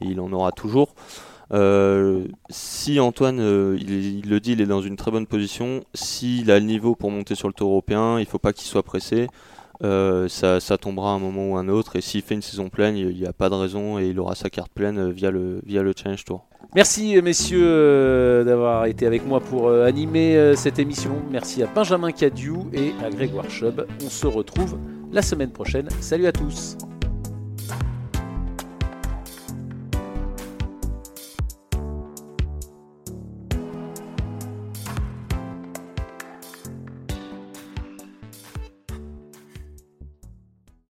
il 0.00 0.20
en 0.20 0.32
aura 0.32 0.52
toujours. 0.52 0.94
si 2.50 3.00
Antoine, 3.00 3.76
il, 3.78 4.18
il, 4.18 4.28
le 4.28 4.40
dit, 4.40 4.52
il 4.52 4.60
est 4.60 4.66
dans 4.66 4.82
une 4.82 4.96
très 4.96 5.10
bonne 5.10 5.26
position. 5.26 5.84
S'il 5.94 6.50
a 6.50 6.58
le 6.58 6.66
niveau 6.66 6.94
pour 6.94 7.10
monter 7.10 7.34
sur 7.34 7.48
le 7.48 7.54
tour 7.54 7.70
européen, 7.70 8.18
il 8.18 8.22
ne 8.22 8.28
faut 8.28 8.38
pas 8.38 8.52
qu'il 8.52 8.66
soit 8.66 8.82
pressé. 8.82 9.26
Euh, 9.82 10.28
ça, 10.28 10.60
tombera 10.78 11.12
un 11.12 11.18
moment 11.18 11.50
ou 11.50 11.56
un 11.56 11.68
autre. 11.68 11.96
Et 11.96 12.00
s'il 12.00 12.22
fait 12.22 12.34
une 12.34 12.42
saison 12.42 12.68
pleine, 12.68 12.96
il 12.96 13.16
n'y 13.16 13.26
a 13.26 13.32
pas 13.32 13.48
de 13.48 13.54
raison 13.54 13.98
et 13.98 14.08
il 14.08 14.20
aura 14.20 14.34
sa 14.34 14.50
carte 14.50 14.72
pleine 14.72 14.98
euh, 14.98 15.10
via 15.10 15.30
le, 15.30 15.60
via 15.64 15.82
le 15.82 15.92
Challenge 15.96 16.24
Tour. 16.24 16.46
Merci 16.74 17.16
euh, 17.16 17.22
messieurs 17.22 18.44
d'avoir 18.44 18.84
été 18.86 19.06
avec 19.06 19.26
moi 19.26 19.40
pour 19.40 19.70
animer 19.70 20.54
cette 20.56 20.78
émission. 20.78 21.22
Merci 21.30 21.62
à 21.62 21.66
Benjamin 21.66 22.12
Cadieu 22.12 22.54
et 22.72 22.92
à 23.04 23.10
Grégoire 23.10 23.48
Chubb. 23.50 23.86
On 24.04 24.10
se 24.10 24.26
retrouve 24.26 24.78
la 25.12 25.22
semaine 25.22 25.50
prochaine. 25.50 25.88
Salut 26.00 26.26
à 26.26 26.32
tous. 26.32 26.76